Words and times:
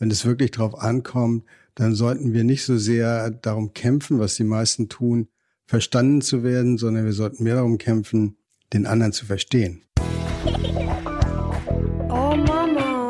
wenn 0.00 0.10
es 0.10 0.24
wirklich 0.24 0.50
drauf 0.50 0.76
ankommt, 0.76 1.44
dann 1.76 1.94
sollten 1.94 2.32
wir 2.32 2.42
nicht 2.42 2.64
so 2.64 2.76
sehr 2.76 3.30
darum 3.30 3.72
kämpfen, 3.74 4.18
was 4.18 4.34
die 4.34 4.44
meisten 4.44 4.88
tun, 4.88 5.28
verstanden 5.66 6.20
zu 6.22 6.42
werden, 6.42 6.78
sondern 6.78 7.04
wir 7.04 7.12
sollten 7.12 7.44
mehr 7.44 7.54
darum 7.54 7.78
kämpfen, 7.78 8.36
den 8.72 8.86
anderen 8.86 9.12
zu 9.12 9.26
verstehen. 9.26 9.82
Oh 12.08 12.34
Mama. 12.34 13.08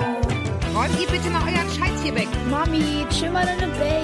Räumt 0.74 1.00
ihr 1.00 1.08
bitte 1.10 1.30
mal 1.30 1.42
euren 1.44 1.70
Scheiß 1.70 2.02
hier 2.02 2.14
weg. 2.14 2.28
Mami, 2.50 3.06
chill 3.08 3.30
mal 3.30 3.46
deine 3.46 3.72
Base. 3.72 3.99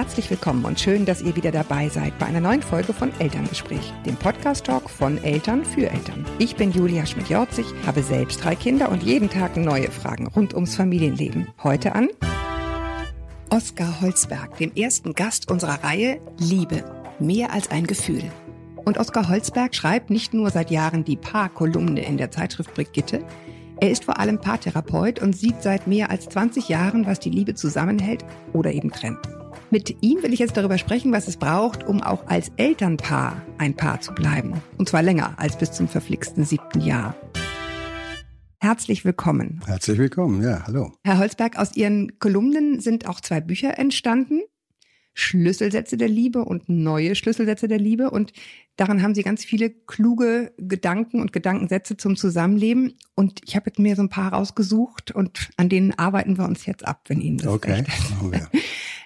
Herzlich 0.00 0.30
willkommen 0.30 0.64
und 0.64 0.80
schön, 0.80 1.04
dass 1.04 1.20
ihr 1.20 1.36
wieder 1.36 1.50
dabei 1.50 1.90
seid 1.90 2.18
bei 2.18 2.24
einer 2.24 2.40
neuen 2.40 2.62
Folge 2.62 2.94
von 2.94 3.12
Elterngespräch, 3.20 3.92
dem 4.06 4.16
Podcast-Talk 4.16 4.88
von 4.88 5.22
Eltern 5.22 5.62
für 5.62 5.90
Eltern. 5.90 6.24
Ich 6.38 6.56
bin 6.56 6.72
Julia 6.72 7.04
Schmidt-Jorzig, 7.04 7.66
habe 7.84 8.02
selbst 8.02 8.42
drei 8.42 8.56
Kinder 8.56 8.90
und 8.90 9.02
jeden 9.02 9.28
Tag 9.28 9.58
neue 9.58 9.90
Fragen 9.90 10.26
rund 10.28 10.54
ums 10.54 10.74
Familienleben. 10.74 11.48
Heute 11.62 11.94
an 11.94 12.08
Oskar 13.50 14.00
Holzberg, 14.00 14.56
dem 14.56 14.72
ersten 14.74 15.12
Gast 15.12 15.50
unserer 15.50 15.84
Reihe 15.84 16.18
Liebe, 16.38 16.82
mehr 17.18 17.52
als 17.52 17.70
ein 17.70 17.86
Gefühl. 17.86 18.24
Und 18.86 18.96
Oskar 18.96 19.28
Holzberg 19.28 19.74
schreibt 19.74 20.08
nicht 20.08 20.32
nur 20.32 20.48
seit 20.48 20.70
Jahren 20.70 21.04
die 21.04 21.18
Paar-Kolumne 21.18 22.02
in 22.02 22.16
der 22.16 22.30
Zeitschrift 22.30 22.72
Brigitte, 22.72 23.22
er 23.82 23.90
ist 23.90 24.06
vor 24.06 24.18
allem 24.18 24.40
Paartherapeut 24.40 25.20
und 25.20 25.36
sieht 25.36 25.62
seit 25.62 25.86
mehr 25.86 26.10
als 26.10 26.26
20 26.30 26.70
Jahren, 26.70 27.04
was 27.04 27.20
die 27.20 27.30
Liebe 27.30 27.54
zusammenhält 27.54 28.24
oder 28.54 28.72
eben 28.72 28.90
trennt. 28.90 29.39
Mit 29.72 30.02
ihm 30.02 30.20
will 30.24 30.32
ich 30.32 30.40
jetzt 30.40 30.56
darüber 30.56 30.78
sprechen, 30.78 31.12
was 31.12 31.28
es 31.28 31.36
braucht, 31.36 31.86
um 31.86 32.02
auch 32.02 32.26
als 32.26 32.50
Elternpaar 32.56 33.40
ein 33.58 33.76
Paar 33.76 34.00
zu 34.00 34.12
bleiben. 34.12 34.60
Und 34.78 34.88
zwar 34.88 35.00
länger 35.00 35.38
als 35.38 35.56
bis 35.56 35.70
zum 35.70 35.86
verflixten 35.86 36.44
siebten 36.44 36.80
Jahr. 36.80 37.14
Herzlich 38.58 39.04
willkommen. 39.04 39.60
Herzlich 39.64 39.98
willkommen, 39.98 40.42
ja, 40.42 40.64
hallo. 40.66 40.92
Herr 41.04 41.18
Holzberg, 41.18 41.56
aus 41.56 41.76
Ihren 41.76 42.18
Kolumnen 42.18 42.80
sind 42.80 43.06
auch 43.06 43.20
zwei 43.20 43.40
Bücher 43.40 43.78
entstanden. 43.78 44.40
Schlüsselsätze 45.14 45.96
der 45.96 46.08
Liebe 46.08 46.44
und 46.44 46.68
neue 46.68 47.14
Schlüsselsätze 47.14 47.68
der 47.68 47.78
Liebe. 47.78 48.10
Und 48.10 48.32
daran 48.74 49.02
haben 49.02 49.14
Sie 49.14 49.22
ganz 49.22 49.44
viele 49.44 49.70
kluge 49.70 50.52
Gedanken 50.56 51.20
und 51.20 51.32
Gedankensätze 51.32 51.96
zum 51.96 52.16
Zusammenleben. 52.16 52.94
Und 53.14 53.40
ich 53.46 53.54
habe 53.54 53.66
jetzt 53.70 53.78
mir 53.78 53.94
so 53.94 54.02
ein 54.02 54.08
paar 54.08 54.32
rausgesucht 54.32 55.12
und 55.12 55.50
an 55.56 55.68
denen 55.68 55.96
arbeiten 55.96 56.38
wir 56.38 56.44
uns 56.44 56.66
jetzt 56.66 56.84
ab, 56.84 57.02
wenn 57.06 57.20
Ihnen 57.20 57.38
das 57.38 57.46
Okay, 57.46 57.72
recht 57.72 57.88
ist. 57.88 58.10
machen 58.10 58.32
wir. 58.32 58.50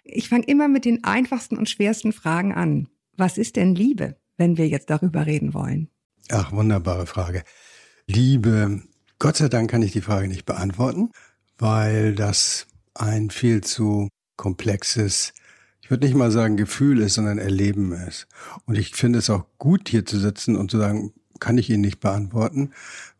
Ich 0.04 0.28
fange 0.28 0.44
immer 0.44 0.68
mit 0.68 0.84
den 0.84 1.02
einfachsten 1.02 1.56
und 1.56 1.68
schwersten 1.68 2.12
Fragen 2.12 2.54
an. 2.54 2.88
Was 3.16 3.38
ist 3.38 3.56
denn 3.56 3.74
Liebe, 3.74 4.16
wenn 4.36 4.58
wir 4.58 4.68
jetzt 4.68 4.90
darüber 4.90 5.26
reden 5.26 5.54
wollen? 5.54 5.88
Ach, 6.30 6.52
wunderbare 6.52 7.06
Frage. 7.06 7.42
Liebe, 8.06 8.82
Gott 9.18 9.36
sei 9.36 9.48
Dank 9.48 9.70
kann 9.70 9.82
ich 9.82 9.92
die 9.92 10.02
Frage 10.02 10.28
nicht 10.28 10.44
beantworten, 10.44 11.10
weil 11.58 12.14
das 12.14 12.66
ein 12.94 13.30
viel 13.30 13.62
zu 13.62 14.08
komplexes, 14.36 15.32
ich 15.80 15.90
würde 15.90 16.06
nicht 16.06 16.16
mal 16.16 16.30
sagen 16.30 16.56
Gefühl 16.56 17.00
ist, 17.00 17.14
sondern 17.14 17.38
Erleben 17.38 17.92
ist. 17.92 18.26
Und 18.66 18.76
ich 18.76 18.94
finde 18.94 19.20
es 19.20 19.30
auch 19.30 19.46
gut, 19.58 19.88
hier 19.88 20.04
zu 20.04 20.18
sitzen 20.18 20.56
und 20.56 20.70
zu 20.70 20.78
sagen, 20.78 21.12
kann 21.40 21.58
ich 21.58 21.70
Ihnen 21.70 21.82
nicht 21.82 22.00
beantworten, 22.00 22.70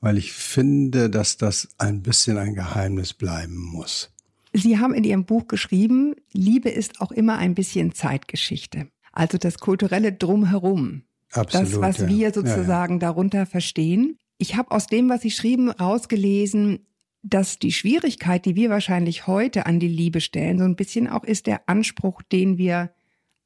weil 0.00 0.18
ich 0.18 0.32
finde, 0.32 1.10
dass 1.10 1.36
das 1.36 1.68
ein 1.78 2.02
bisschen 2.02 2.38
ein 2.38 2.54
Geheimnis 2.54 3.12
bleiben 3.12 3.56
muss. 3.56 4.13
Sie 4.54 4.78
haben 4.78 4.94
in 4.94 5.04
Ihrem 5.04 5.24
Buch 5.24 5.48
geschrieben, 5.48 6.14
Liebe 6.32 6.70
ist 6.70 7.00
auch 7.00 7.10
immer 7.10 7.38
ein 7.38 7.54
bisschen 7.54 7.92
Zeitgeschichte. 7.92 8.88
Also 9.12 9.36
das 9.36 9.58
kulturelle 9.58 10.12
Drumherum. 10.12 11.02
Absolut. 11.32 11.72
das, 11.72 11.80
was 11.80 11.98
ja. 11.98 12.08
wir 12.08 12.16
Ja, 12.16 12.28
ja. 12.28 12.32
sozusagen 12.32 13.00
darunter 13.00 13.46
verstehen. 13.46 14.16
Ich 14.38 14.56
habe 14.56 14.70
aus 14.70 14.86
dem, 14.86 15.08
was 15.08 15.22
Sie 15.22 15.32
schrieben, 15.32 15.70
rausgelesen, 15.70 16.86
dass 17.24 17.58
die 17.58 17.72
Schwierigkeit, 17.72 18.44
die 18.44 18.54
wir 18.54 18.70
wahrscheinlich 18.70 19.26
heute 19.26 19.66
an 19.66 19.80
die 19.80 19.88
Liebe 19.88 20.20
stellen, 20.20 20.58
so 20.58 20.64
ein 20.64 20.76
bisschen 20.76 21.08
auch 21.08 21.24
ist 21.24 21.46
der 21.46 21.68
Anspruch, 21.68 22.22
den 22.22 22.58
wir 22.58 22.90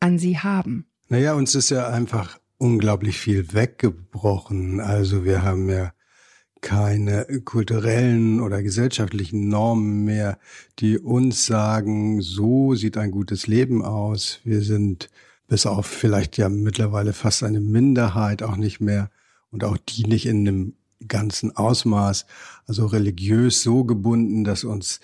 an 0.01 0.19
sie 0.19 0.39
haben. 0.39 0.87
Naja, 1.09 1.35
uns 1.35 1.55
ist 1.55 1.71
ja 1.71 1.89
einfach 1.89 2.39
unglaublich 2.59 3.19
viel 3.19 3.53
weggebrochen. 3.53 4.81
Also 4.81 5.25
wir 5.25 5.43
haben 5.43 5.69
ja 5.71 5.93
keine 6.61 7.27
kulturellen 7.45 8.41
oder 8.41 8.63
gesellschaftlichen 8.63 9.49
Normen 9.49 10.05
mehr, 10.05 10.39
die 10.79 10.99
uns 10.99 11.47
sagen, 11.47 12.21
so 12.21 12.75
sieht 12.75 12.97
ein 12.97 13.11
gutes 13.11 13.47
Leben 13.47 13.85
aus. 13.85 14.41
Wir 14.45 14.63
sind 14.63 15.09
bis 15.47 15.67
auf 15.67 15.87
vielleicht 15.87 16.37
ja 16.37 16.49
mittlerweile 16.49 17.13
fast 17.13 17.43
eine 17.43 17.61
Minderheit 17.61 18.43
auch 18.43 18.57
nicht 18.57 18.81
mehr 18.81 19.11
und 19.51 19.65
auch 19.65 19.79
die 19.79 20.05
nicht 20.05 20.27
in 20.27 20.47
einem 20.47 20.75
ganzen 21.07 21.57
Ausmaß, 21.57 22.27
also 22.67 22.87
religiös 22.87 23.63
so 23.63 23.85
gebunden, 23.85 24.45
dass 24.45 24.65
uns 24.65 25.01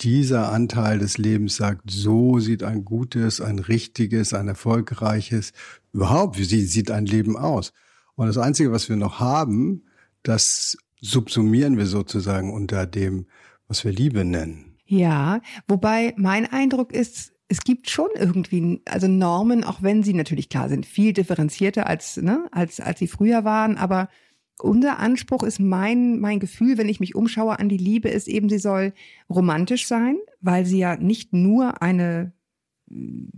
dieser 0.00 0.52
Anteil 0.52 0.98
des 0.98 1.16
Lebens 1.16 1.56
sagt, 1.56 1.90
so 1.90 2.38
sieht 2.38 2.62
ein 2.62 2.84
gutes, 2.84 3.40
ein 3.40 3.58
richtiges, 3.58 4.34
ein 4.34 4.46
erfolgreiches, 4.46 5.52
überhaupt, 5.94 6.38
wie 6.38 6.44
sie- 6.44 6.66
sieht 6.66 6.90
ein 6.90 7.06
Leben 7.06 7.36
aus. 7.38 7.72
Und 8.14 8.26
das 8.26 8.36
Einzige, 8.36 8.70
was 8.72 8.90
wir 8.90 8.96
noch 8.96 9.20
haben, 9.20 9.84
das 10.22 10.76
subsumieren 11.00 11.76
wir 11.76 11.86
sozusagen 11.86 12.52
unter 12.52 12.86
dem, 12.86 13.26
was 13.68 13.84
wir 13.84 13.92
Liebe 13.92 14.24
nennen. 14.24 14.76
Ja, 14.86 15.40
wobei 15.66 16.14
mein 16.16 16.46
Eindruck 16.46 16.92
ist, 16.92 17.32
es 17.48 17.60
gibt 17.62 17.90
schon 17.90 18.08
irgendwie, 18.14 18.82
also 18.86 19.08
Normen, 19.08 19.64
auch 19.64 19.82
wenn 19.82 20.02
sie 20.02 20.14
natürlich 20.14 20.48
klar 20.48 20.68
sind, 20.68 20.86
viel 20.86 21.12
differenzierter 21.12 21.86
als, 21.86 22.16
ne, 22.16 22.46
als, 22.52 22.80
als 22.80 22.98
sie 22.98 23.08
früher 23.08 23.44
waren, 23.44 23.76
aber 23.76 24.08
unser 24.58 24.98
Anspruch 24.98 25.42
ist 25.42 25.60
mein, 25.60 26.20
mein 26.20 26.40
Gefühl, 26.40 26.78
wenn 26.78 26.88
ich 26.88 27.00
mich 27.00 27.14
umschaue 27.14 27.58
an 27.58 27.68
die 27.68 27.76
Liebe, 27.76 28.08
ist 28.08 28.28
eben, 28.28 28.48
sie 28.48 28.58
soll 28.58 28.92
romantisch 29.28 29.86
sein, 29.86 30.16
weil 30.40 30.64
sie 30.64 30.78
ja 30.78 30.96
nicht 30.96 31.32
nur 31.32 31.82
eine, 31.82 32.32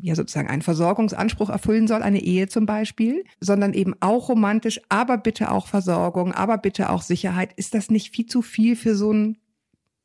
ja 0.00 0.14
sozusagen 0.14 0.48
einen 0.48 0.62
Versorgungsanspruch 0.62 1.50
erfüllen 1.50 1.86
soll, 1.86 2.02
eine 2.02 2.22
Ehe 2.22 2.48
zum 2.48 2.66
Beispiel, 2.66 3.24
sondern 3.40 3.72
eben 3.72 3.94
auch 4.00 4.28
romantisch, 4.28 4.80
aber 4.88 5.18
bitte 5.18 5.50
auch 5.50 5.66
Versorgung, 5.66 6.32
aber 6.32 6.58
bitte 6.58 6.90
auch 6.90 7.02
Sicherheit. 7.02 7.52
Ist 7.56 7.74
das 7.74 7.90
nicht 7.90 8.14
viel 8.14 8.26
zu 8.26 8.42
viel 8.42 8.76
für 8.76 8.94
so 8.94 9.12
ein 9.12 9.38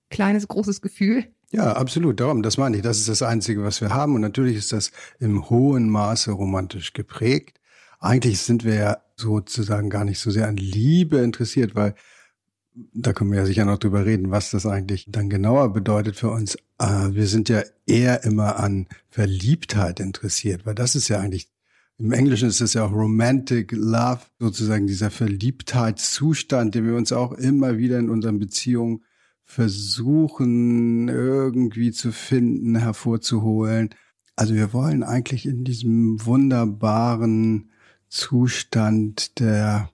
kleines, 0.09 0.47
großes 0.47 0.81
Gefühl? 0.81 1.25
Ja, 1.51 1.73
absolut. 1.73 2.19
Darum, 2.19 2.43
das 2.43 2.57
meine 2.57 2.77
ich. 2.77 2.83
Das 2.83 2.99
ist 2.99 3.09
das 3.09 3.23
Einzige, 3.23 3.63
was 3.63 3.81
wir 3.81 3.89
haben. 3.89 4.15
Und 4.15 4.21
natürlich 4.21 4.55
ist 4.55 4.71
das 4.71 4.91
im 5.19 5.49
hohen 5.49 5.89
Maße 5.89 6.31
romantisch 6.31 6.93
geprägt. 6.93 7.59
Eigentlich 7.99 8.39
sind 8.41 8.63
wir 8.63 8.75
ja 8.75 8.97
sozusagen 9.16 9.89
gar 9.89 10.05
nicht 10.05 10.19
so 10.19 10.31
sehr 10.31 10.47
an 10.47 10.57
Liebe 10.57 11.17
interessiert, 11.17 11.75
weil 11.75 11.95
da 12.94 13.13
können 13.13 13.31
wir 13.31 13.40
ja 13.40 13.45
sicher 13.45 13.66
noch 13.66 13.78
drüber 13.78 14.06
reden, 14.06 14.31
was 14.31 14.51
das 14.51 14.66
eigentlich 14.66 15.06
dann 15.09 15.29
genauer 15.29 15.73
bedeutet 15.73 16.16
für 16.16 16.29
uns. 16.29 16.56
Äh, 16.79 17.13
Wir 17.13 17.28
sind 17.28 17.50
ja 17.50 17.63
eher 17.85 18.23
immer 18.23 18.59
an 18.59 18.88
Verliebtheit 19.09 20.00
interessiert, 20.00 20.66
weil 20.66 20.75
das 20.75 20.95
ist 20.95 21.07
ja 21.07 21.19
eigentlich, 21.19 21.50
im 21.97 22.12
Englischen 22.12 22.50
ist 22.50 22.62
es 22.62 22.73
ja 22.73 22.85
auch 22.85 22.94
Romantic 22.94 23.72
Love, 23.72 24.22
sozusagen 24.40 24.88
dieser 24.88 25.12
Verliebtheitszustand, 25.12 26.75
den 26.75 26.85
wir 26.85 26.95
uns 26.95 27.12
auch 27.12 27.34
immer 27.34 27.78
wieder 27.78 28.00
in 28.00 28.09
unseren 28.09 28.40
Beziehungen 28.40 29.03
versuchen 29.44 31.09
irgendwie 31.09 31.91
zu 31.91 32.11
finden, 32.11 32.75
hervorzuholen. 32.75 33.90
Also 34.35 34.53
wir 34.53 34.73
wollen 34.73 35.03
eigentlich 35.03 35.46
in 35.46 35.63
diesem 35.63 36.23
wunderbaren 36.25 37.72
Zustand 38.09 39.40
der 39.40 39.90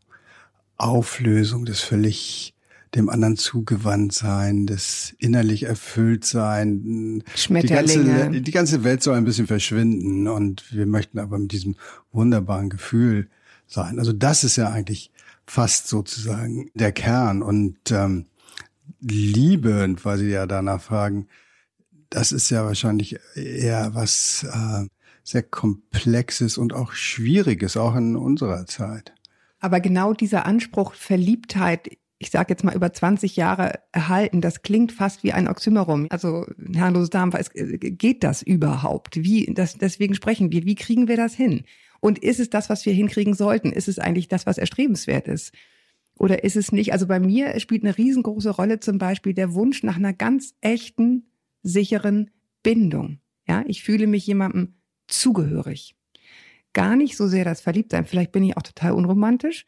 Auflösung, 0.77 1.65
des 1.65 1.79
völlig 1.79 2.54
dem 2.95 3.09
anderen 3.09 3.35
zugewandt 3.37 4.13
sein, 4.13 4.65
des 4.65 5.15
innerlich 5.19 5.63
erfüllt 5.63 6.25
sein. 6.25 7.23
Die 7.35 7.39
Schmetterlinge. 7.39 8.19
ganze, 8.19 8.41
die 8.41 8.51
ganze 8.51 8.83
Welt 8.83 9.03
soll 9.03 9.15
ein 9.15 9.25
bisschen 9.25 9.47
verschwinden 9.47 10.27
und 10.27 10.71
wir 10.73 10.85
möchten 10.85 11.19
aber 11.19 11.37
mit 11.37 11.51
diesem 11.51 11.75
wunderbaren 12.11 12.69
Gefühl 12.69 13.29
sein. 13.67 13.99
Also 13.99 14.13
das 14.13 14.43
ist 14.43 14.55
ja 14.55 14.69
eigentlich 14.69 15.11
fast 15.45 15.87
sozusagen 15.87 16.69
der 16.73 16.91
Kern 16.91 17.41
und 17.41 17.77
ähm, 17.91 18.25
Liebe, 19.01 19.95
weil 20.03 20.17
Sie 20.17 20.29
ja 20.29 20.45
danach 20.47 20.81
fragen, 20.81 21.27
das 22.09 22.31
ist 22.31 22.49
ja 22.49 22.65
wahrscheinlich 22.65 23.19
eher 23.35 23.93
was 23.93 24.45
äh, 24.49 24.87
sehr 25.23 25.43
Komplexes 25.43 26.57
und 26.57 26.73
auch 26.73 26.93
Schwieriges, 26.93 27.77
auch 27.77 27.95
in 27.95 28.15
unserer 28.15 28.65
Zeit. 28.67 29.13
Aber 29.59 29.79
genau 29.79 30.13
dieser 30.13 30.45
Anspruch 30.45 30.93
Verliebtheit, 30.93 31.97
ich 32.25 32.31
sage 32.31 32.47
jetzt 32.49 32.63
mal 32.63 32.75
über 32.75 32.91
20 32.91 33.35
Jahre 33.35 33.79
erhalten, 33.91 34.41
das 34.41 34.63
klingt 34.63 34.91
fast 34.91 35.23
wie 35.23 35.31
ein 35.31 35.47
Oxymoron. 35.47 36.07
Also 36.09 36.47
herrenlose 36.73 37.11
Damen, 37.11 37.31
es- 37.33 37.51
geht 37.53 38.23
das 38.23 38.41
überhaupt? 38.41 39.17
Wie, 39.23 39.45
das, 39.53 39.77
deswegen 39.77 40.15
sprechen 40.15 40.51
wir, 40.51 40.65
wie 40.65 40.73
kriegen 40.73 41.07
wir 41.07 41.17
das 41.17 41.35
hin? 41.35 41.65
Und 41.99 42.17
ist 42.19 42.39
es 42.39 42.49
das, 42.49 42.67
was 42.67 42.83
wir 42.85 42.93
hinkriegen 42.93 43.35
sollten? 43.35 43.71
Ist 43.71 43.87
es 43.87 43.99
eigentlich 43.99 44.27
das, 44.27 44.47
was 44.47 44.57
erstrebenswert 44.57 45.27
ist? 45.27 45.53
Oder 46.17 46.43
ist 46.43 46.55
es 46.55 46.71
nicht? 46.71 46.93
Also 46.93 47.05
bei 47.05 47.19
mir 47.19 47.59
spielt 47.59 47.83
eine 47.83 47.95
riesengroße 47.95 48.49
Rolle 48.49 48.79
zum 48.79 48.97
Beispiel 48.97 49.35
der 49.35 49.53
Wunsch 49.53 49.83
nach 49.83 49.97
einer 49.97 50.13
ganz 50.13 50.55
echten, 50.61 51.27
sicheren 51.61 52.31
Bindung. 52.63 53.19
Ja, 53.47 53.63
ich 53.67 53.83
fühle 53.83 54.07
mich 54.07 54.25
jemandem 54.25 54.73
zugehörig. 55.07 55.95
Gar 56.73 56.95
nicht 56.95 57.17
so 57.17 57.27
sehr 57.27 57.45
das 57.45 57.61
Verliebtsein. 57.61 58.05
Vielleicht 58.05 58.31
bin 58.31 58.43
ich 58.43 58.57
auch 58.57 58.63
total 58.63 58.93
unromantisch. 58.93 59.65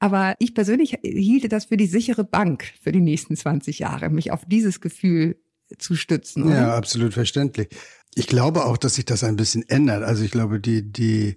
Aber 0.00 0.34
ich 0.38 0.54
persönlich 0.54 0.98
hielte 1.02 1.48
das 1.48 1.66
für 1.66 1.76
die 1.76 1.86
sichere 1.86 2.24
Bank 2.24 2.64
für 2.82 2.90
die 2.90 3.02
nächsten 3.02 3.36
20 3.36 3.78
Jahre, 3.78 4.08
mich 4.08 4.32
auf 4.32 4.44
dieses 4.46 4.80
Gefühl 4.80 5.36
zu 5.78 5.94
stützen. 5.94 6.44
Oder? 6.44 6.54
Ja, 6.54 6.76
absolut 6.76 7.12
verständlich. 7.12 7.68
Ich 8.14 8.26
glaube 8.26 8.64
auch, 8.64 8.78
dass 8.78 8.94
sich 8.94 9.04
das 9.04 9.22
ein 9.22 9.36
bisschen 9.36 9.68
ändert. 9.68 10.02
Also 10.02 10.24
ich 10.24 10.30
glaube, 10.30 10.58
die, 10.58 10.90
die 10.90 11.34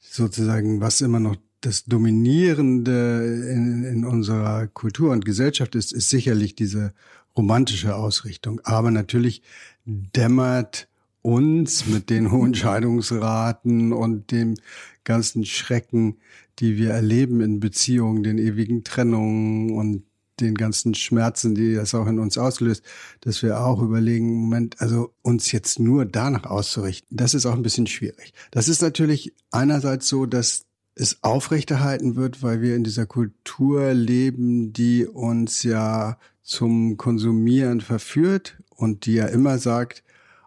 sozusagen, 0.00 0.80
was 0.80 1.00
immer 1.00 1.20
noch 1.20 1.36
das 1.60 1.84
Dominierende 1.84 3.48
in, 3.50 3.84
in 3.84 4.04
unserer 4.04 4.66
Kultur 4.66 5.12
und 5.12 5.24
Gesellschaft 5.24 5.76
ist, 5.76 5.92
ist 5.92 6.10
sicherlich 6.10 6.56
diese 6.56 6.92
romantische 7.36 7.94
Ausrichtung. 7.94 8.60
Aber 8.64 8.90
natürlich 8.90 9.42
dämmert 9.84 10.88
uns 11.22 11.86
mit 11.86 12.10
den 12.10 12.32
hohen 12.32 12.54
Scheidungsraten 12.54 13.92
und 13.92 14.32
dem 14.32 14.56
ganzen 15.04 15.44
Schrecken, 15.44 16.18
die 16.58 16.76
wir 16.76 16.90
erleben 16.90 17.40
in 17.40 17.60
Beziehungen, 17.60 18.22
den 18.22 18.38
ewigen 18.38 18.84
Trennungen 18.84 19.70
und 19.72 20.04
den 20.40 20.54
ganzen 20.54 20.94
Schmerzen, 20.94 21.54
die 21.54 21.74
das 21.74 21.94
auch 21.94 22.06
in 22.06 22.18
uns 22.18 22.38
auslöst, 22.38 22.82
dass 23.20 23.42
wir 23.42 23.60
auch 23.60 23.80
überlegen, 23.82 24.34
Moment, 24.34 24.80
also 24.80 25.14
uns 25.22 25.52
jetzt 25.52 25.78
nur 25.78 26.04
danach 26.04 26.44
auszurichten, 26.44 27.16
das 27.16 27.34
ist 27.34 27.46
auch 27.46 27.54
ein 27.54 27.62
bisschen 27.62 27.86
schwierig. 27.86 28.32
Das 28.50 28.68
ist 28.68 28.82
natürlich 28.82 29.34
einerseits 29.50 30.08
so, 30.08 30.26
dass 30.26 30.62
es 30.94 31.22
aufrechterhalten 31.22 32.16
wird, 32.16 32.42
weil 32.42 32.60
wir 32.60 32.76
in 32.76 32.84
dieser 32.84 33.06
Kultur 33.06 33.94
leben, 33.94 34.72
die 34.72 35.06
uns 35.06 35.62
ja 35.62 36.18
zum 36.42 36.96
Konsumieren 36.96 37.80
verführt 37.80 38.58
und 38.76 39.06
die 39.06 39.14
ja 39.14 39.26
immer 39.26 39.58
sagt, 39.58 40.02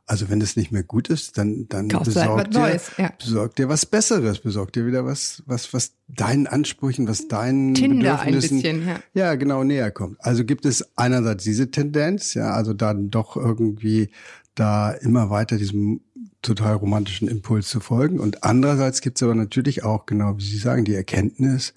also 0.07 0.29
wenn 0.29 0.39
es 0.41 0.55
nicht 0.55 0.71
mehr 0.71 0.83
gut 0.83 1.09
ist, 1.09 1.37
dann 1.37 1.67
dann 1.67 1.87
Kaufst 1.87 2.13
besorgt 2.13 2.53
dir, 2.53 2.59
Neues, 2.59 2.91
ja. 2.97 3.11
besorgt 3.17 3.57
dir 3.57 3.69
was 3.69 3.85
Besseres, 3.85 4.39
besorgt 4.39 4.75
dir 4.75 4.85
wieder 4.85 5.05
was 5.05 5.41
was 5.47 5.73
was 5.73 5.93
deinen 6.07 6.45
Ansprüchen, 6.45 7.07
was 7.07 7.27
deinen 7.27 7.73
Tinder 7.73 8.19
ein 8.19 8.27
Bedürfnissen 8.27 8.61
bisschen, 8.61 8.87
ja. 8.87 8.99
ja 9.13 9.35
genau 9.35 9.63
näher 9.63 9.91
kommt. 9.91 10.17
Also 10.23 10.45
gibt 10.45 10.65
es 10.65 10.85
einerseits 10.95 11.43
diese 11.43 11.71
Tendenz, 11.71 12.35
ja, 12.35 12.51
also 12.51 12.73
dann 12.73 13.09
doch 13.09 13.35
irgendwie 13.35 14.09
da 14.53 14.91
immer 14.91 15.29
weiter 15.29 15.57
diesem 15.57 16.01
total 16.41 16.75
romantischen 16.75 17.27
Impuls 17.27 17.67
zu 17.67 17.79
folgen 17.79 18.19
und 18.19 18.43
andererseits 18.43 19.01
gibt 19.01 19.17
es 19.17 19.23
aber 19.23 19.33
natürlich 19.33 19.83
auch 19.83 20.05
genau 20.05 20.37
wie 20.37 20.43
Sie 20.43 20.57
sagen 20.57 20.85
die 20.85 20.93
Erkenntnis 20.93 21.73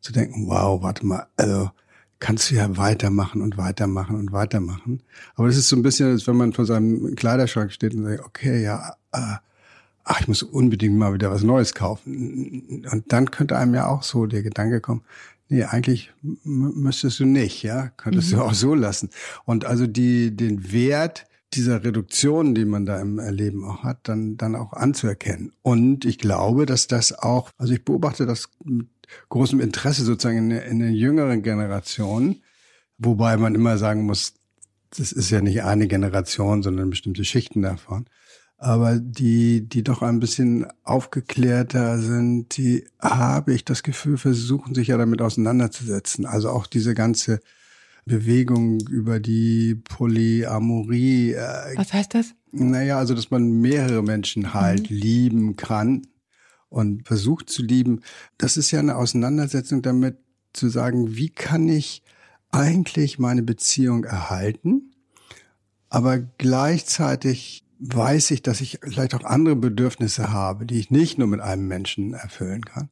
zu 0.00 0.12
denken, 0.12 0.48
wow, 0.48 0.82
warte 0.82 1.06
mal, 1.06 1.26
also 1.36 1.70
kannst 2.20 2.50
du 2.50 2.56
ja 2.56 2.76
weitermachen 2.76 3.42
und 3.42 3.56
weitermachen 3.56 4.16
und 4.16 4.32
weitermachen. 4.32 5.02
Aber 5.36 5.46
das 5.46 5.56
ist 5.56 5.68
so 5.68 5.76
ein 5.76 5.82
bisschen, 5.82 6.10
als 6.10 6.26
wenn 6.26 6.36
man 6.36 6.52
vor 6.52 6.64
seinem 6.64 7.14
Kleiderschrank 7.14 7.72
steht 7.72 7.94
und 7.94 8.04
sagt, 8.04 8.24
okay, 8.24 8.62
ja, 8.62 8.94
äh, 9.12 9.36
ach, 10.04 10.20
ich 10.20 10.28
muss 10.28 10.42
unbedingt 10.42 10.96
mal 10.96 11.14
wieder 11.14 11.30
was 11.30 11.42
Neues 11.42 11.74
kaufen. 11.74 12.84
Und 12.90 13.12
dann 13.12 13.30
könnte 13.30 13.56
einem 13.56 13.74
ja 13.74 13.86
auch 13.86 14.02
so 14.02 14.26
der 14.26 14.42
Gedanke 14.42 14.80
kommen, 14.80 15.02
nee, 15.48 15.64
eigentlich 15.64 16.12
müsstest 16.44 17.20
du 17.20 17.26
nicht, 17.26 17.62
ja, 17.62 17.88
könntest 17.96 18.32
du 18.32 18.40
auch 18.42 18.54
so 18.54 18.74
lassen. 18.74 19.10
Und 19.44 19.64
also 19.64 19.86
die, 19.86 20.34
den 20.36 20.72
Wert 20.72 21.26
dieser 21.54 21.82
Reduktion, 21.82 22.54
die 22.54 22.64
man 22.64 22.84
da 22.84 23.00
im 23.00 23.18
Erleben 23.18 23.64
auch 23.64 23.82
hat, 23.82 24.00
dann, 24.02 24.36
dann 24.36 24.54
auch 24.54 24.72
anzuerkennen. 24.74 25.52
Und 25.62 26.04
ich 26.04 26.18
glaube, 26.18 26.66
dass 26.66 26.88
das 26.88 27.12
auch, 27.12 27.50
also 27.56 27.72
ich 27.72 27.84
beobachte 27.84 28.26
das 28.26 28.50
mit 28.64 28.88
großem 29.28 29.60
Interesse 29.60 30.04
sozusagen 30.04 30.38
in, 30.38 30.50
der- 30.50 30.66
in 30.66 30.78
den 30.80 30.94
jüngeren 30.94 31.42
Generationen, 31.42 32.42
wobei 32.98 33.36
man 33.36 33.54
immer 33.54 33.78
sagen 33.78 34.04
muss, 34.06 34.34
das 34.96 35.12
ist 35.12 35.30
ja 35.30 35.40
nicht 35.40 35.62
eine 35.62 35.86
Generation, 35.86 36.62
sondern 36.62 36.90
bestimmte 36.90 37.24
Schichten 37.24 37.62
davon. 37.62 38.06
Aber 38.60 38.98
die, 38.98 39.68
die 39.68 39.84
doch 39.84 40.02
ein 40.02 40.18
bisschen 40.18 40.66
aufgeklärter 40.82 41.98
sind, 42.00 42.56
die 42.56 42.86
habe 42.98 43.54
ich 43.54 43.64
das 43.64 43.82
Gefühl, 43.84 44.18
versuchen 44.18 44.74
sich 44.74 44.88
ja 44.88 44.96
damit 44.96 45.22
auseinanderzusetzen. 45.22 46.26
Also 46.26 46.50
auch 46.50 46.66
diese 46.66 46.94
ganze 46.94 47.38
Bewegung 48.04 48.80
über 48.88 49.20
die 49.20 49.74
Polyamorie, 50.38 51.32
äh, 51.34 51.76
Was 51.76 51.92
heißt 51.92 52.14
das? 52.14 52.34
naja, 52.50 52.98
also 52.98 53.14
dass 53.14 53.30
man 53.30 53.48
mehrere 53.60 54.02
Menschen 54.02 54.54
halt 54.54 54.88
lieben 54.88 55.56
kann 55.56 56.06
und 56.68 57.06
versucht 57.06 57.48
zu 57.50 57.62
lieben. 57.62 58.00
Das 58.36 58.56
ist 58.56 58.70
ja 58.70 58.78
eine 58.80 58.96
Auseinandersetzung 58.96 59.82
damit 59.82 60.18
zu 60.52 60.68
sagen, 60.68 61.16
wie 61.16 61.30
kann 61.30 61.68
ich 61.68 62.02
eigentlich 62.50 63.18
meine 63.18 63.42
Beziehung 63.42 64.04
erhalten, 64.04 64.92
aber 65.90 66.18
gleichzeitig 66.18 67.64
weiß 67.80 68.32
ich, 68.32 68.42
dass 68.42 68.60
ich 68.60 68.80
vielleicht 68.82 69.14
auch 69.14 69.24
andere 69.24 69.56
Bedürfnisse 69.56 70.32
habe, 70.32 70.66
die 70.66 70.78
ich 70.80 70.90
nicht 70.90 71.18
nur 71.18 71.28
mit 71.28 71.40
einem 71.40 71.68
Menschen 71.68 72.12
erfüllen 72.14 72.64
kann. 72.64 72.90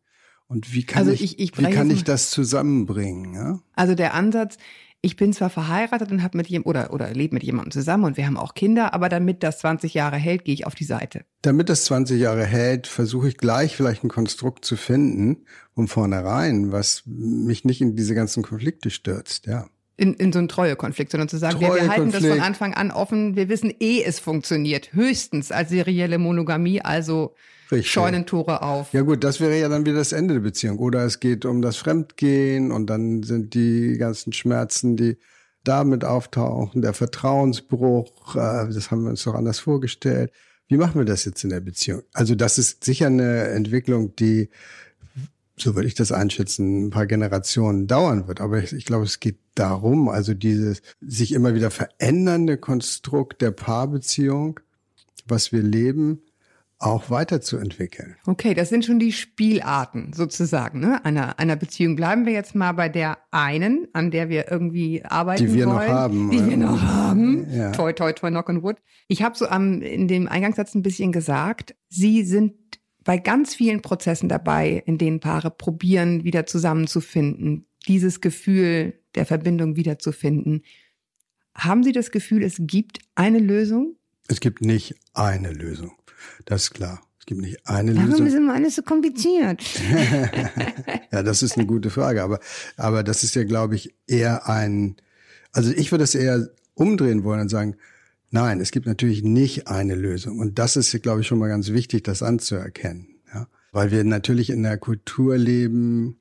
Und 0.49 0.73
wie 0.73 0.85
kann 0.85 1.01
Also 1.01 1.11
ich, 1.11 1.23
ich- 1.23 1.39
ich 1.41 1.59
wie 1.59 1.71
kann 1.71 1.91
ich 1.91 2.05
das 2.05 2.31
zusammenbringen? 2.31 3.35
Ja? 3.35 3.59
Also 3.75 3.95
der 3.97 4.15
Ansatz, 4.15 4.59
ich 5.07 5.15
bin 5.15 5.33
zwar 5.33 5.51
verheiratet 5.51 6.11
und 6.11 6.25
habe 6.25 6.37
mit 6.37 6.49
jemandem 6.49 6.69
oder 6.69 6.93
oder 6.93 7.11
lebe 7.13 7.35
mit 7.35 7.45
jemandem 7.45 7.71
zusammen 7.71 8.05
und 8.05 8.17
wir 8.17 8.27
haben 8.27 8.37
auch 8.37 8.55
Kinder, 8.55 8.93
aber 8.93 9.09
damit 9.09 9.45
das 9.45 9.61
20 9.61 9.95
Jahre 9.95 10.17
hält, 10.17 10.45
gehe 10.45 10.53
ich 10.53 10.67
auf 10.67 10.75
die 10.75 10.85
Seite. 10.85 11.25
Damit 11.43 11.69
das 11.69 11.85
20 11.85 12.21
Jahre 12.21 12.45
hält, 12.45 12.89
versuche 12.89 13.29
ich 13.29 13.37
gleich 13.37 13.77
vielleicht 13.77 14.03
ein 14.03 14.09
Konstrukt 14.09 14.65
zu 14.65 14.77
finden, 14.77 15.45
von 15.77 15.87
vornherein, 15.87 16.73
was 16.73 17.05
mich 17.07 17.65
nicht 17.65 17.81
in 17.81 17.95
diese 17.95 18.17
ganzen 18.17 18.43
Konflikte 18.43 18.91
stürzt, 18.91 19.47
ja. 19.47 19.69
In, 19.97 20.13
in 20.15 20.33
so 20.33 20.41
einen 20.41 20.49
Treuekonflikt, 20.49 21.13
sondern 21.13 21.29
zu 21.29 21.39
sagen, 21.39 21.61
wir, 21.61 21.73
wir 21.73 21.89
halten 21.89 22.11
das 22.11 22.27
von. 22.27 22.41
Anfang 22.41 22.75
an 22.75 22.91
offen, 22.91 23.37
wir 23.37 23.49
wissen 23.49 23.73
eh, 23.81 24.03
es 24.03 24.19
funktioniert. 24.19 24.93
Höchstens 24.93 25.53
als 25.53 25.71
serielle 25.71 26.19
Monogamie, 26.19 26.83
also 26.83 27.35
Richtig. 27.71 27.91
Scheunentore 27.91 28.63
auf. 28.63 28.93
Ja 28.93 29.03
gut, 29.03 29.25
das 29.25 29.41
wäre 29.41 29.59
ja 29.59 29.69
dann 29.69 29.85
wieder 29.85 29.99
das 29.99 30.13
Ende 30.13 30.35
der 30.35 30.41
Beziehung. 30.41 30.79
Oder 30.79 31.05
es 31.05 31.21
geht 31.21 31.45
um 31.45 31.63
das 31.63 31.77
Fremdgehen 31.77 32.71
und 32.71 32.87
dann 32.87 33.23
sind 33.23 33.55
die 33.55 33.97
ganzen 33.99 34.33
Schmerzen, 34.33 34.97
die 34.97 35.19
damit 35.65 36.05
auftauchen, 36.05 36.83
der 36.83 36.93
Vertrauensbruch, 36.93 38.37
äh, 38.37 38.73
das 38.73 38.91
haben 38.91 39.03
wir 39.03 39.11
uns 39.11 39.25
doch 39.25 39.35
anders 39.35 39.59
vorgestellt. 39.59 40.31
Wie 40.69 40.77
machen 40.77 41.01
wir 41.01 41.05
das 41.05 41.25
jetzt 41.25 41.43
in 41.45 41.51
der 41.51 41.61
Beziehung? 41.61 42.03
Also 42.13 42.35
das 42.35 42.59
ist 42.59 42.85
sicher 42.85 43.07
eine 43.07 43.49
Entwicklung, 43.49 44.15
die, 44.17 44.51
so 45.57 45.75
würde 45.75 45.89
ich 45.89 45.95
das 45.95 46.13
einschätzen, 46.13 46.87
ein 46.87 46.91
paar 46.91 47.07
Generationen 47.07 47.87
dauern 47.87 48.29
wird. 48.29 48.41
Aber 48.41 48.63
ich, 48.63 48.73
ich 48.73 48.85
glaube, 48.85 49.05
es 49.05 49.21
geht 49.21 49.39
darum, 49.55 50.09
also 50.09 50.35
dieses 50.35 50.83
sich 51.01 51.33
immer 51.33 51.55
wieder 51.55 51.71
verändernde 51.71 52.59
Konstrukt 52.59 53.43
der 53.43 53.53
Paarbeziehung, 53.53 54.61
was 55.27 55.51
wir 55.53 55.63
leben, 55.63 56.23
auch 56.79 57.09
weiterzuentwickeln. 57.09 58.17
Okay, 58.27 58.53
das 58.53 58.69
sind 58.69 58.85
schon 58.85 58.99
die 58.99 59.13
Spielarten 59.13 60.13
sozusagen 60.13 60.81
ne? 60.81 61.03
einer, 61.05 61.39
einer 61.39 61.57
Beziehung. 61.57 61.97
Bleiben 61.97 62.27
wir 62.27 62.33
jetzt 62.35 62.55
mal 62.55 62.73
bei 62.73 62.89
der 62.89 63.19
einen, 63.31 63.89
an 63.95 64.11
der 64.11 64.29
wir 64.29 64.51
irgendwie 64.51 65.03
arbeiten 65.05 65.47
Die 65.47 65.55
wir 65.55 65.67
noch 65.67 65.77
wollen. 65.77 65.89
haben, 65.89 66.31
Die 66.31 66.47
wir 66.47 66.57
noch 66.57 66.83
haben. 66.83 67.47
Ja. 67.51 67.73
Toi, 67.73 67.93
toi, 67.93 68.13
toi, 68.13 68.29
knock 68.29 68.49
on 68.51 68.63
wood. 68.63 68.77
Ich 69.09 69.23
habe 69.23 69.37
so 69.37 69.47
am, 69.47 69.81
in 69.81 70.07
dem 70.07 70.29
Eingangssatz 70.29 70.75
ein 70.75 70.83
bisschen 70.83 71.13
gesagt, 71.13 71.75
Sie 71.89 72.25
sind 72.25 72.55
bei 73.05 73.17
ganz 73.17 73.55
vielen 73.55 73.81
Prozessen 73.81 74.29
dabei, 74.29 74.83
in 74.85 74.99
denen 74.99 75.21
Paare 75.21 75.51
probieren, 75.51 76.25
wieder 76.25 76.45
zusammenzufinden, 76.45 77.67
dieses 77.87 78.21
Gefühl 78.21 79.01
der 79.15 79.25
Verbindung 79.25 79.77
wiederzufinden. 79.77 80.63
Haben 81.55 81.85
Sie 81.85 81.93
das 81.93 82.11
Gefühl, 82.11 82.43
es 82.43 82.57
gibt 82.59 82.99
eine 83.15 83.39
Lösung? 83.39 83.97
Es 84.29 84.41
gibt 84.41 84.61
nicht 84.61 84.97
eine 85.15 85.53
Lösung. 85.53 85.93
Das 86.45 86.65
ist 86.65 86.71
klar. 86.73 87.01
Es 87.19 87.27
gibt 87.27 87.41
nicht 87.41 87.67
eine 87.67 87.95
Warum 87.97 88.11
Lösung. 88.11 88.27
ist 88.27 88.35
immer 88.35 88.55
alles 88.55 88.77
so 88.77 88.83
kompliziert? 88.83 89.63
ja, 91.11 91.23
das 91.23 91.43
ist 91.43 91.57
eine 91.57 91.67
gute 91.67 91.91
Frage. 91.91 92.23
Aber, 92.23 92.39
aber 92.77 93.03
das 93.03 93.25
ist 93.25 93.35
ja, 93.35 93.43
glaube 93.45 93.75
ich, 93.75 93.95
eher 94.07 94.49
ein, 94.49 94.97
also 95.53 95.73
ich 95.73 95.91
würde 95.91 96.05
es 96.05 96.15
eher 96.15 96.49
umdrehen 96.75 97.25
wollen 97.25 97.41
und 97.41 97.49
sagen, 97.49 97.77
nein, 98.31 98.61
es 98.61 98.71
gibt 98.71 98.87
natürlich 98.87 99.23
nicht 99.23 99.67
eine 99.67 99.95
Lösung. 99.95 100.39
Und 100.39 100.59
das 100.59 100.77
ist, 100.77 101.03
glaube 101.03 101.23
ich, 101.23 101.27
schon 101.27 101.39
mal 101.39 101.49
ganz 101.49 101.71
wichtig, 101.71 102.05
das 102.05 102.23
anzuerkennen. 102.23 103.17
Ja? 103.33 103.49
Weil 103.73 103.91
wir 103.91 104.05
natürlich 104.05 104.51
in 104.51 104.65
einer 104.65 104.77
Kultur 104.77 105.37
leben, 105.37 106.21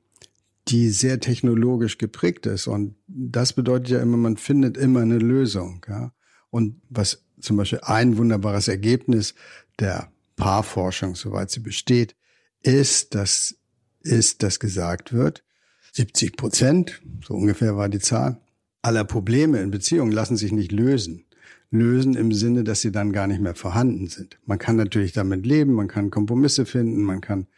die 0.68 0.90
sehr 0.90 1.20
technologisch 1.20 1.98
geprägt 1.98 2.46
ist. 2.46 2.66
Und 2.66 2.96
das 3.06 3.52
bedeutet 3.52 3.90
ja 3.90 4.00
immer, 4.00 4.16
man 4.16 4.36
findet 4.36 4.76
immer 4.76 5.02
eine 5.02 5.18
Lösung. 5.18 5.84
Ja? 5.88 6.12
Und 6.50 6.80
was 6.88 7.22
zum 7.40 7.56
Beispiel 7.56 7.80
ein 7.82 8.16
wunderbares 8.16 8.66
Ergebnis 8.68 9.34
der 9.78 10.10
Paarforschung, 10.36 11.14
soweit 11.14 11.50
sie 11.50 11.60
besteht, 11.60 12.14
ist, 12.62 13.14
dass, 13.14 13.56
ist, 14.00 14.42
dass 14.42 14.60
gesagt 14.60 15.12
wird, 15.12 15.44
70 15.92 16.36
Prozent, 16.36 17.00
so 17.26 17.34
ungefähr 17.34 17.76
war 17.76 17.88
die 17.88 18.00
Zahl, 18.00 18.40
aller 18.82 19.04
Probleme 19.04 19.60
in 19.60 19.70
Beziehungen 19.70 20.12
lassen 20.12 20.36
sich 20.36 20.52
nicht 20.52 20.72
lösen. 20.72 21.24
Lösen 21.70 22.14
im 22.14 22.32
Sinne, 22.32 22.64
dass 22.64 22.80
sie 22.80 22.92
dann 22.92 23.12
gar 23.12 23.26
nicht 23.26 23.40
mehr 23.40 23.54
vorhanden 23.54 24.06
sind. 24.06 24.38
Man 24.46 24.58
kann 24.58 24.76
natürlich 24.76 25.12
damit 25.12 25.44
leben, 25.44 25.72
man 25.72 25.88
kann 25.88 26.10
Kompromisse 26.10 26.64
finden, 26.64 27.02
man 27.02 27.20
kann 27.20 27.48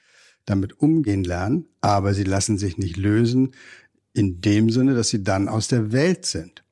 damit 0.46 0.80
umgehen 0.80 1.24
lernen, 1.24 1.66
aber 1.80 2.14
sie 2.14 2.24
lassen 2.24 2.56
sich 2.56 2.78
nicht 2.78 2.96
lösen 2.96 3.52
in 4.14 4.40
dem 4.40 4.70
Sinne, 4.70 4.94
dass 4.94 5.10
sie 5.10 5.22
dann 5.22 5.48
aus 5.48 5.68
der 5.68 5.92
Welt 5.92 6.24
sind. 6.24 6.64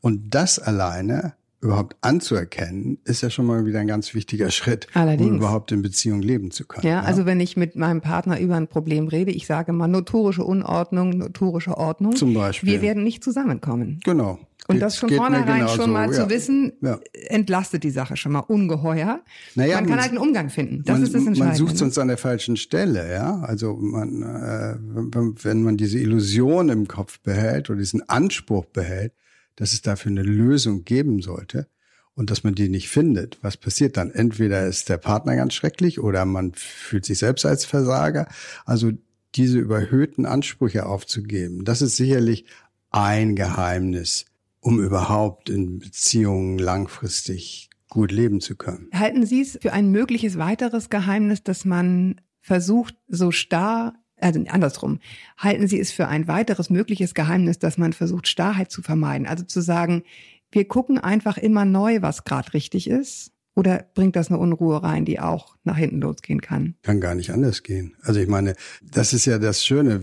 Und 0.00 0.34
das 0.34 0.58
alleine 0.58 1.34
überhaupt 1.66 1.96
anzuerkennen, 2.00 2.98
ist 3.04 3.22
ja 3.22 3.30
schon 3.30 3.46
mal 3.46 3.64
wieder 3.66 3.80
ein 3.80 3.86
ganz 3.86 4.14
wichtiger 4.14 4.50
Schritt, 4.50 4.86
Allerdings. 4.94 5.30
um 5.30 5.36
überhaupt 5.36 5.72
in 5.72 5.82
Beziehung 5.82 6.22
leben 6.22 6.50
zu 6.50 6.64
können. 6.66 6.86
Ja, 6.86 7.02
also 7.02 7.26
wenn 7.26 7.40
ich 7.40 7.56
mit 7.56 7.76
meinem 7.76 8.00
Partner 8.00 8.40
über 8.40 8.56
ein 8.56 8.68
Problem 8.68 9.08
rede, 9.08 9.30
ich 9.32 9.46
sage 9.46 9.72
mal 9.72 9.88
notorische 9.88 10.44
Unordnung, 10.44 11.10
notorische 11.10 11.76
Ordnung. 11.76 12.16
Zum 12.16 12.34
Beispiel. 12.34 12.72
Wir 12.72 12.82
werden 12.82 13.04
nicht 13.04 13.22
zusammenkommen. 13.22 14.00
Genau. 14.04 14.38
Und 14.68 14.80
das 14.80 14.96
von 14.96 15.10
vornherein 15.10 15.60
genauso, 15.60 15.76
schon 15.82 15.92
mal 15.92 16.06
ja. 16.06 16.12
zu 16.24 16.28
wissen, 16.28 16.72
Ja. 16.80 16.98
entlastet 17.28 17.84
die 17.84 17.90
Sache 17.90 18.16
schon 18.16 18.32
mal 18.32 18.40
ungeheuer. 18.40 19.20
Naja, 19.54 19.76
man 19.76 19.84
kann 19.84 19.90
man- 19.90 20.00
halt 20.00 20.08
einen 20.10 20.18
Umgang 20.18 20.50
finden. 20.50 20.82
Das 20.84 20.94
man, 20.94 21.02
ist 21.04 21.14
das 21.14 21.20
Entscheidende. 21.24 21.44
man 21.46 21.54
sucht 21.68 21.78
sonst 21.78 21.98
an 21.98 22.08
der 22.08 22.16
falschen 22.18 22.56
Stelle, 22.56 23.12
ja. 23.12 23.38
Also 23.42 23.76
man, 23.76 24.22
äh, 24.22 24.74
wenn, 24.80 25.34
wenn 25.44 25.62
man 25.62 25.76
diese 25.76 26.00
Illusion 26.00 26.68
im 26.68 26.88
Kopf 26.88 27.20
behält 27.20 27.70
oder 27.70 27.78
diesen 27.78 28.08
Anspruch 28.08 28.64
behält, 28.66 29.12
dass 29.56 29.72
es 29.72 29.82
dafür 29.82 30.10
eine 30.10 30.22
Lösung 30.22 30.84
geben 30.84 31.20
sollte 31.20 31.66
und 32.14 32.30
dass 32.30 32.44
man 32.44 32.54
die 32.54 32.68
nicht 32.68 32.88
findet, 32.88 33.38
was 33.42 33.56
passiert 33.56 33.96
dann? 33.96 34.10
Entweder 34.10 34.66
ist 34.66 34.88
der 34.88 34.96
Partner 34.96 35.36
ganz 35.36 35.54
schrecklich 35.54 36.00
oder 36.00 36.24
man 36.24 36.52
fühlt 36.54 37.04
sich 37.04 37.18
selbst 37.18 37.44
als 37.44 37.64
Versager. 37.64 38.28
Also 38.64 38.92
diese 39.34 39.58
überhöhten 39.58 40.24
Ansprüche 40.24 40.86
aufzugeben, 40.86 41.64
das 41.64 41.82
ist 41.82 41.96
sicherlich 41.96 42.46
ein 42.90 43.36
Geheimnis, 43.36 44.24
um 44.60 44.82
überhaupt 44.82 45.50
in 45.50 45.78
Beziehungen 45.78 46.58
langfristig 46.58 47.68
gut 47.90 48.12
leben 48.12 48.40
zu 48.40 48.56
können. 48.56 48.88
Halten 48.92 49.26
Sie 49.26 49.42
es 49.42 49.58
für 49.60 49.72
ein 49.72 49.90
mögliches 49.90 50.38
weiteres 50.38 50.88
Geheimnis, 50.90 51.42
dass 51.42 51.64
man 51.64 52.20
versucht, 52.40 52.96
so 53.08 53.30
starr, 53.30 53.94
also 54.20 54.42
andersrum, 54.48 54.98
halten 55.36 55.66
Sie 55.68 55.78
es 55.78 55.92
für 55.92 56.08
ein 56.08 56.26
weiteres 56.28 56.70
mögliches 56.70 57.14
Geheimnis, 57.14 57.58
dass 57.58 57.78
man 57.78 57.92
versucht, 57.92 58.28
Starrheit 58.28 58.70
zu 58.70 58.82
vermeiden? 58.82 59.26
Also 59.26 59.44
zu 59.44 59.60
sagen, 59.60 60.02
wir 60.50 60.66
gucken 60.66 60.98
einfach 60.98 61.36
immer 61.38 61.64
neu, 61.64 62.02
was 62.02 62.24
gerade 62.24 62.54
richtig 62.54 62.88
ist? 62.88 63.32
Oder 63.54 63.86
bringt 63.94 64.16
das 64.16 64.28
eine 64.28 64.38
Unruhe 64.38 64.82
rein, 64.82 65.04
die 65.06 65.18
auch 65.18 65.56
nach 65.64 65.78
hinten 65.78 66.00
losgehen 66.00 66.40
kann? 66.42 66.74
kann 66.82 67.00
gar 67.00 67.14
nicht 67.14 67.30
anders 67.30 67.62
gehen. 67.62 67.94
Also 68.02 68.20
ich 68.20 68.28
meine, 68.28 68.54
das 68.82 69.12
ist 69.14 69.24
ja 69.24 69.38
das 69.38 69.64
Schöne, 69.64 70.02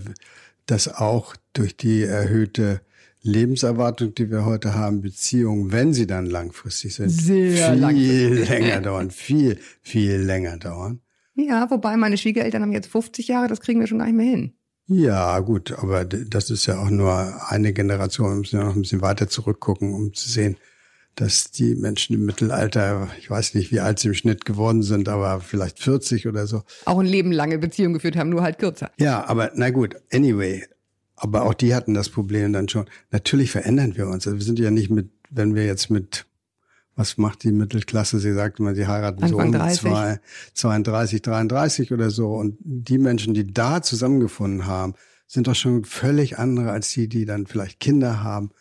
dass 0.65 0.87
auch 0.87 1.35
durch 1.53 1.77
die 1.77 2.01
erhöhte 2.03 2.81
Lebenserwartung, 3.21 4.15
die 4.15 4.29
wir 4.29 4.43
heute 4.43 4.73
haben, 4.73 5.01
Beziehungen, 5.01 5.71
wenn 5.71 5.93
sie 5.93 6.07
dann 6.07 6.25
langfristig 6.25 6.95
sind, 6.95 7.09
Sehr 7.09 7.71
viel 7.71 7.79
langfristig. 7.79 8.49
länger 8.49 8.81
dauern, 8.81 9.11
viel, 9.11 9.59
viel 9.81 10.15
länger 10.17 10.57
dauern. 10.57 10.99
Ja, 11.35 11.69
wobei 11.69 11.97
meine 11.97 12.17
Schwiegereltern 12.17 12.61
haben 12.61 12.73
jetzt 12.73 12.87
50 12.87 13.27
Jahre, 13.27 13.47
das 13.47 13.61
kriegen 13.61 13.79
wir 13.79 13.87
schon 13.87 13.99
gar 13.99 14.05
nicht 14.05 14.15
mehr 14.15 14.29
hin. 14.29 14.53
Ja, 14.87 15.39
gut, 15.39 15.71
aber 15.71 16.03
das 16.05 16.49
ist 16.49 16.65
ja 16.65 16.79
auch 16.79 16.89
nur 16.89 17.49
eine 17.49 17.73
Generation. 17.73 18.31
Wir 18.31 18.35
müssen 18.35 18.59
ja 18.59 18.65
noch 18.65 18.75
ein 18.75 18.81
bisschen 18.81 19.01
weiter 19.01 19.29
zurückgucken, 19.29 19.93
um 19.93 20.13
zu 20.13 20.29
sehen, 20.29 20.57
dass 21.15 21.51
die 21.51 21.75
Menschen 21.75 22.15
im 22.15 22.25
Mittelalter, 22.25 23.07
ich 23.19 23.29
weiß 23.29 23.53
nicht, 23.53 23.71
wie 23.71 23.79
alt 23.79 23.99
sie 23.99 24.09
im 24.09 24.13
Schnitt 24.13 24.45
geworden 24.45 24.83
sind, 24.83 25.07
aber 25.09 25.39
vielleicht 25.41 25.79
40 25.79 26.27
oder 26.27 26.47
so, 26.47 26.63
Auch 26.85 26.99
ein 26.99 27.05
Leben 27.05 27.31
lange 27.31 27.57
Beziehung 27.59 27.93
geführt 27.93 28.17
haben, 28.17 28.29
nur 28.29 28.41
halt 28.41 28.59
kürzer. 28.59 28.91
Ja, 28.97 29.25
aber 29.27 29.51
na 29.55 29.69
gut, 29.69 29.95
anyway. 30.11 30.65
Aber 31.15 31.43
auch 31.43 31.53
die 31.53 31.73
hatten 31.73 31.93
das 31.93 32.09
Problem 32.09 32.51
dann 32.51 32.67
schon. 32.67 32.85
Natürlich 33.11 33.51
verändern 33.51 33.95
wir 33.95 34.07
uns. 34.07 34.27
Also 34.27 34.37
wir 34.37 34.43
sind 34.43 34.59
ja 34.59 34.71
nicht 34.71 34.89
mit, 34.89 35.09
wenn 35.29 35.55
wir 35.55 35.65
jetzt 35.65 35.89
mit, 35.89 36.25
was 36.95 37.17
macht 37.17 37.43
die 37.43 37.51
Mittelklasse? 37.51 38.19
Sie 38.19 38.33
sagt 38.33 38.59
immer, 38.59 38.75
sie 38.75 38.87
heiraten 38.87 39.27
so 39.27 39.37
Anfang 39.39 39.47
um 39.47 39.51
30. 39.53 39.81
zwei, 39.81 40.19
32, 40.53 41.21
33 41.21 41.91
oder 41.91 42.11
so. 42.11 42.33
Und 42.35 42.57
die 42.61 42.97
Menschen, 42.97 43.33
die 43.33 43.51
da 43.51 43.81
zusammengefunden 43.81 44.67
haben, 44.67 44.93
sind 45.27 45.47
doch 45.47 45.55
schon 45.55 45.85
völlig 45.85 46.37
andere 46.37 46.71
als 46.71 46.91
die, 46.93 47.07
die 47.07 47.25
dann 47.25 47.47
vielleicht 47.47 47.79
Kinder 47.79 48.23
haben. 48.23 48.51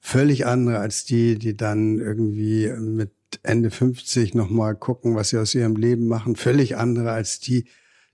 Völlig 0.00 0.46
andere 0.46 0.78
als 0.78 1.04
die, 1.04 1.38
die 1.38 1.56
dann 1.56 1.98
irgendwie 1.98 2.70
mit 2.78 3.12
Ende 3.42 3.70
50 3.70 4.34
nochmal 4.34 4.74
gucken, 4.74 5.14
was 5.14 5.30
sie 5.30 5.38
aus 5.38 5.54
ihrem 5.54 5.76
Leben 5.76 6.06
machen. 6.06 6.36
Völlig 6.36 6.76
andere 6.76 7.12
als 7.12 7.40
die, 7.40 7.66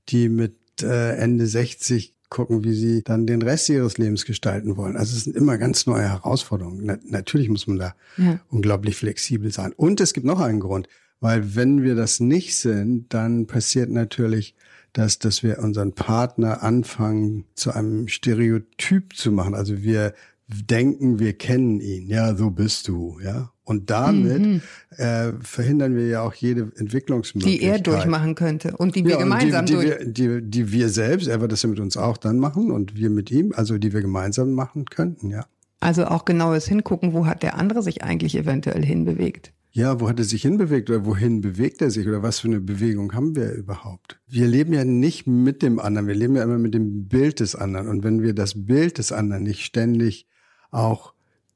die 0.08 0.28
mit 0.28 0.56
äh, 0.82 1.16
Ende 1.16 1.46
60 1.46 2.13
gucken, 2.34 2.64
wie 2.64 2.74
sie 2.74 3.02
dann 3.02 3.26
den 3.26 3.40
Rest 3.42 3.68
ihres 3.68 3.96
Lebens 3.96 4.24
gestalten 4.24 4.76
wollen. 4.76 4.96
Also 4.96 5.16
es 5.16 5.24
sind 5.24 5.36
immer 5.36 5.56
ganz 5.56 5.86
neue 5.86 6.02
Herausforderungen. 6.08 6.80
Na, 6.84 6.98
natürlich 7.06 7.48
muss 7.48 7.66
man 7.66 7.78
da 7.78 7.94
Ja. 8.18 8.40
unglaublich 8.50 8.96
flexibel 8.96 9.50
sein. 9.52 9.72
Und 9.76 10.00
es 10.00 10.12
gibt 10.12 10.26
noch 10.26 10.40
einen 10.40 10.60
Grund, 10.60 10.88
weil 11.20 11.54
wenn 11.54 11.82
wir 11.82 11.94
das 11.94 12.18
nicht 12.20 12.56
sind, 12.56 13.14
dann 13.14 13.46
passiert 13.46 13.88
natürlich, 13.90 14.54
dass, 14.92 15.18
dass 15.18 15.42
wir 15.42 15.58
unseren 15.60 15.92
Partner 15.92 16.62
anfangen, 16.62 17.44
zu 17.54 17.72
einem 17.72 18.08
Stereotyp 18.08 19.16
zu 19.16 19.30
machen. 19.32 19.54
Also 19.54 19.82
wir 19.82 20.12
denken, 20.48 21.18
wir 21.18 21.32
kennen 21.32 21.80
ihn. 21.80 22.06
Ja, 22.06 22.34
so 22.36 22.50
bist 22.50 22.88
du. 22.88 23.18
Ja. 23.22 23.50
Und 23.64 23.88
damit 23.88 24.62
äh, 24.90 25.32
verhindern 25.40 25.96
wir 25.96 26.06
ja 26.06 26.22
auch 26.22 26.34
jede 26.34 26.70
Entwicklungsmöglichkeit. 26.76 27.62
Die 27.62 27.66
er 27.66 27.78
durchmachen 27.78 28.34
könnte 28.34 28.76
und 28.76 28.94
die 28.94 29.04
wir 29.04 29.12
Ja, 29.12 29.18
gemeinsam 29.18 29.64
die, 29.64 29.72
die, 29.72 29.78
durch. 29.78 29.98
wir, 29.98 30.06
die, 30.40 30.50
die 30.50 30.72
wir 30.72 30.88
selbst, 30.90 31.28
er 31.28 31.40
wird 31.40 31.50
das 31.50 31.62
ja 31.62 31.70
mit 31.70 31.80
uns 31.80 31.96
auch 31.96 32.18
dann 32.18 32.38
machen 32.38 32.70
und 32.70 32.96
wir 32.96 33.08
mit 33.08 33.30
ihm, 33.30 33.52
also 33.56 33.78
die 33.78 33.92
wir 33.94 34.02
gemeinsam 34.02 34.52
machen 34.52 34.84
könnten, 34.84 35.30
ja. 35.30 35.46
Also 35.80 36.06
auch 36.06 36.24
genaues 36.24 36.66
Hingucken, 36.66 37.12
wo 37.12 37.26
hat 37.26 37.42
der 37.42 37.58
andere 37.58 37.82
sich 37.82 38.02
eigentlich 38.02 38.36
eventuell 38.36 38.82
hinbewegt. 38.84 39.52
Ja, 39.70 40.00
wo 40.00 40.08
hat 40.08 40.18
er 40.18 40.24
sich 40.24 40.42
hinbewegt 40.42 40.88
oder 40.88 41.04
wohin 41.04 41.40
bewegt 41.40 41.82
er 41.82 41.90
sich 41.90 42.06
oder 42.06 42.22
was 42.22 42.38
für 42.38 42.48
eine 42.48 42.60
Bewegung 42.60 43.12
haben 43.12 43.34
wir 43.34 43.52
überhaupt? 43.52 44.20
Wir 44.28 44.46
leben 44.46 44.72
ja 44.72 44.84
nicht 44.84 45.26
mit 45.26 45.62
dem 45.62 45.80
anderen, 45.80 46.06
wir 46.06 46.14
leben 46.14 46.36
ja 46.36 46.44
immer 46.44 46.58
mit 46.58 46.74
dem 46.74 47.08
Bild 47.08 47.40
des 47.40 47.56
anderen. 47.56 47.88
Und 47.88 48.04
wenn 48.04 48.22
wir 48.22 48.34
das 48.34 48.66
Bild 48.66 48.98
des 48.98 49.10
anderen 49.10 49.42
nicht 49.42 49.64
ständig 49.64 50.28
auch 50.74 51.14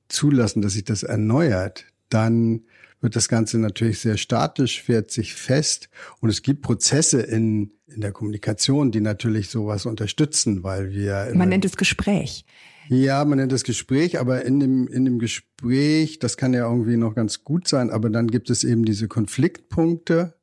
zulassen, 0.08 0.62
dass 0.62 0.72
sich 0.72 0.84
das 0.84 1.02
erneuert, 1.02 1.84
dann 2.08 2.62
wird 3.00 3.14
das 3.14 3.28
Ganze 3.28 3.58
natürlich 3.58 4.00
sehr 4.00 4.16
statisch, 4.16 4.82
fährt 4.82 5.10
sich 5.10 5.34
fest. 5.34 5.88
Und 6.20 6.30
es 6.30 6.42
gibt 6.42 6.62
Prozesse 6.62 7.20
in, 7.20 7.72
in 7.86 8.00
der 8.00 8.12
Kommunikation, 8.12 8.90
die 8.90 9.00
natürlich 9.00 9.50
sowas 9.50 9.86
unterstützen, 9.86 10.62
weil 10.64 10.90
wir 10.90 11.30
Man 11.34 11.50
nennt 11.50 11.64
es 11.64 11.76
Gespräch. 11.76 12.44
ja, 12.88 13.24
man 13.24 13.38
nennt 13.38 13.52
das 13.52 13.64
Gespräch, 13.64 14.18
aber 14.18 14.44
in 14.44 14.58
dem, 14.58 14.88
in 14.88 15.04
dem 15.04 15.18
Gespräch, 15.18 16.18
das 16.18 16.36
kann 16.36 16.54
ja 16.54 16.68
irgendwie 16.68 16.96
noch 16.96 17.14
ganz 17.14 17.44
gut 17.44 17.68
sein, 17.68 17.90
aber 17.90 18.10
dann 18.10 18.28
gibt 18.28 18.50
es 18.50 18.64
eben 18.64 18.84
diese 18.84 19.06
Konfliktpunkte 19.06 20.34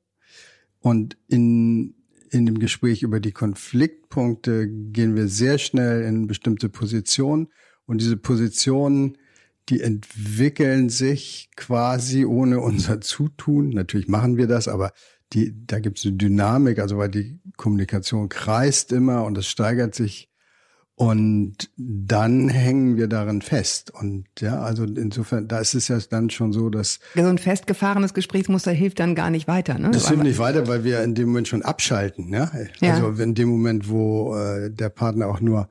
und 0.80 1.18
in, 1.28 1.96
in 2.30 2.46
dem 2.46 2.60
Gespräch 2.60 3.02
über 3.02 3.20
die 3.20 3.32
Konfliktpunkte 3.32 4.70
gehen 4.70 5.16
wir 5.16 5.28
sehr 5.28 5.58
schnell 5.58 6.04
in 6.04 6.28
bestimmte 6.28 6.70
Positionen 6.70 7.48
und 7.86 8.02
diese 8.02 8.18
Positionen, 8.18 9.18
die 9.70 9.82
entwickeln 9.82 10.90
sich 10.90 11.50
quasi 11.56 12.26
ohne 12.26 12.60
unser 12.60 13.02
Zutun. 13.02 13.70
Natürlich 13.70 14.08
machen 14.08 14.38
wir 14.38 14.48
das, 14.48 14.68
aber 14.68 14.92
die, 15.34 15.54
da 15.66 15.80
gibt 15.80 15.98
es 15.98 16.06
eine 16.06 16.16
Dynamik, 16.16 16.80
also 16.80 16.98
weil 16.98 17.10
die 17.10 17.40
Kommunikation 17.58 18.30
kreist 18.30 18.92
immer 18.92 19.24
und 19.24 19.38
es 19.38 19.48
steigert 19.48 19.96
sich 19.96 20.30
und 20.98 21.70
dann 21.76 22.48
hängen 22.48 22.96
wir 22.96 23.08
darin 23.08 23.42
fest. 23.42 23.92
Und 23.92 24.28
ja, 24.40 24.62
also 24.62 24.86
insofern, 24.86 25.48
da 25.48 25.60
ist 25.60 25.74
es 25.74 25.90
ja 25.90 25.98
dann 26.10 26.30
schon 26.30 26.54
so, 26.54 26.70
dass 26.70 27.00
So 27.16 27.26
ein 27.26 27.38
festgefahrenes 27.38 28.14
Gesprächsmuster 28.14 28.72
hilft 28.72 29.00
dann 29.00 29.14
gar 29.14 29.30
nicht 29.30 29.48
weiter. 29.48 29.78
Ne? 29.78 29.92
das 29.92 30.08
hilft 30.08 30.24
nicht 30.24 30.40
weiter, 30.40 30.68
weil 30.68 30.86
wir 30.86 31.04
in 31.04 31.14
dem 31.14 31.28
Moment 31.28 31.50
schon 31.50 31.64
abschalten. 31.64 32.32
Ja? 32.32 32.50
Ja. 32.80 32.94
Also 32.94 33.22
in 33.22 33.36
dem 33.36 33.50
Moment, 33.50 33.90
wo 33.90 34.38
äh, 34.38 34.72
der 34.72 34.90
Partner 34.90 35.28
auch 35.28 35.42
nur 35.42 35.70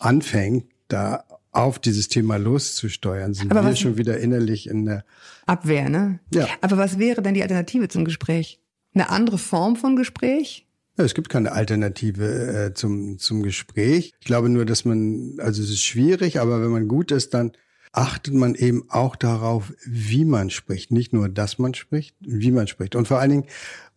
anfängt, 0.00 0.64
da 0.88 1.24
auf 1.56 1.78
dieses 1.78 2.08
Thema 2.08 2.36
loszusteuern, 2.36 3.34
sind 3.34 3.50
Aber 3.50 3.62
wir 3.64 3.70
was- 3.72 3.78
schon 3.80 3.96
wieder 3.96 4.18
innerlich 4.18 4.68
in 4.68 4.84
der 4.84 5.04
Abwehr, 5.46 5.88
ne? 5.88 6.20
Ja. 6.32 6.46
Aber 6.60 6.76
was 6.76 6.98
wäre 6.98 7.22
denn 7.22 7.34
die 7.34 7.42
Alternative 7.42 7.88
zum 7.88 8.04
Gespräch? 8.04 8.60
Eine 8.94 9.10
andere 9.10 9.38
Form 9.38 9.76
von 9.76 9.96
Gespräch? 9.96 10.66
Ja, 10.98 11.04
es 11.04 11.14
gibt 11.14 11.28
keine 11.28 11.52
Alternative 11.52 12.24
äh, 12.70 12.74
zum, 12.74 13.18
zum 13.18 13.42
Gespräch. 13.42 14.14
Ich 14.20 14.26
glaube 14.26 14.48
nur, 14.48 14.64
dass 14.64 14.84
man, 14.84 15.34
also 15.38 15.62
es 15.62 15.68
ist 15.70 15.82
schwierig, 15.84 16.40
aber 16.40 16.62
wenn 16.62 16.70
man 16.70 16.88
gut 16.88 17.10
ist, 17.10 17.34
dann 17.34 17.52
achtet 17.92 18.34
man 18.34 18.54
eben 18.54 18.84
auch 18.88 19.14
darauf, 19.16 19.72
wie 19.84 20.24
man 20.24 20.50
spricht. 20.50 20.90
Nicht 20.92 21.12
nur, 21.12 21.28
dass 21.28 21.58
man 21.58 21.74
spricht, 21.74 22.16
wie 22.20 22.50
man 22.50 22.66
spricht. 22.66 22.94
Und 22.96 23.08
vor 23.08 23.18
allen 23.20 23.30
Dingen, 23.30 23.44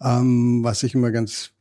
ähm, 0.01 0.63
was 0.63 0.83
ich 0.83 0.93
immer 0.93 1.11
ganz 1.11 1.51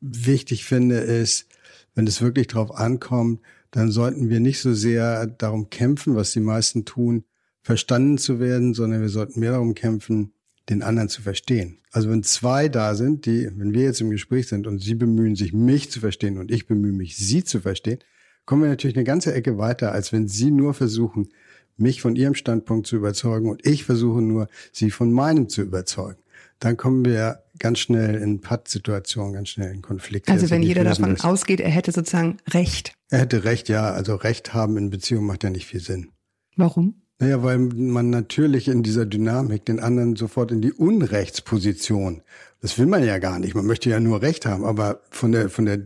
wichtig 0.00 0.64
finde, 0.64 0.96
ist, 0.98 1.46
wenn 1.94 2.06
es 2.06 2.20
wirklich 2.22 2.46
drauf 2.48 2.72
ankommt, 2.74 3.40
dann 3.70 3.90
sollten 3.90 4.28
wir 4.28 4.40
nicht 4.40 4.60
so 4.60 4.72
sehr 4.72 5.26
darum 5.26 5.70
kämpfen, 5.70 6.16
was 6.16 6.32
die 6.32 6.40
meisten 6.40 6.84
tun, 6.84 7.24
verstanden 7.62 8.18
zu 8.18 8.40
werden, 8.40 8.74
sondern 8.74 9.02
wir 9.02 9.08
sollten 9.08 9.40
mehr 9.40 9.52
darum 9.52 9.74
kämpfen, 9.74 10.32
den 10.68 10.82
anderen 10.82 11.08
zu 11.08 11.22
verstehen. 11.22 11.78
Also 11.90 12.10
wenn 12.10 12.22
zwei 12.22 12.68
da 12.68 12.94
sind, 12.94 13.26
die, 13.26 13.48
wenn 13.56 13.72
wir 13.72 13.82
jetzt 13.82 14.00
im 14.00 14.10
Gespräch 14.10 14.48
sind 14.48 14.66
und 14.66 14.80
sie 14.80 14.94
bemühen 14.94 15.36
sich, 15.36 15.52
mich 15.52 15.90
zu 15.90 16.00
verstehen 16.00 16.38
und 16.38 16.50
ich 16.50 16.66
bemühe 16.66 16.92
mich, 16.92 17.16
sie 17.16 17.44
zu 17.44 17.60
verstehen, 17.60 17.98
kommen 18.44 18.62
wir 18.62 18.68
natürlich 18.68 18.96
eine 18.96 19.04
ganze 19.04 19.34
Ecke 19.34 19.58
weiter, 19.58 19.92
als 19.92 20.12
wenn 20.12 20.28
sie 20.28 20.50
nur 20.50 20.74
versuchen, 20.74 21.28
mich 21.76 22.00
von 22.00 22.16
ihrem 22.16 22.34
Standpunkt 22.34 22.86
zu 22.86 22.96
überzeugen 22.96 23.48
und 23.48 23.66
ich 23.66 23.84
versuche 23.84 24.20
nur, 24.20 24.48
sie 24.72 24.90
von 24.90 25.12
meinem 25.12 25.48
zu 25.48 25.62
überzeugen. 25.62 26.18
Dann 26.60 26.76
kommen 26.76 27.04
wir 27.04 27.44
ganz 27.58 27.78
schnell 27.78 28.16
in 28.16 28.40
Pattsituationen, 28.40 29.32
ganz 29.32 29.50
schnell 29.50 29.72
in 29.72 29.82
Konflikte. 29.82 30.32
Also 30.32 30.50
wenn 30.50 30.62
jeder 30.62 30.84
davon 30.84 31.12
müssen. 31.12 31.24
ausgeht, 31.24 31.60
er 31.60 31.70
hätte 31.70 31.92
sozusagen 31.92 32.38
Recht. 32.48 32.92
Er 33.10 33.20
hätte 33.20 33.44
recht, 33.44 33.68
ja. 33.68 33.90
Also 33.90 34.16
Recht 34.16 34.54
haben 34.54 34.76
in 34.76 34.90
Beziehungen 34.90 35.26
macht 35.26 35.44
ja 35.44 35.50
nicht 35.50 35.66
viel 35.66 35.80
Sinn. 35.80 36.10
Warum? 36.56 37.02
Naja, 37.20 37.42
weil 37.42 37.58
man 37.58 38.10
natürlich 38.10 38.68
in 38.68 38.82
dieser 38.82 39.04
Dynamik 39.04 39.64
den 39.64 39.80
anderen 39.80 40.14
sofort 40.14 40.52
in 40.52 40.60
die 40.60 40.72
Unrechtsposition, 40.72 42.22
das 42.60 42.78
will 42.78 42.86
man 42.86 43.04
ja 43.04 43.18
gar 43.18 43.40
nicht, 43.40 43.54
man 43.54 43.66
möchte 43.66 43.90
ja 43.90 43.98
nur 43.98 44.22
Recht 44.22 44.46
haben, 44.46 44.64
aber 44.64 45.00
von 45.10 45.32
der, 45.32 45.50
von 45.50 45.64
der, 45.64 45.80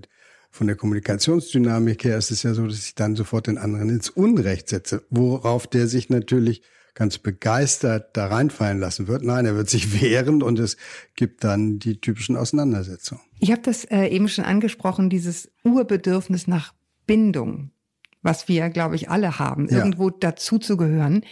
von 0.51 0.67
der 0.67 0.77
Kommunikationsdynamik 0.77 2.05
her 2.05 2.19
ist 2.19 2.31
es 2.31 2.43
ja 2.43 2.53
so, 2.53 2.67
dass 2.67 2.85
ich 2.85 2.95
dann 2.95 3.17
sofort 3.17 3.47
den 3.47 3.57
anderen 3.57 3.89
ins 3.89 4.11
Unrecht 4.11 4.69
setze, 4.69 5.05
worauf 5.09 5.67
der 5.67 5.87
sich 5.87 6.11
natürlich 6.11 6.63
ganz 6.95 7.19
begeistert 7.19 8.17
da 8.17 8.27
reinfallen 8.27 8.79
lassen 8.79 9.09
wird. 9.09 9.23
Nein, 9.25 9.47
er 9.47 9.57
wird 9.57 9.71
sich 9.71 10.01
wehren 10.03 10.43
und 10.43 10.59
es 10.59 10.77
gibt 11.17 11.45
dann 11.45 11.79
die 11.79 12.01
typischen 12.01 12.37
Auseinandersetzungen. 12.37 13.23
Ich 13.39 13.51
habe 13.51 13.63
das 13.63 13.85
äh, 13.85 14.07
eben 14.09 14.29
schon 14.29 14.45
angesprochen, 14.45 15.09
dieses 15.11 15.51
Urbedürfnis 15.65 16.47
nach 16.47 16.75
Bindung, 17.07 17.71
was 18.23 18.47
wir, 18.49 18.69
glaube 18.71 18.95
ich, 18.97 19.09
alle 19.11 19.39
haben, 19.39 19.69
Ja. 19.69 19.79
irgendwo 19.79 20.11
dazu 20.11 20.59
zu 20.59 20.77
gehören. 20.77 21.25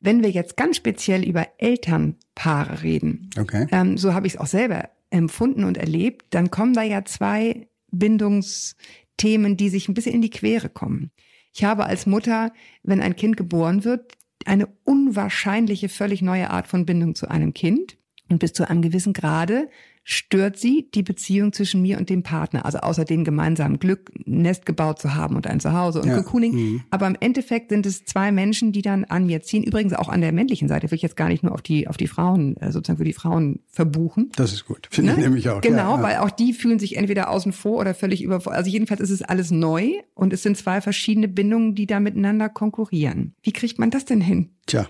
Wenn 0.00 0.22
wir 0.22 0.30
jetzt 0.30 0.56
ganz 0.56 0.76
speziell 0.76 1.26
über 1.26 1.48
Elternpaare 1.58 2.82
reden, 2.82 3.30
Okay. 3.38 3.66
ähm, 3.72 3.98
so 3.98 4.14
habe 4.14 4.26
ich 4.28 4.34
es 4.34 4.38
auch 4.40 4.46
selber 4.46 4.90
empfunden 5.10 5.64
und 5.64 5.76
erlebt, 5.78 6.26
dann 6.30 6.50
kommen 6.50 6.74
da 6.74 6.82
ja 6.82 7.04
zwei 7.04 7.66
Bindungsthemen, 7.90 9.56
die 9.56 9.68
sich 9.68 9.88
ein 9.88 9.94
bisschen 9.94 10.14
in 10.14 10.22
die 10.22 10.30
Quere 10.30 10.68
kommen. 10.68 11.10
Ich 11.54 11.64
habe 11.64 11.86
als 11.86 12.06
Mutter, 12.06 12.52
wenn 12.82 13.00
ein 13.00 13.16
Kind 13.16 13.36
geboren 13.36 13.84
wird, 13.84 14.12
eine 14.46 14.68
unwahrscheinliche, 14.84 15.88
völlig 15.88 16.22
neue 16.22 16.50
Art 16.50 16.66
von 16.66 16.86
Bindung 16.86 17.14
zu 17.14 17.28
einem 17.28 17.54
Kind. 17.54 17.96
Und 18.30 18.40
bis 18.40 18.52
zu 18.52 18.68
einem 18.68 18.82
gewissen 18.82 19.14
Grade 19.14 19.70
stört 20.10 20.56
sie 20.56 20.88
die 20.94 21.02
Beziehung 21.02 21.52
zwischen 21.52 21.82
mir 21.82 21.98
und 21.98 22.08
dem 22.08 22.22
Partner. 22.22 22.64
Also 22.64 22.78
außer 22.78 23.04
dem 23.04 23.24
gemeinsamen 23.24 23.78
Glück, 23.78 24.10
ein 24.26 24.40
Nest 24.40 24.64
gebaut 24.64 24.98
zu 24.98 25.14
haben 25.14 25.36
und 25.36 25.46
ein 25.46 25.60
Zuhause 25.60 26.00
und 26.00 26.08
Ja. 26.08 26.16
Cocooning. 26.22 26.52
Mhm. 26.54 26.80
Aber 26.90 27.06
im 27.06 27.16
Endeffekt 27.20 27.68
sind 27.68 27.84
es 27.84 28.06
zwei 28.06 28.32
Menschen, 28.32 28.72
die 28.72 28.80
dann 28.80 29.04
an 29.04 29.26
mir 29.26 29.42
ziehen. 29.42 29.64
Übrigens 29.64 29.92
auch 29.92 30.08
an 30.08 30.22
der 30.22 30.32
männlichen 30.32 30.66
Seite 30.66 30.90
will 30.90 30.96
ich 30.96 31.02
jetzt 31.02 31.18
gar 31.18 31.28
nicht 31.28 31.42
nur 31.42 31.52
auf 31.52 31.60
die, 31.60 31.88
auf 31.88 31.98
die 31.98 32.06
Frauen, 32.06 32.56
äh, 32.56 32.72
sozusagen 32.72 32.96
für 32.96 33.04
die 33.04 33.12
Frauen 33.12 33.60
verbuchen. 33.68 34.30
Das 34.34 34.54
ist 34.54 34.64
gut. 34.64 34.88
Finde 34.90 35.10
ich 35.12 35.18
Ne? 35.18 35.24
nämlich 35.24 35.50
auch. 35.50 35.60
Genau, 35.60 35.96
ja, 35.96 35.96
ja. 35.98 36.02
weil 36.02 36.16
auch 36.20 36.30
die 36.30 36.54
fühlen 36.54 36.78
sich 36.78 36.96
entweder 36.96 37.28
außen 37.28 37.52
vor 37.52 37.76
oder 37.78 37.92
völlig 37.92 38.22
über. 38.22 38.40
Also 38.50 38.70
jedenfalls 38.70 39.02
ist 39.02 39.10
es 39.10 39.20
alles 39.20 39.50
neu 39.50 39.90
und 40.14 40.32
es 40.32 40.42
sind 40.42 40.56
zwei 40.56 40.80
verschiedene 40.80 41.28
Bindungen, 41.28 41.74
die 41.74 41.84
da 41.86 42.00
miteinander 42.00 42.48
konkurrieren. 42.48 43.34
Wie 43.42 43.52
kriegt 43.52 43.78
man 43.78 43.90
das 43.90 44.06
denn 44.06 44.22
hin? 44.22 44.52
Tja. 44.64 44.86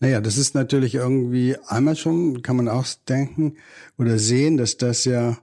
Naja, 0.00 0.20
das 0.20 0.38
ist 0.38 0.54
natürlich 0.54 0.94
irgendwie 0.96 1.56
einmal 1.66 1.96
schon, 1.96 2.42
kann 2.42 2.56
man 2.56 2.68
auch 2.68 2.86
denken 3.08 3.56
oder 3.98 4.18
sehen, 4.18 4.56
dass 4.56 4.76
das 4.76 5.04
ja 5.04 5.38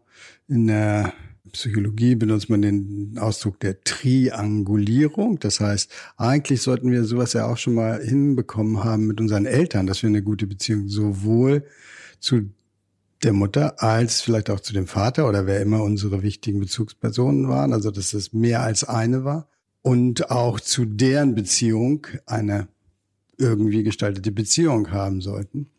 in 0.48 0.68
der 0.68 1.13
Psychologie 1.51 2.15
benutzt 2.15 2.50
man 2.50 2.62
den 2.62 3.18
Ausdruck 3.20 3.60
der 3.60 3.82
Triangulierung. 3.84 5.39
Das 5.39 5.60
heißt, 5.60 5.91
eigentlich 6.18 6.62
sollten 6.62 6.91
wir 6.91 7.03
sowas 7.03 7.34
ja 7.34 7.48
auch 7.48 7.58
schon 7.58 7.74
mal 7.74 8.01
hinbekommen 8.01 8.84
haben 8.84 9.08
mit 9.08 9.20
unseren 9.20 9.46
Eltern, 9.46 9.88
dass 9.88 10.03
wir 10.03 10.10
eine 10.10 10.24
gute 10.24 10.48
Beziehung 10.48 10.88
sowohl 10.88 11.65
zu 12.20 12.50
der 13.24 13.34
Mutter 13.34 13.82
als 13.84 14.22
vielleicht 14.22 14.50
auch 14.50 14.60
zu 14.60 14.74
dem 14.74 14.88
Vater 14.88 15.27
oder 15.27 15.46
wer 15.46 15.62
immer 15.62 15.84
unsere 15.84 16.24
wichtigen 16.24 16.60
Bezugspersonen 16.60 17.50
waren, 17.50 17.74
also 17.74 17.91
dass 17.91 18.13
es 18.13 18.34
mehr 18.34 18.62
als 18.62 18.84
eine 18.84 19.24
war 19.24 19.50
und 19.82 20.32
auch 20.32 20.60
zu 20.60 20.86
deren 20.86 21.36
Beziehung 21.36 22.08
eine 22.25 22.68
irgendwie 23.39 23.84
gestaltete 23.84 24.31
Beziehung 24.31 24.91
haben 24.91 25.22
sollten. 25.22 25.69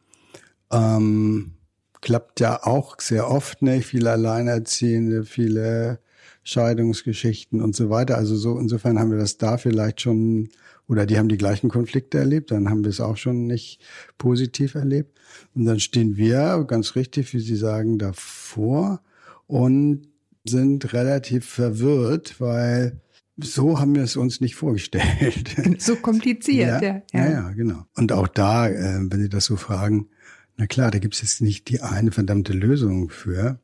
Ähm, 0.73 1.53
klappt 2.01 2.41
ja 2.41 2.65
auch 2.65 3.01
sehr 3.01 3.31
oft 3.31 3.63
nicht, 3.63 3.87
viele 3.87 4.11
Alleinerziehende, 4.11 5.25
viele 5.25 6.01
Scheidungsgeschichten 6.43 7.61
und 7.61 7.77
so 7.77 7.91
weiter. 7.91 8.17
Also 8.17 8.37
so 8.37 8.59
insofern 8.59 8.99
haben 8.99 9.11
wir 9.11 9.19
das 9.19 9.37
da 9.37 9.59
vielleicht 9.59 10.01
schon 10.01 10.49
oder 10.89 11.07
die 11.07 11.19
haben 11.19 11.29
die 11.29 11.39
gleichen 11.39 11.71
Konflikte 11.71 12.19
erlebt, 12.19 12.51
dann 12.51 12.69
haben 12.69 12.83
wir 12.83 12.91
es 12.91 13.01
auch 13.01 13.17
schon 13.17 13.47
nicht 13.47 13.81
positiv 14.19 14.75
erlebt. 14.75 15.21
Und 15.55 15.65
dann 15.65 15.79
stehen 15.79 16.17
wir 16.17 16.65
ganz 16.67 16.97
richtig, 16.97 17.33
wie 17.33 17.39
Sie 17.39 17.55
sagen, 17.55 17.99
davor 17.99 19.01
und 19.47 20.09
sind 20.45 20.93
relativ 20.93 21.47
verwirrt, 21.47 22.41
weil 22.41 23.01
so 23.45 23.79
haben 23.79 23.95
wir 23.95 24.03
es 24.03 24.17
uns 24.17 24.41
nicht 24.41 24.57
vorgestellt. 24.57 25.57
So 25.81 25.97
kompliziert, 25.97 26.83
ja. 26.83 27.03
ja, 27.13 27.31
ja, 27.31 27.51
genau. 27.51 27.85
Und 27.95 28.13
auch 28.13 28.29
da, 28.29 28.69
äh, 28.69 29.01
wenn 29.11 29.21
Sie 29.21 29.29
das 29.29 29.45
so 29.45 29.57
fragen, 29.57 30.09
na 30.57 30.67
klar, 30.67 30.91
da 30.91 30.99
gibt 30.99 31.15
es 31.15 31.23
jetzt 31.23 31.41
nicht 31.41 31.69
die 31.69 31.81
eine 31.81 32.13
verdammte 32.13 32.53
Lösung 32.53 33.09
für, 33.09 33.61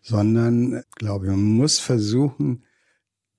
sondern, 0.00 0.82
glaube 0.94 1.26
ich, 1.26 1.30
man 1.30 1.40
muss 1.40 1.78
versuchen, 1.78 2.64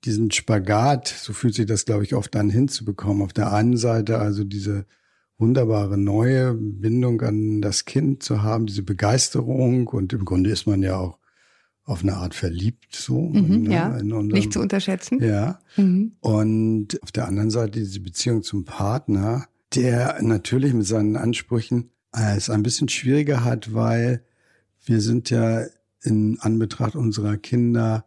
diesen 0.04 0.30
Spagat, 0.30 1.08
so 1.08 1.32
fühlt 1.32 1.54
sich 1.54 1.66
das, 1.66 1.84
glaube 1.84 2.04
ich, 2.04 2.14
oft 2.14 2.36
an 2.36 2.50
hinzubekommen. 2.50 3.22
Auf 3.22 3.32
der 3.32 3.52
einen 3.52 3.76
Seite 3.76 4.18
also 4.18 4.44
diese 4.44 4.86
wunderbare 5.38 5.96
neue 5.96 6.54
Bindung 6.54 7.20
an 7.22 7.62
das 7.62 7.84
Kind 7.84 8.22
zu 8.22 8.42
haben, 8.42 8.66
diese 8.66 8.82
Begeisterung 8.82 9.88
und 9.88 10.12
im 10.12 10.24
Grunde 10.24 10.50
ist 10.50 10.66
man 10.66 10.82
ja 10.82 10.96
auch 10.96 11.18
auf 11.88 12.02
eine 12.02 12.16
Art 12.16 12.34
verliebt 12.34 12.94
so. 12.94 13.18
Mhm, 13.30 13.62
ne, 13.62 13.74
ja, 13.74 13.88
unserem- 13.88 14.26
nicht 14.28 14.52
zu 14.52 14.60
unterschätzen. 14.60 15.22
Ja. 15.22 15.58
Mhm. 15.76 16.12
Und 16.20 17.02
auf 17.02 17.12
der 17.12 17.26
anderen 17.26 17.50
Seite 17.50 17.80
diese 17.80 18.00
Beziehung 18.00 18.42
zum 18.42 18.64
Partner, 18.64 19.46
der 19.74 20.22
natürlich 20.22 20.74
mit 20.74 20.86
seinen 20.86 21.16
Ansprüchen 21.16 21.90
es 22.12 22.50
ein 22.50 22.62
bisschen 22.62 22.88
schwieriger 22.88 23.44
hat, 23.44 23.74
weil 23.74 24.22
wir 24.84 25.00
sind 25.00 25.30
ja 25.30 25.64
in 26.02 26.38
Anbetracht 26.40 26.94
unserer 26.94 27.36
Kinder 27.36 28.04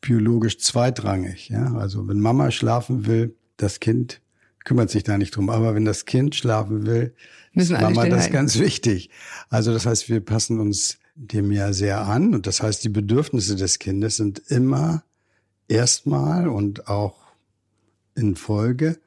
biologisch 0.00 0.58
zweitrangig. 0.58 1.48
Ja? 1.48 1.74
Also 1.74 2.08
wenn 2.08 2.20
Mama 2.20 2.50
schlafen 2.50 3.06
will, 3.06 3.34
das 3.56 3.80
Kind 3.80 4.20
kümmert 4.64 4.90
sich 4.90 5.02
da 5.04 5.18
nicht 5.18 5.34
drum. 5.36 5.50
Aber 5.50 5.74
wenn 5.74 5.84
das 5.84 6.04
Kind 6.04 6.34
schlafen 6.34 6.86
will, 6.86 7.14
Müssen 7.52 7.74
ist 7.76 7.80
Mama 7.82 7.94
das 7.94 8.02
stillhalten. 8.04 8.32
ganz 8.32 8.58
wichtig. 8.58 9.10
Also 9.48 9.72
das 9.72 9.86
heißt, 9.86 10.08
wir 10.08 10.20
passen 10.20 10.58
uns 10.60 10.98
dem 11.14 11.52
ja 11.52 11.72
sehr 11.72 12.06
an. 12.06 12.34
Und 12.34 12.46
das 12.46 12.62
heißt, 12.62 12.82
die 12.84 12.88
Bedürfnisse 12.88 13.56
des 13.56 13.78
Kindes 13.78 14.16
sind 14.16 14.42
immer 14.48 15.04
erstmal 15.68 16.48
und 16.48 16.88
auch 16.88 17.16
in 18.14 18.36
Folge 18.36 18.98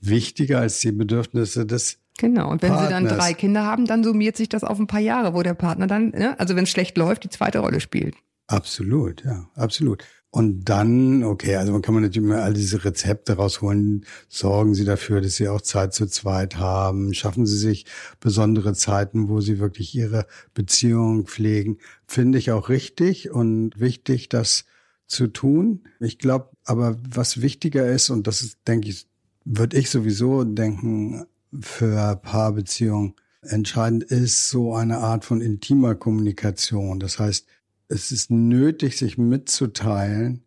wichtiger 0.00 0.60
als 0.60 0.80
die 0.80 0.92
Bedürfnisse 0.92 1.66
des 1.66 1.98
Genau. 2.18 2.50
Und 2.50 2.62
wenn 2.62 2.72
sie 2.72 2.88
dann 2.88 3.04
Partners. 3.04 3.18
drei 3.18 3.34
Kinder 3.34 3.64
haben, 3.64 3.84
dann 3.84 4.02
summiert 4.02 4.38
sich 4.38 4.48
das 4.48 4.64
auf 4.64 4.78
ein 4.78 4.86
paar 4.86 5.00
Jahre, 5.00 5.34
wo 5.34 5.42
der 5.42 5.52
Partner 5.52 5.86
dann, 5.86 6.10
ne, 6.10 6.38
also 6.40 6.56
wenn 6.56 6.64
es 6.64 6.70
schlecht 6.70 6.96
läuft, 6.96 7.24
die 7.24 7.28
zweite 7.28 7.58
Rolle 7.58 7.80
spielt. 7.80 8.14
Absolut, 8.46 9.24
ja, 9.24 9.48
absolut. 9.54 10.04
Und 10.36 10.68
dann, 10.68 11.24
okay, 11.24 11.56
also 11.56 11.72
man 11.72 11.80
kann 11.80 11.94
man 11.94 12.02
natürlich 12.02 12.28
immer 12.28 12.42
all 12.42 12.52
diese 12.52 12.84
Rezepte 12.84 13.36
rausholen. 13.36 14.04
Sorgen 14.28 14.74
Sie 14.74 14.84
dafür, 14.84 15.22
dass 15.22 15.36
Sie 15.36 15.48
auch 15.48 15.62
Zeit 15.62 15.94
zu 15.94 16.06
zweit 16.06 16.58
haben. 16.58 17.14
Schaffen 17.14 17.46
Sie 17.46 17.56
sich 17.56 17.86
besondere 18.20 18.74
Zeiten, 18.74 19.30
wo 19.30 19.40
Sie 19.40 19.58
wirklich 19.60 19.94
Ihre 19.94 20.26
Beziehung 20.52 21.24
pflegen. 21.24 21.78
Finde 22.06 22.36
ich 22.36 22.50
auch 22.50 22.68
richtig 22.68 23.30
und 23.30 23.80
wichtig, 23.80 24.28
das 24.28 24.66
zu 25.06 25.28
tun. 25.28 25.84
Ich 26.00 26.18
glaube, 26.18 26.50
aber 26.66 26.98
was 27.08 27.40
wichtiger 27.40 27.90
ist, 27.90 28.10
und 28.10 28.26
das 28.26 28.42
ist, 28.42 28.58
denke 28.68 28.90
ich, 28.90 29.06
würde 29.46 29.78
ich 29.78 29.88
sowieso 29.88 30.44
denken, 30.44 31.24
für 31.62 32.14
Paarbeziehungen 32.16 33.14
entscheidend 33.40 34.02
ist 34.04 34.50
so 34.50 34.74
eine 34.74 34.98
Art 34.98 35.24
von 35.24 35.40
intimer 35.40 35.94
Kommunikation. 35.94 37.00
Das 37.00 37.18
heißt, 37.18 37.46
es 37.88 38.12
ist 38.12 38.30
nötig, 38.30 38.96
sich 38.96 39.18
mitzuteilen 39.18 40.44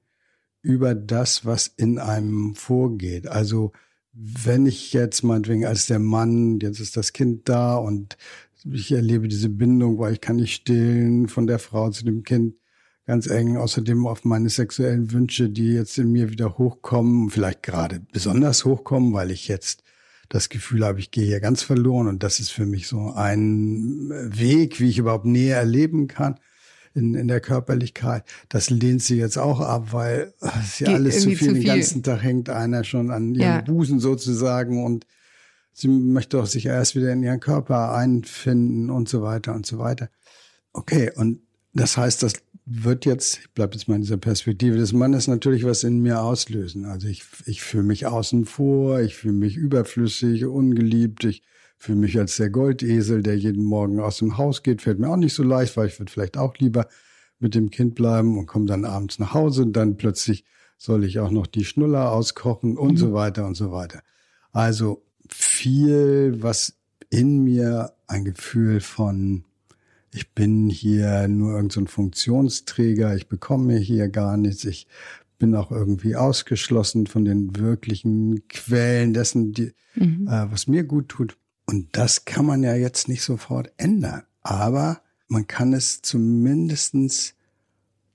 über 0.61 0.95
das, 0.95 1.45
was 1.45 1.67
in 1.67 1.99
einem 1.99 2.55
vorgeht. 2.55 3.27
Also 3.27 3.71
wenn 4.11 4.65
ich 4.65 4.91
jetzt 4.91 5.23
meinetwegen 5.23 5.65
als 5.65 5.85
der 5.85 5.99
Mann, 5.99 6.59
jetzt 6.59 6.79
ist 6.79 6.97
das 6.97 7.13
Kind 7.13 7.47
da 7.47 7.77
und 7.77 8.17
ich 8.65 8.91
erlebe 8.91 9.29
diese 9.29 9.49
Bindung, 9.49 9.99
weil 9.99 10.13
ich 10.13 10.21
kann 10.21 10.35
nicht 10.35 10.53
stillen 10.53 11.29
von 11.29 11.47
der 11.47 11.59
Frau 11.59 11.89
zu 11.91 12.03
dem 12.03 12.23
Kind 12.23 12.55
ganz 13.05 13.27
eng. 13.27 13.55
Außerdem 13.55 14.05
auf 14.05 14.25
meine 14.25 14.49
sexuellen 14.49 15.13
Wünsche, 15.13 15.49
die 15.49 15.73
jetzt 15.73 15.97
in 15.97 16.11
mir 16.11 16.29
wieder 16.29 16.57
hochkommen, 16.57 17.29
vielleicht 17.29 17.63
gerade 17.63 18.01
besonders 18.11 18.65
hochkommen, 18.65 19.13
weil 19.13 19.31
ich 19.31 19.47
jetzt 19.47 19.83
das 20.27 20.49
Gefühl 20.49 20.85
habe, 20.85 20.99
ich 20.99 21.09
gehe 21.11 21.25
hier 21.25 21.39
ganz 21.39 21.63
verloren 21.63 22.07
und 22.07 22.21
das 22.21 22.39
ist 22.39 22.51
für 22.51 22.65
mich 22.65 22.87
so 22.87 23.13
ein 23.13 24.09
Weg, 24.09 24.79
wie 24.79 24.89
ich 24.89 24.97
überhaupt 24.97 25.25
Nähe 25.25 25.53
erleben 25.53 26.07
kann 26.07 26.35
in, 26.93 27.13
in 27.15 27.27
der 27.27 27.39
Körperlichkeit. 27.39 28.23
Das 28.49 28.69
lehnt 28.69 29.01
sie 29.03 29.17
jetzt 29.17 29.37
auch 29.37 29.59
ab, 29.59 29.89
weil 29.91 30.33
es 30.61 30.79
ja 30.79 30.87
Geht 30.87 30.95
alles 30.95 31.21
zu 31.23 31.29
viel. 31.29 31.37
zu 31.37 31.45
Den 31.45 31.55
viel. 31.57 31.65
ganzen 31.65 32.03
Tag 32.03 32.23
hängt 32.23 32.49
einer 32.49 32.83
schon 32.83 33.11
an 33.11 33.33
ihrem 33.35 33.41
Ja. 33.41 33.61
Busen 33.61 33.99
sozusagen 33.99 34.83
und 34.83 35.05
sie 35.73 35.87
möchte 35.87 36.39
auch 36.39 36.45
sich 36.47 36.65
erst 36.65 36.95
wieder 36.95 37.11
in 37.13 37.23
ihren 37.23 37.39
Körper 37.39 37.93
einfinden 37.93 38.89
und 38.89 39.07
so 39.09 39.21
weiter 39.21 39.53
und 39.55 39.65
so 39.65 39.77
weiter. 39.79 40.09
Okay, 40.73 41.11
und 41.15 41.39
das 41.73 41.97
heißt, 41.97 42.23
das 42.23 42.33
wird 42.65 43.05
jetzt, 43.05 43.39
ich 43.39 43.49
bleibe 43.51 43.75
jetzt 43.75 43.87
mal 43.87 43.95
in 43.95 44.01
dieser 44.01 44.17
Perspektive 44.17 44.77
des 44.77 44.93
Mannes, 44.93 45.27
natürlich 45.27 45.63
was 45.63 45.83
in 45.83 45.99
mir 46.01 46.21
auslösen. 46.21 46.85
Also 46.85 47.07
ich, 47.07 47.23
ich 47.45 47.61
fühle 47.63 47.83
mich 47.83 48.05
außen 48.05 48.45
vor, 48.45 48.99
ich 48.99 49.15
fühle 49.15 49.33
mich 49.33 49.55
überflüssig, 49.55 50.45
ungeliebt, 50.45 51.23
ich 51.23 51.41
fühle 51.79 51.99
mich 51.99 52.19
als 52.19 52.37
der 52.37 52.49
Goldesel, 52.49 53.23
der 53.23 53.37
jeden 53.37 53.63
Morgen 53.63 53.99
aus 53.99 54.17
dem 54.17 54.37
Haus 54.37 54.63
geht, 54.63 54.81
fällt 54.81 54.99
mir 54.99 55.09
auch 55.09 55.17
nicht 55.17 55.33
so 55.33 55.43
leicht, 55.43 55.75
weil 55.77 55.87
ich 55.87 55.97
würde 55.97 56.11
vielleicht 56.11 56.37
auch 56.37 56.57
lieber 56.57 56.87
mit 57.39 57.55
dem 57.55 57.69
Kind 57.69 57.95
bleiben 57.95 58.37
und 58.37 58.45
komme 58.45 58.65
dann 58.65 58.85
abends 58.85 59.17
nach 59.17 59.33
Hause 59.33 59.63
und 59.63 59.73
dann 59.73 59.95
plötzlich 59.95 60.43
soll 60.77 61.05
ich 61.05 61.19
auch 61.19 61.31
noch 61.31 61.47
die 61.47 61.65
Schnuller 61.65 62.11
auskochen 62.11 62.77
und 62.77 62.97
so 62.97 63.13
weiter 63.13 63.45
und 63.45 63.55
so 63.55 63.71
weiter. 63.71 64.01
Also 64.51 65.03
viel, 65.29 66.41
was 66.41 66.75
in 67.09 67.43
mir 67.43 67.93
ein 68.07 68.25
Gefühl 68.25 68.81
von, 68.81 69.45
ich 70.13 70.33
bin 70.33 70.69
hier 70.69 71.27
nur 71.27 71.53
irgendein 71.53 71.85
so 71.85 71.91
Funktionsträger, 71.91 73.15
ich 73.15 73.27
bekomme 73.27 73.77
hier 73.77 74.09
gar 74.09 74.37
nichts, 74.37 74.65
ich 74.65 74.87
bin 75.37 75.55
auch 75.55 75.71
irgendwie 75.71 76.15
ausgeschlossen 76.15 77.07
von 77.07 77.23
den 77.23 77.55
wirklichen 77.55 78.47
Quellen 78.49 79.13
dessen, 79.13 79.53
die, 79.53 79.73
mhm. 79.95 80.27
äh, 80.27 80.51
was 80.51 80.67
mir 80.67 80.83
gut 80.83 81.09
tut. 81.09 81.37
Und 81.69 81.89
das 81.91 82.25
kann 82.25 82.47
man 82.47 82.63
ja 82.63 82.73
jetzt 82.73 83.07
nicht 83.07 83.21
sofort 83.21 83.71
ändern. 83.77 84.23
Aber 84.41 85.01
man 85.27 85.45
kann 85.45 85.71
es 85.71 86.01
zumindestens 86.01 87.35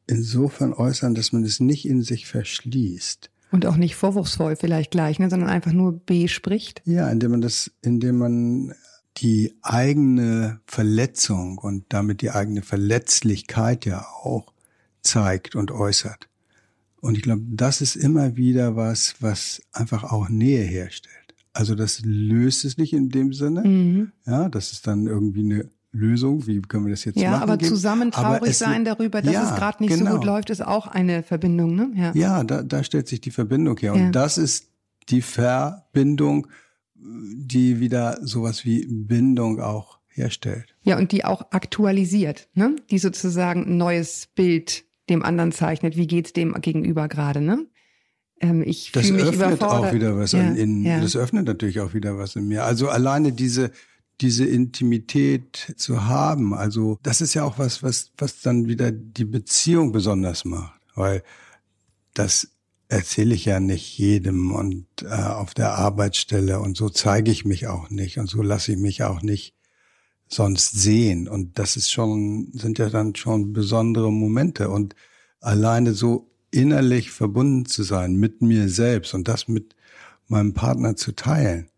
insofern 0.08 0.72
äußern, 0.72 1.14
dass 1.14 1.30
man 1.30 1.44
es 1.44 1.60
nicht 1.60 1.86
in 1.86 2.02
sich 2.02 2.26
verschließt. 2.26 3.30
Und 3.52 3.64
auch 3.66 3.76
nicht 3.76 3.94
vorwurfsvoll 3.94 4.56
vielleicht 4.56 4.90
gleich, 4.90 5.20
ne, 5.20 5.30
sondern 5.30 5.48
einfach 5.48 5.70
nur 5.70 6.00
bespricht. 6.04 6.82
Ja, 6.84 7.08
indem 7.08 7.30
man 7.30 7.42
das, 7.42 7.70
indem 7.80 8.18
man 8.18 8.74
die 9.18 9.54
eigene 9.62 10.58
Verletzung 10.66 11.58
und 11.58 11.84
damit 11.90 12.22
die 12.22 12.32
eigene 12.32 12.62
Verletzlichkeit 12.62 13.86
ja 13.86 14.04
auch 14.24 14.52
zeigt 15.00 15.54
und 15.54 15.70
äußert. 15.70 16.28
Und 17.00 17.16
ich 17.16 17.22
glaube, 17.22 17.42
das 17.50 17.80
ist 17.82 17.94
immer 17.94 18.34
wieder 18.34 18.74
was, 18.74 19.14
was 19.20 19.62
einfach 19.70 20.02
auch 20.02 20.28
Nähe 20.28 20.64
herstellt. 20.64 21.23
Also 21.54 21.74
das 21.74 22.02
löst 22.04 22.64
es 22.64 22.76
nicht 22.78 22.92
in 22.92 23.08
dem 23.08 23.32
Sinne. 23.32 23.62
Mhm. 23.62 24.12
Ja, 24.26 24.48
das 24.48 24.72
ist 24.72 24.86
dann 24.86 25.06
irgendwie 25.06 25.40
eine 25.40 25.70
Lösung. 25.92 26.46
Wie 26.46 26.60
können 26.60 26.84
wir 26.84 26.90
das 26.90 27.04
jetzt 27.04 27.16
ja, 27.16 27.30
machen? 27.30 27.48
Ja, 27.48 27.54
aber 27.54 27.58
zusammen 27.60 28.10
traurig 28.10 28.50
es, 28.50 28.58
sein 28.58 28.84
darüber, 28.84 29.22
dass 29.22 29.32
ja, 29.32 29.48
es 29.48 29.54
gerade 29.56 29.82
nicht 29.82 29.96
genau. 29.96 30.10
so 30.10 30.16
gut 30.16 30.26
läuft, 30.26 30.50
ist 30.50 30.66
auch 30.66 30.88
eine 30.88 31.22
Verbindung. 31.22 31.76
Ne? 31.76 31.90
Ja, 31.94 32.12
ja 32.14 32.44
da, 32.44 32.62
da 32.62 32.82
stellt 32.82 33.08
sich 33.08 33.20
die 33.20 33.30
Verbindung 33.30 33.78
her. 33.78 33.94
Und 33.94 34.12
das 34.12 34.36
ist 34.36 34.68
die 35.08 35.22
Verbindung, 35.22 36.48
die 36.96 37.80
wieder 37.80 38.18
sowas 38.22 38.64
wie 38.64 38.86
Bindung 38.86 39.60
auch 39.60 39.98
herstellt. 40.08 40.74
Ja, 40.82 40.98
und 40.98 41.12
die 41.12 41.24
auch 41.24 41.52
aktualisiert, 41.52 42.48
ne? 42.54 42.76
die 42.90 42.98
sozusagen 42.98 43.66
ein 43.66 43.76
neues 43.76 44.28
Bild 44.34 44.84
dem 45.08 45.22
anderen 45.22 45.52
zeichnet. 45.52 45.96
Wie 45.96 46.06
geht's 46.06 46.32
dem 46.32 46.54
gegenüber 46.60 47.08
gerade? 47.08 47.40
Ne? 47.40 47.66
Ähm, 48.40 48.62
ich 48.62 48.92
das 48.92 49.10
mich 49.10 49.22
öffnet 49.22 49.62
auch 49.62 49.92
wieder 49.92 50.16
was 50.16 50.32
ja, 50.32 50.40
innen. 50.40 50.84
Ja. 50.84 51.00
Das 51.00 51.16
öffnet 51.16 51.46
natürlich 51.46 51.80
auch 51.80 51.94
wieder 51.94 52.18
was 52.18 52.36
in 52.36 52.48
mir. 52.48 52.64
Also 52.64 52.88
alleine 52.88 53.32
diese 53.32 53.70
diese 54.20 54.44
Intimität 54.44 55.74
zu 55.76 56.04
haben. 56.04 56.54
Also 56.54 56.98
das 57.02 57.20
ist 57.20 57.34
ja 57.34 57.44
auch 57.44 57.58
was, 57.58 57.82
was, 57.82 58.12
was 58.16 58.40
dann 58.42 58.68
wieder 58.68 58.92
die 58.92 59.24
Beziehung 59.24 59.92
besonders 59.92 60.44
macht, 60.44 60.80
weil 60.94 61.22
das 62.14 62.48
erzähle 62.88 63.34
ich 63.34 63.46
ja 63.46 63.60
nicht 63.60 63.98
jedem 63.98 64.52
und 64.52 64.86
äh, 65.02 65.08
auf 65.08 65.54
der 65.54 65.72
Arbeitsstelle 65.72 66.60
und 66.60 66.76
so 66.76 66.88
zeige 66.90 67.30
ich 67.30 67.44
mich 67.44 67.66
auch 67.66 67.90
nicht 67.90 68.18
und 68.18 68.28
so 68.28 68.42
lasse 68.42 68.72
ich 68.72 68.78
mich 68.78 69.02
auch 69.02 69.22
nicht 69.22 69.54
sonst 70.28 70.72
sehen 70.72 71.26
und 71.26 71.58
das 71.58 71.76
ist 71.76 71.90
schon 71.90 72.52
sind 72.52 72.78
ja 72.78 72.90
dann 72.90 73.16
schon 73.16 73.52
besondere 73.52 74.12
Momente 74.12 74.68
und 74.68 74.94
alleine 75.40 75.94
so 75.94 76.30
innerlich 76.54 77.10
verbunden 77.10 77.66
zu 77.66 77.82
sein 77.82 78.14
mit 78.16 78.40
mir 78.40 78.68
selbst 78.68 79.14
und 79.14 79.28
das 79.28 79.48
mit 79.48 79.74
meinem 80.28 80.54
Partner 80.54 80.96
zu 80.96 81.12
teilen, 81.12 81.68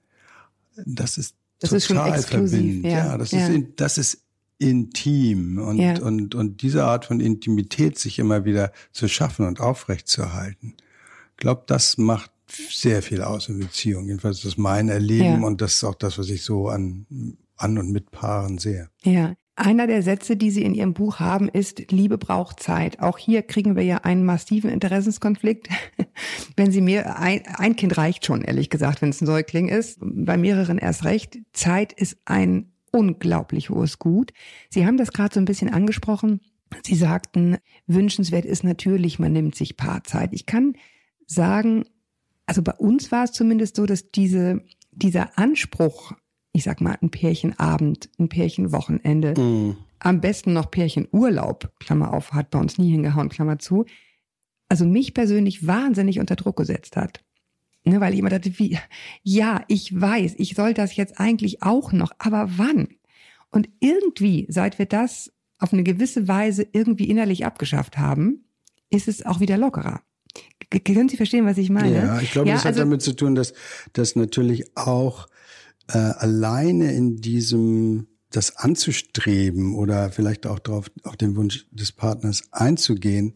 das 0.84 1.18
ist 1.18 1.34
das 1.60 1.70
total 1.86 2.18
ist 2.18 2.28
verbindend. 2.28 2.84
Ja, 2.84 2.90
ja 2.90 3.18
das 3.18 3.30
ja. 3.30 3.46
ist 3.48 3.64
das 3.76 3.98
ist 3.98 4.22
intim 4.58 5.58
und 5.58 5.78
ja. 5.78 5.98
und 6.00 6.34
und 6.34 6.62
diese 6.62 6.84
Art 6.84 7.06
von 7.06 7.20
Intimität 7.20 7.98
sich 7.98 8.18
immer 8.18 8.44
wieder 8.44 8.72
zu 8.92 9.08
schaffen 9.08 9.46
und 9.46 9.60
aufrechtzuerhalten. 9.60 10.74
Ich 11.32 11.36
glaube, 11.38 11.64
das 11.66 11.98
macht 11.98 12.30
sehr 12.70 13.02
viel 13.02 13.22
aus 13.22 13.48
in 13.48 13.58
Beziehungen. 13.58 14.06
Jedenfalls 14.08 14.38
ist 14.38 14.44
das 14.44 14.56
mein 14.56 14.88
Erleben 14.88 15.44
und 15.44 15.60
das 15.60 15.74
ist 15.74 15.84
auch 15.84 15.94
das, 15.94 16.18
was 16.18 16.28
ich 16.28 16.42
so 16.42 16.68
an 16.68 17.06
an 17.56 17.78
und 17.78 17.90
mit 17.90 18.10
Paaren 18.10 18.58
sehe. 18.58 18.90
Ja, 19.02 19.34
einer 19.56 19.86
der 19.86 20.02
Sätze, 20.02 20.36
die 20.36 20.50
Sie 20.50 20.62
in 20.62 20.74
Ihrem 20.74 20.92
Buch 20.92 21.18
haben, 21.18 21.48
ist, 21.48 21.90
Liebe 21.90 22.18
braucht 22.18 22.60
Zeit. 22.60 23.00
Auch 23.00 23.16
hier 23.16 23.42
kriegen 23.42 23.74
wir 23.74 23.82
ja 23.82 23.98
einen 23.98 24.24
massiven 24.24 24.70
Interessenskonflikt. 24.70 25.68
wenn 26.56 26.70
Sie 26.70 26.82
mir, 26.82 27.18
ein, 27.18 27.42
ein 27.56 27.74
Kind 27.74 27.96
reicht 27.96 28.26
schon, 28.26 28.42
ehrlich 28.42 28.68
gesagt, 28.68 29.00
wenn 29.00 29.08
es 29.08 29.20
ein 29.20 29.26
Säugling 29.26 29.68
ist. 29.68 29.98
Bei 30.00 30.36
mehreren 30.36 30.78
erst 30.78 31.04
recht. 31.04 31.38
Zeit 31.52 31.94
ist 31.94 32.18
ein 32.26 32.72
unglaublich 32.92 33.70
hohes 33.70 33.98
Gut. 33.98 34.32
Sie 34.68 34.86
haben 34.86 34.98
das 34.98 35.12
gerade 35.12 35.34
so 35.34 35.40
ein 35.40 35.46
bisschen 35.46 35.72
angesprochen. 35.72 36.40
Sie 36.84 36.94
sagten, 36.94 37.56
wünschenswert 37.86 38.44
ist 38.44 38.62
natürlich, 38.62 39.18
man 39.18 39.32
nimmt 39.32 39.54
sich 39.54 39.76
Paarzeit. 39.76 40.30
Ich 40.32 40.46
kann 40.46 40.74
sagen, 41.26 41.84
also 42.44 42.62
bei 42.62 42.74
uns 42.74 43.10
war 43.10 43.24
es 43.24 43.32
zumindest 43.32 43.76
so, 43.76 43.86
dass 43.86 44.10
diese, 44.10 44.62
dieser 44.92 45.38
Anspruch 45.38 46.12
ich 46.56 46.64
sag 46.64 46.80
mal, 46.80 46.96
ein 47.02 47.10
Pärchenabend, 47.10 48.08
ein 48.18 48.30
Pärchenwochenende, 48.30 49.38
mm. 49.38 49.76
am 49.98 50.20
besten 50.22 50.54
noch 50.54 50.70
Pärchenurlaub, 50.70 51.70
Klammer 51.80 52.14
auf, 52.14 52.32
hat 52.32 52.50
bei 52.50 52.58
uns 52.58 52.78
nie 52.78 52.90
hingehauen, 52.90 53.28
Klammer 53.28 53.58
zu, 53.58 53.84
also 54.70 54.86
mich 54.86 55.12
persönlich 55.12 55.66
wahnsinnig 55.66 56.18
unter 56.18 56.34
Druck 56.34 56.56
gesetzt 56.56 56.96
hat. 56.96 57.22
Ne, 57.84 58.00
weil 58.00 58.14
ich 58.14 58.18
immer 58.18 58.30
dachte, 58.30 58.58
wie, 58.58 58.78
ja, 59.22 59.64
ich 59.68 60.00
weiß, 60.00 60.34
ich 60.38 60.54
soll 60.54 60.72
das 60.72 60.96
jetzt 60.96 61.20
eigentlich 61.20 61.62
auch 61.62 61.92
noch, 61.92 62.10
aber 62.18 62.48
wann? 62.56 62.88
Und 63.50 63.68
irgendwie, 63.78 64.46
seit 64.48 64.78
wir 64.78 64.86
das 64.86 65.32
auf 65.58 65.72
eine 65.72 65.84
gewisse 65.84 66.26
Weise 66.26 66.66
irgendwie 66.72 67.08
innerlich 67.08 67.44
abgeschafft 67.44 67.98
haben, 67.98 68.46
ist 68.90 69.08
es 69.08 69.24
auch 69.24 69.40
wieder 69.40 69.58
lockerer. 69.58 70.00
Können 70.84 71.08
Sie 71.08 71.16
verstehen, 71.16 71.44
was 71.44 71.58
ich 71.58 71.70
meine? 71.70 71.96
Ja, 71.96 72.20
ich 72.20 72.32
glaube, 72.32 72.48
ja, 72.48 72.54
das 72.54 72.64
hat 72.64 72.72
also, 72.72 72.80
damit 72.80 73.02
zu 73.02 73.14
tun, 73.14 73.34
dass, 73.34 73.52
dass 73.92 74.16
natürlich 74.16 74.76
auch 74.76 75.28
äh, 75.88 75.98
alleine 75.98 76.92
in 76.92 77.16
diesem 77.16 78.08
das 78.30 78.56
anzustreben 78.56 79.74
oder 79.74 80.10
vielleicht 80.10 80.46
auch 80.46 80.58
darauf 80.58 80.90
auf 81.04 81.16
den 81.16 81.36
Wunsch 81.36 81.66
des 81.70 81.92
Partners 81.92 82.42
einzugehen, 82.50 83.34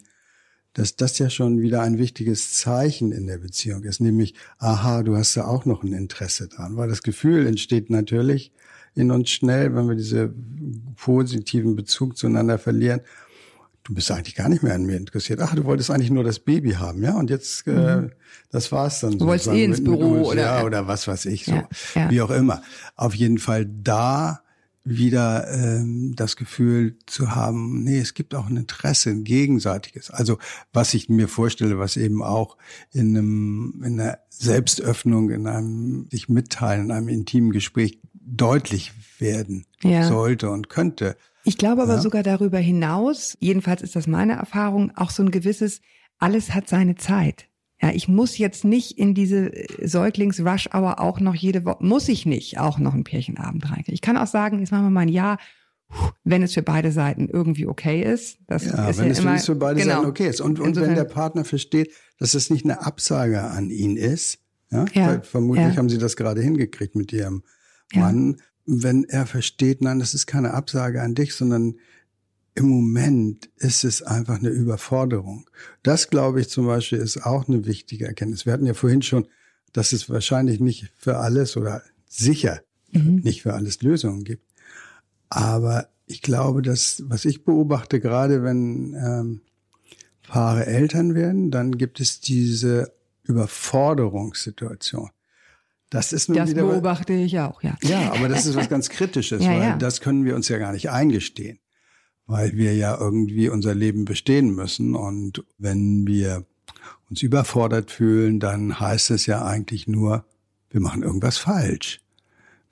dass 0.74 0.96
das 0.96 1.18
ja 1.18 1.30
schon 1.30 1.60
wieder 1.60 1.82
ein 1.82 1.98
wichtiges 1.98 2.54
Zeichen 2.54 3.12
in 3.12 3.26
der 3.26 3.38
Beziehung 3.38 3.84
ist, 3.84 4.00
nämlich, 4.00 4.34
aha, 4.58 5.02
du 5.02 5.16
hast 5.16 5.36
da 5.36 5.46
auch 5.46 5.64
noch 5.64 5.82
ein 5.82 5.92
Interesse 5.92 6.48
dran, 6.48 6.76
weil 6.76 6.88
das 6.88 7.02
Gefühl 7.02 7.46
entsteht 7.46 7.90
natürlich 7.90 8.52
in 8.94 9.10
uns 9.10 9.30
schnell, 9.30 9.74
wenn 9.74 9.88
wir 9.88 9.96
diese 9.96 10.32
positiven 10.96 11.76
Bezug 11.76 12.16
zueinander 12.16 12.58
verlieren, 12.58 13.00
du 13.90 13.94
bist 13.94 14.10
eigentlich 14.12 14.36
gar 14.36 14.48
nicht 14.48 14.62
mehr 14.62 14.74
an 14.74 14.86
mir 14.86 14.96
interessiert. 14.96 15.40
Ach, 15.42 15.52
du 15.54 15.64
wolltest 15.64 15.90
eigentlich 15.90 16.12
nur 16.12 16.22
das 16.22 16.38
Baby 16.38 16.72
haben, 16.72 17.02
ja? 17.02 17.14
Und 17.14 17.28
jetzt, 17.28 17.66
äh, 17.66 17.70
mhm. 17.72 18.04
äh, 18.06 18.10
das 18.52 18.70
war's 18.70 19.00
dann. 19.00 19.18
Du 19.18 19.26
wolltest 19.26 19.48
eh 19.48 19.64
ins 19.64 19.82
Büro 19.82 20.14
mit, 20.14 20.26
oder 20.26 20.42
ja, 20.42 20.64
oder 20.64 20.86
was 20.86 21.08
weiß 21.08 21.26
ich 21.26 21.44
so, 21.44 21.52
ja, 21.52 21.68
ja. 21.96 22.10
wie 22.10 22.22
auch 22.22 22.30
immer. 22.30 22.62
Auf 22.94 23.14
jeden 23.16 23.38
Fall 23.38 23.66
da 23.66 24.42
wieder 24.84 25.52
ähm, 25.52 26.14
das 26.14 26.36
Gefühl 26.36 26.96
zu 27.06 27.34
haben, 27.34 27.82
nee, 27.82 27.98
es 27.98 28.14
gibt 28.14 28.34
auch 28.34 28.48
ein 28.48 28.56
Interesse, 28.56 29.10
ein 29.10 29.24
gegenseitiges. 29.24 30.10
Also 30.10 30.38
was 30.72 30.94
ich 30.94 31.08
mir 31.08 31.26
vorstelle, 31.26 31.78
was 31.78 31.96
eben 31.96 32.22
auch 32.22 32.56
in 32.92 33.16
einem 33.16 33.82
in 33.84 34.00
einer 34.00 34.18
Selbstöffnung, 34.28 35.30
in 35.30 35.48
einem 35.48 36.06
sich 36.10 36.28
mitteilen, 36.28 36.86
in 36.86 36.90
einem 36.92 37.08
intimen 37.08 37.50
Gespräch 37.50 37.98
deutlich 38.14 38.92
werden 39.18 39.66
ja. 39.82 40.06
sollte 40.06 40.48
und 40.48 40.68
könnte. 40.68 41.16
Ich 41.44 41.58
glaube 41.58 41.82
aber 41.82 41.94
ja. 41.94 42.00
sogar 42.00 42.22
darüber 42.22 42.58
hinaus, 42.58 43.36
jedenfalls 43.40 43.82
ist 43.82 43.96
das 43.96 44.06
meine 44.06 44.34
Erfahrung, 44.34 44.92
auch 44.96 45.10
so 45.10 45.22
ein 45.22 45.30
gewisses, 45.30 45.80
alles 46.18 46.54
hat 46.54 46.68
seine 46.68 46.96
Zeit. 46.96 47.46
Ja, 47.82 47.90
ich 47.90 48.08
muss 48.08 48.36
jetzt 48.36 48.64
nicht 48.64 48.98
in 48.98 49.14
diese 49.14 49.54
äh, 49.54 49.86
Säuglings-Rush-Hour 49.86 51.00
auch 51.00 51.18
noch 51.20 51.34
jede 51.34 51.64
Woche, 51.64 51.82
muss 51.82 52.08
ich 52.08 52.26
nicht 52.26 52.58
auch 52.58 52.78
noch 52.78 52.92
ein 52.92 53.04
Pärchenabend 53.04 53.70
rein. 53.70 53.84
Ich 53.86 54.02
kann 54.02 54.18
auch 54.18 54.26
sagen, 54.26 54.58
jetzt 54.58 54.70
machen 54.70 54.84
wir 54.84 54.90
mal 54.90 55.00
ein 55.00 55.08
Jahr, 55.08 55.38
wenn 56.22 56.42
es 56.42 56.54
für 56.54 56.62
beide 56.62 56.92
Seiten 56.92 57.28
irgendwie 57.28 57.66
okay 57.66 58.02
ist. 58.02 58.38
Das 58.46 58.66
ja, 58.66 58.88
ist 58.88 58.98
wenn 58.98 59.06
ja 59.06 59.12
es 59.12 59.18
immer, 59.20 59.38
für 59.38 59.54
beide 59.54 59.80
genau. 59.80 59.96
Seiten 59.96 60.06
okay 60.06 60.28
ist. 60.28 60.40
Und, 60.40 60.60
und 60.60 60.76
wenn 60.76 60.94
der 60.94 61.04
Partner 61.04 61.44
versteht, 61.44 61.92
dass 62.18 62.34
es 62.34 62.50
nicht 62.50 62.64
eine 62.64 62.84
Absage 62.84 63.42
an 63.42 63.70
ihn 63.70 63.96
ist, 63.96 64.40
ja, 64.70 64.84
ja 64.92 65.06
weil 65.06 65.22
vermutlich 65.22 65.68
ja. 65.68 65.76
haben 65.76 65.88
sie 65.88 65.98
das 65.98 66.16
gerade 66.16 66.42
hingekriegt 66.42 66.94
mit 66.94 67.12
ihrem 67.12 67.42
Mann, 67.94 68.36
wenn 68.66 69.04
er 69.04 69.26
versteht, 69.26 69.82
nein, 69.82 69.98
das 69.98 70.14
ist 70.14 70.26
keine 70.26 70.54
Absage 70.54 71.02
an 71.02 71.14
dich, 71.14 71.34
sondern 71.34 71.76
im 72.54 72.68
Moment 72.68 73.48
ist 73.56 73.84
es 73.84 74.02
einfach 74.02 74.38
eine 74.38 74.48
Überforderung. 74.48 75.48
Das, 75.82 76.10
glaube 76.10 76.40
ich, 76.40 76.48
zum 76.48 76.66
Beispiel 76.66 76.98
ist 76.98 77.24
auch 77.24 77.48
eine 77.48 77.64
wichtige 77.66 78.06
Erkenntnis. 78.06 78.44
Wir 78.44 78.52
hatten 78.52 78.66
ja 78.66 78.74
vorhin 78.74 79.02
schon, 79.02 79.26
dass 79.72 79.92
es 79.92 80.10
wahrscheinlich 80.10 80.60
nicht 80.60 80.92
für 80.96 81.18
alles 81.18 81.56
oder 81.56 81.82
sicher 82.06 82.60
mhm. 82.92 83.20
nicht 83.22 83.42
für 83.42 83.54
alles 83.54 83.82
Lösungen 83.82 84.24
gibt. 84.24 84.44
Aber 85.28 85.88
ich 86.06 86.22
glaube, 86.22 86.62
dass, 86.62 87.04
was 87.06 87.24
ich 87.24 87.44
beobachte, 87.44 88.00
gerade 88.00 88.42
wenn 88.42 88.94
ähm, 88.94 89.40
Paare 90.26 90.66
Eltern 90.66 91.14
werden, 91.14 91.50
dann 91.50 91.78
gibt 91.78 92.00
es 92.00 92.20
diese 92.20 92.92
Überforderungssituation. 93.24 95.10
Das 95.90 96.12
ist 96.12 96.28
nun 96.28 96.38
das 96.38 96.50
wieder 96.50 96.62
beobachte 96.62 97.12
ich 97.12 97.38
auch, 97.40 97.62
ja. 97.62 97.76
Ja, 97.82 98.12
aber 98.12 98.28
das 98.28 98.46
ist 98.46 98.54
was 98.54 98.68
ganz 98.68 98.88
Kritisches, 98.88 99.42
ja, 99.44 99.50
weil 99.50 99.60
ja. 99.60 99.76
das 99.76 100.00
können 100.00 100.24
wir 100.24 100.36
uns 100.36 100.48
ja 100.48 100.58
gar 100.58 100.72
nicht 100.72 100.88
eingestehen, 100.90 101.58
weil 102.26 102.56
wir 102.56 102.74
ja 102.76 102.96
irgendwie 102.98 103.48
unser 103.48 103.74
Leben 103.74 104.04
bestehen 104.04 104.54
müssen. 104.54 104.94
Und 104.94 105.44
wenn 105.58 106.06
wir 106.06 106.46
uns 107.10 107.22
überfordert 107.22 107.90
fühlen, 107.90 108.38
dann 108.38 108.78
heißt 108.78 109.10
es 109.10 109.26
ja 109.26 109.44
eigentlich 109.44 109.88
nur, 109.88 110.24
wir 110.70 110.80
machen 110.80 111.02
irgendwas 111.02 111.38
falsch. 111.38 112.00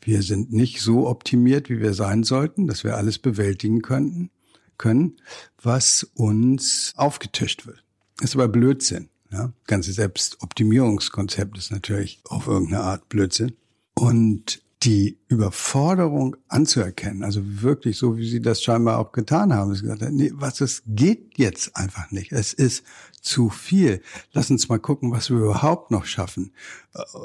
Wir 0.00 0.22
sind 0.22 0.52
nicht 0.52 0.80
so 0.80 1.08
optimiert, 1.08 1.68
wie 1.68 1.80
wir 1.80 1.94
sein 1.94 2.22
sollten, 2.22 2.68
dass 2.68 2.84
wir 2.84 2.96
alles 2.96 3.18
bewältigen 3.18 3.82
könnten, 3.82 4.30
können, 4.78 5.16
was 5.60 6.04
uns 6.14 6.92
aufgetischt 6.96 7.66
wird. 7.66 7.82
Das 8.18 8.30
ist 8.30 8.36
aber 8.36 8.46
Blödsinn. 8.46 9.08
Ja? 9.30 9.52
Ganze 9.66 9.92
Selbstoptimierungskonzept 9.92 11.56
ist 11.58 11.70
natürlich 11.70 12.20
auf 12.24 12.46
irgendeine 12.46 12.82
Art 12.82 13.08
Blödsinn. 13.08 13.52
Und 13.94 14.62
die 14.84 15.18
Überforderung 15.26 16.36
anzuerkennen, 16.46 17.24
also 17.24 17.40
wirklich 17.44 17.98
so, 17.98 18.16
wie 18.16 18.28
Sie 18.28 18.40
das 18.40 18.62
scheinbar 18.62 18.98
auch 18.98 19.10
getan 19.10 19.52
haben, 19.52 19.72
ist 19.72 19.82
gesagt, 19.82 20.02
nee, 20.12 20.30
was 20.34 20.60
es 20.60 20.84
geht 20.86 21.36
jetzt 21.36 21.76
einfach 21.76 22.12
nicht. 22.12 22.30
Es 22.30 22.52
ist 22.52 22.84
zu 23.20 23.50
viel. 23.50 24.00
Lass 24.32 24.50
uns 24.50 24.68
mal 24.68 24.78
gucken, 24.78 25.10
was 25.10 25.30
wir 25.30 25.38
überhaupt 25.38 25.90
noch 25.90 26.04
schaffen. 26.04 26.52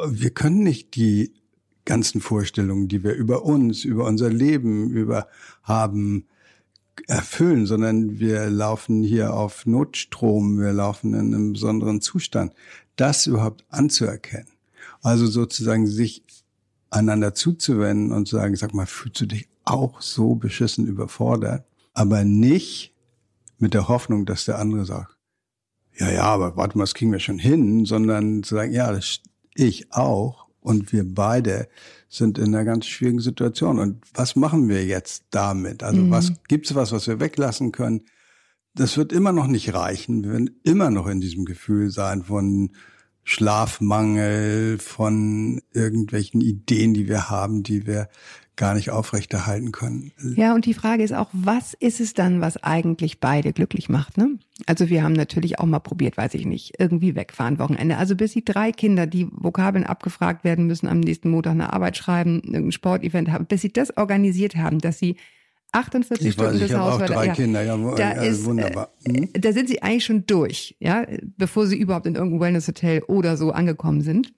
Wir 0.08 0.32
können 0.32 0.64
nicht 0.64 0.96
die 0.96 1.34
ganzen 1.86 2.22
Vorstellungen, 2.22 2.88
die 2.88 3.04
wir 3.04 3.14
über 3.14 3.44
uns, 3.44 3.84
über 3.84 4.06
unser 4.06 4.30
Leben, 4.30 4.90
über 4.90 5.28
haben, 5.62 6.26
erfüllen, 7.08 7.66
sondern 7.66 8.20
wir 8.20 8.50
laufen 8.50 9.04
hier 9.04 9.34
auf 9.34 9.66
Notstrom, 9.66 10.60
wir 10.60 10.74
laufen 10.74 11.14
in 11.14 11.34
einem 11.34 11.54
besonderen 11.54 12.02
Zustand. 12.02 12.54
Das 12.96 13.28
überhaupt 13.28 13.66
anzuerkennen. 13.70 14.48
Also 15.02 15.28
sozusagen 15.28 15.88
sich 15.88 16.24
einander 16.90 17.34
zuzuwenden 17.34 18.12
und 18.12 18.28
zu 18.28 18.36
sagen, 18.38 18.56
sag 18.56 18.74
mal, 18.74 18.86
fühlst 18.86 19.22
du 19.22 19.26
dich 19.26 19.50
auch 19.66 20.02
so 20.02 20.36
beschissen 20.36 20.88
überfordert? 20.88 21.66
Aber 21.94 22.24
nicht 22.24 22.94
mit 23.58 23.74
der 23.74 23.88
Hoffnung, 23.88 24.26
dass 24.26 24.46
der 24.46 24.60
andere 24.60 24.86
sagt, 24.86 25.18
ja, 25.98 26.12
ja, 26.12 26.24
aber 26.24 26.56
warte 26.58 26.78
mal, 26.78 26.84
das 26.84 26.94
kriegen 26.94 27.12
wir 27.12 27.20
schon 27.20 27.40
hin, 27.40 27.86
sondern 27.86 28.44
zu 28.44 28.56
sagen, 28.56 28.72
ja, 28.72 28.98
ich 29.56 29.92
auch 29.92 30.48
und 30.62 30.92
wir 30.92 31.04
beide 31.06 31.68
sind 32.14 32.38
in 32.38 32.54
einer 32.54 32.64
ganz 32.64 32.86
schwierigen 32.86 33.20
Situation. 33.20 33.80
Und 33.80 34.04
was 34.14 34.36
machen 34.36 34.70
wir 34.70 34.86
jetzt 34.86 35.26
damit? 35.32 35.84
Also 35.84 36.02
mhm. 36.02 36.12
was 36.12 36.34
gibt's 36.48 36.76
was, 36.76 36.92
was 36.92 37.08
wir 37.08 37.20
weglassen 37.20 37.72
können? 37.72 38.02
Das 38.76 38.98
wird 38.98 39.12
immer 39.12 39.32
noch 39.32 39.48
nicht 39.48 39.74
reichen. 39.74 40.24
Wir 40.24 40.32
werden 40.32 40.60
immer 40.64 40.90
noch 40.90 41.08
in 41.08 41.22
diesem 41.22 41.46
Gefühl 41.46 41.90
sein 41.90 42.24
von 42.24 42.72
Schlafmangel, 43.24 44.78
von 44.80 45.62
irgendwelchen 45.74 46.42
Ideen, 46.42 46.94
die 46.94 47.08
wir 47.08 47.30
haben, 47.30 47.64
die 47.64 47.88
wir 47.88 48.10
gar 48.56 48.76
nicht 48.76 48.92
aufrechterhalten 48.92 49.72
können. 49.72 50.12
Ja, 50.36 50.54
und 50.54 50.66
die 50.66 50.76
Frage 50.76 51.04
ist 51.04 51.14
auch, 51.14 51.30
was 51.32 51.74
ist 51.74 52.00
es 52.00 52.14
dann, 52.14 52.40
was 52.40 52.62
eigentlich 52.62 53.20
beide 53.20 53.52
glücklich 53.52 53.90
macht? 53.90 54.18
Ne? 54.18 54.38
Also 54.68 54.90
wir 54.90 55.04
haben 55.04 55.14
natürlich 55.14 55.58
auch 55.58 55.66
mal 55.66 55.80
probiert, 55.80 56.18
weiß 56.18 56.36
ich 56.36 56.46
nicht, 56.46 56.74
irgendwie 56.78 57.16
wegfahren 57.16 57.58
Wochenende. 57.58 57.98
Also 57.98 58.16
bis 58.16 58.34
die 58.34 58.46
drei 58.46 58.72
Kinder, 58.72 59.08
die 59.08 59.28
Vokabeln 59.32 59.86
abgefragt 59.86 60.44
werden 60.44 60.68
müssen, 60.68 60.88
am 60.88 61.00
nächsten 61.00 61.32
Montag 61.32 61.54
eine 61.54 61.74
Arbeit 61.74 61.98
schreiben, 61.98 62.42
irgendein 62.44 62.72
Sportevent 62.72 63.32
haben, 63.32 63.46
bis 63.46 63.62
sie 63.62 63.74
das 63.74 63.98
organisiert 63.98 64.56
haben, 64.56 64.80
dass 64.80 65.00
sie 65.00 65.16
48 65.74 66.28
ich 66.28 66.34
Stunden 66.34 66.54
weiß, 66.54 66.60
des 66.60 66.78
Haushalts. 66.78 67.12
Kinder, 67.12 67.26
ja, 67.26 67.34
Kinder, 67.34 67.64
ja, 67.64 67.96
da 67.96 68.16
ja, 68.16 68.22
ist, 68.30 68.46
wunderbar. 68.46 68.92
Hm? 69.06 69.30
Da 69.34 69.52
sind 69.52 69.68
sie 69.68 69.82
eigentlich 69.82 70.06
schon 70.06 70.26
durch, 70.26 70.76
ja, 70.80 71.06
bevor 71.38 71.66
sie 71.68 71.78
überhaupt 71.78 72.06
in 72.06 72.16
irgendein 72.16 72.40
Wellness-Hotel 72.40 73.04
oder 73.04 73.38
so 73.38 73.52
angekommen 73.52 74.02
sind. 74.02 74.34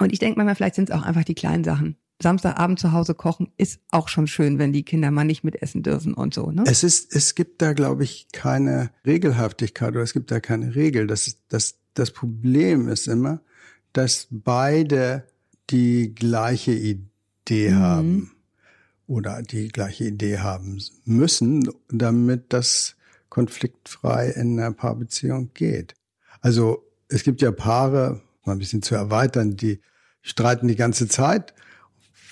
Und 0.00 0.12
ich 0.12 0.18
denke 0.18 0.38
manchmal, 0.38 0.56
vielleicht 0.56 0.74
sind 0.74 0.88
es 0.88 0.94
auch 0.94 1.02
einfach 1.02 1.24
die 1.24 1.34
kleinen 1.34 1.64
Sachen. 1.64 1.96
Samstagabend 2.22 2.78
zu 2.78 2.92
Hause 2.92 3.14
kochen 3.14 3.48
ist 3.58 3.80
auch 3.90 4.08
schon 4.08 4.26
schön, 4.26 4.58
wenn 4.58 4.72
die 4.72 4.84
Kinder 4.84 5.10
mal 5.10 5.24
nicht 5.24 5.44
mitessen 5.44 5.82
dürfen 5.82 6.14
und 6.14 6.32
so. 6.32 6.50
Ne? 6.50 6.64
Es 6.66 6.82
ist, 6.82 7.14
es 7.14 7.34
gibt 7.34 7.60
da, 7.60 7.74
glaube 7.74 8.04
ich, 8.04 8.28
keine 8.32 8.90
Regelhaftigkeit 9.04 9.90
oder 9.90 10.02
es 10.02 10.14
gibt 10.14 10.30
da 10.30 10.40
keine 10.40 10.74
Regel. 10.74 11.06
Das, 11.06 11.38
das, 11.48 11.76
das 11.92 12.10
Problem 12.12 12.88
ist 12.88 13.08
immer, 13.08 13.40
dass 13.92 14.28
beide 14.30 15.24
die 15.70 16.14
gleiche 16.14 16.72
Idee 16.72 17.70
mhm. 17.70 17.78
haben 17.78 18.33
oder 19.06 19.42
die 19.42 19.68
gleiche 19.68 20.04
Idee 20.04 20.38
haben 20.38 20.80
müssen, 21.04 21.68
damit 21.90 22.52
das 22.52 22.96
konfliktfrei 23.28 24.30
in 24.30 24.58
einer 24.58 24.72
Paarbeziehung 24.72 25.50
geht. 25.54 25.94
Also 26.40 26.84
es 27.08 27.24
gibt 27.24 27.42
ja 27.42 27.50
Paare, 27.52 28.20
mal 28.44 28.52
ein 28.52 28.58
bisschen 28.58 28.82
zu 28.82 28.94
erweitern, 28.94 29.56
die 29.56 29.80
streiten 30.22 30.68
die 30.68 30.76
ganze 30.76 31.08
Zeit. 31.08 31.54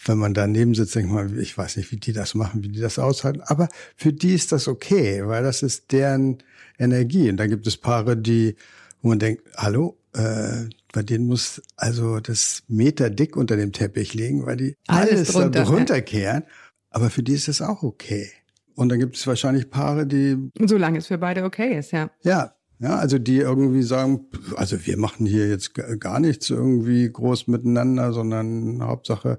Wenn 0.05 0.19
man 0.19 0.35
daneben 0.35 0.75
sitzt, 0.75 0.95
denkt 0.95 1.13
man, 1.13 1.39
ich 1.39 1.57
weiß 1.57 1.77
nicht, 1.77 1.93
wie 1.93 1.97
die 1.97 2.13
das 2.13 2.35
machen, 2.35 2.63
wie 2.65 2.69
die 2.69 2.81
das 2.81 2.99
aushalten. 2.99 3.41
Aber 3.43 3.69
für 3.97 4.13
die 4.13 4.35
ist 4.35 4.51
das 4.51 4.67
okay, 4.67 5.27
weil 5.27 5.43
das 5.45 5.63
ist 5.63 5.93
deren 5.93 6.39
Energie. 6.79 7.29
Und 7.31 7.37
dann 7.37 7.49
gibt 7.49 7.67
es 7.67 7.77
Paare, 7.77 8.17
die, 8.17 8.57
wo 9.01 9.09
man 9.09 9.19
denkt, 9.19 9.43
hallo, 9.57 9.97
äh, 10.15 10.69
bei 10.93 11.03
denen 11.03 11.27
muss 11.27 11.63
also 11.77 12.21
das 12.21 12.65
Meter 12.69 13.11
dick 13.11 13.37
unter 13.37 13.57
dem 13.57 13.73
Teppich 13.73 14.15
liegen, 14.15 14.45
weil 14.45 14.57
die 14.57 14.77
alles, 14.87 15.11
alles 15.11 15.33
drunter, 15.33 15.51
da 15.51 15.63
runterkehren. 15.65 16.45
Aber 16.93 17.11
für 17.11 17.23
die 17.23 17.33
ist 17.33 17.49
das 17.49 17.63
auch 17.63 17.83
okay. 17.83 18.31
Und 18.75 18.89
dann 18.89 18.99
gibt 18.99 19.17
es 19.17 19.27
wahrscheinlich 19.27 19.71
Paare, 19.71 20.07
die. 20.07 20.51
Solange 20.65 20.99
es 20.99 21.09
für 21.09 21.19
beide 21.19 21.45
okay 21.45 21.79
ist, 21.79 21.93
ja. 21.93 22.11
Ja. 22.23 22.55
Ja, 22.79 22.97
also 22.97 23.17
die 23.21 23.37
irgendwie 23.37 23.83
sagen, 23.83 24.27
also 24.57 24.85
wir 24.85 24.99
machen 24.99 25.25
hier 25.25 25.49
jetzt 25.49 25.73
gar 26.01 26.19
nichts 26.19 26.51
irgendwie 26.51 27.09
groß 27.09 27.47
miteinander, 27.47 28.13
sondern 28.13 28.83
Hauptsache 28.83 29.39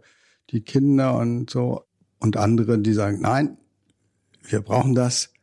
die 0.51 0.61
Kinder 0.61 1.17
und 1.17 1.49
so. 1.49 1.83
Und 2.19 2.37
andere, 2.37 2.79
die 2.79 2.93
sagen, 2.93 3.19
nein, 3.19 3.57
wir 4.43 4.61
brauchen 4.61 4.95
das. 4.95 5.33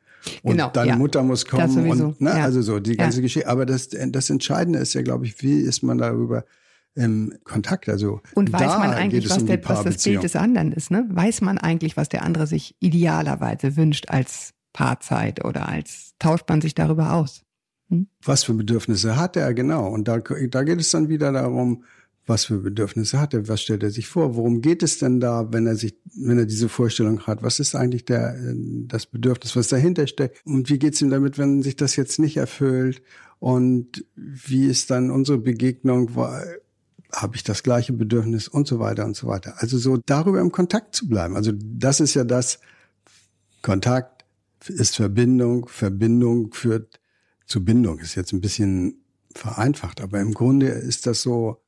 Und 0.42 0.52
genau, 0.52 0.70
deine 0.70 0.92
ja. 0.92 0.96
Mutter 0.96 1.22
muss 1.22 1.44
kommen. 1.44 1.90
Und, 1.90 2.22
ne, 2.22 2.30
ja. 2.30 2.44
Also 2.44 2.62
so, 2.62 2.80
die 2.80 2.96
ganze. 2.96 3.20
Geschichte. 3.20 3.48
Aber 3.48 3.66
das, 3.66 3.90
das 3.90 4.30
Entscheidende 4.30 4.78
ist 4.78 4.94
ja, 4.94 5.02
glaube 5.02 5.26
ich, 5.26 5.42
wie 5.42 5.60
ist 5.60 5.82
man 5.82 5.98
darüber 5.98 6.46
im 6.94 7.38
Kontakt. 7.44 7.88
Also 7.88 8.20
und 8.34 8.52
weiß 8.52 8.78
man 8.78 8.90
eigentlich, 8.90 9.28
was, 9.30 9.38
um 9.38 9.46
der, 9.46 9.62
was 9.68 9.84
das 9.84 10.02
Bild 10.02 10.22
des 10.22 10.36
anderen 10.36 10.72
ist? 10.72 10.90
Ne? 10.90 11.06
Weiß 11.10 11.40
man 11.40 11.58
eigentlich, 11.58 11.96
was 11.96 12.08
der 12.08 12.22
andere 12.22 12.46
sich 12.46 12.74
idealerweise 12.80 13.76
wünscht 13.76 14.08
als 14.08 14.52
Paarzeit 14.72 15.44
oder 15.44 15.68
als 15.68 16.14
tauscht 16.18 16.48
man 16.48 16.60
sich 16.60 16.74
darüber 16.74 17.12
aus? 17.14 17.42
Hm? 17.88 18.08
Was 18.24 18.44
für 18.44 18.54
Bedürfnisse 18.54 19.16
hat 19.16 19.36
er 19.36 19.52
genau? 19.54 19.88
Und 19.88 20.08
da, 20.08 20.18
da 20.18 20.62
geht 20.62 20.80
es 20.80 20.90
dann 20.90 21.08
wieder 21.08 21.32
darum, 21.32 21.84
was 22.26 22.44
für 22.44 22.58
Bedürfnisse 22.58 23.20
hat 23.20 23.34
er, 23.34 23.48
was 23.48 23.62
stellt 23.62 23.82
er 23.82 23.90
sich 23.90 24.06
vor, 24.06 24.36
worum 24.36 24.60
geht 24.60 24.82
es 24.82 24.98
denn 24.98 25.20
da, 25.20 25.52
wenn 25.52 25.66
er 25.66 25.74
sich, 25.74 25.96
wenn 26.14 26.38
er 26.38 26.46
diese 26.46 26.68
Vorstellung 26.68 27.26
hat, 27.26 27.42
was 27.42 27.58
ist 27.60 27.74
eigentlich 27.74 28.04
der, 28.04 28.36
das 28.86 29.06
Bedürfnis, 29.06 29.56
was 29.56 29.68
dahinter 29.68 30.06
steckt 30.06 30.40
und 30.44 30.70
wie 30.70 30.78
geht 30.78 30.94
es 30.94 31.02
ihm 31.02 31.10
damit, 31.10 31.38
wenn 31.38 31.62
sich 31.62 31.76
das 31.76 31.96
jetzt 31.96 32.18
nicht 32.18 32.36
erfüllt 32.36 33.02
und 33.40 34.04
wie 34.14 34.66
ist 34.66 34.90
dann 34.90 35.10
unsere 35.10 35.38
Begegnung, 35.38 36.14
habe 37.12 37.36
ich 37.36 37.44
das 37.44 37.62
gleiche 37.62 37.92
Bedürfnis 37.92 38.48
und 38.48 38.66
so 38.66 38.78
weiter 38.78 39.04
und 39.04 39.16
so 39.16 39.26
weiter. 39.26 39.54
Also 39.58 39.78
so 39.78 39.98
darüber 40.06 40.40
im 40.40 40.52
Kontakt 40.52 40.94
zu 40.94 41.08
bleiben. 41.08 41.36
Also 41.36 41.52
das 41.54 42.00
ist 42.00 42.14
ja 42.14 42.24
das, 42.24 42.60
Kontakt 43.62 44.24
ist 44.68 44.96
Verbindung, 44.96 45.68
Verbindung 45.68 46.52
führt 46.52 47.00
zu 47.46 47.64
Bindung. 47.64 47.98
Ist 47.98 48.14
jetzt 48.14 48.32
ein 48.32 48.40
bisschen 48.40 49.02
vereinfacht, 49.34 50.00
aber 50.00 50.20
im 50.20 50.34
Grunde 50.34 50.66
ist 50.68 51.06
das 51.06 51.22
so, 51.22 51.62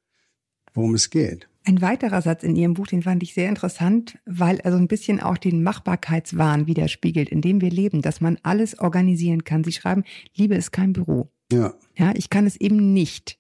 worum 0.74 0.94
es 0.94 1.10
geht. 1.10 1.48
Ein 1.64 1.80
weiterer 1.80 2.22
Satz 2.22 2.42
in 2.42 2.56
Ihrem 2.56 2.74
Buch, 2.74 2.88
den 2.88 3.02
fand 3.02 3.22
ich 3.22 3.34
sehr 3.34 3.48
interessant, 3.48 4.18
weil 4.26 4.58
er 4.58 4.72
so 4.72 4.78
ein 4.78 4.88
bisschen 4.88 5.20
auch 5.20 5.38
den 5.38 5.62
Machbarkeitswahn 5.62 6.66
widerspiegelt, 6.66 7.28
in 7.28 7.40
dem 7.40 7.60
wir 7.60 7.70
leben, 7.70 8.02
dass 8.02 8.20
man 8.20 8.36
alles 8.42 8.80
organisieren 8.80 9.44
kann. 9.44 9.62
Sie 9.62 9.72
schreiben, 9.72 10.02
Liebe 10.34 10.56
ist 10.56 10.72
kein 10.72 10.92
Büro. 10.92 11.30
Ja. 11.52 11.74
Ja, 11.96 12.12
ich 12.16 12.30
kann 12.30 12.46
es 12.46 12.56
eben 12.56 12.92
nicht 12.92 13.38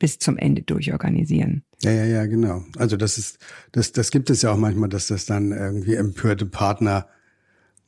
bis 0.00 0.18
zum 0.18 0.36
Ende 0.36 0.62
durchorganisieren. 0.62 1.62
Ja, 1.82 1.92
ja, 1.92 2.04
ja, 2.04 2.26
genau. 2.26 2.64
Also 2.76 2.96
das 2.96 3.18
ist, 3.18 3.38
das, 3.70 3.92
das 3.92 4.10
gibt 4.10 4.30
es 4.30 4.42
ja 4.42 4.50
auch 4.50 4.56
manchmal, 4.56 4.88
dass 4.88 5.06
das 5.06 5.26
dann 5.26 5.52
irgendwie 5.52 5.94
empörte 5.94 6.46
Partner, 6.46 7.06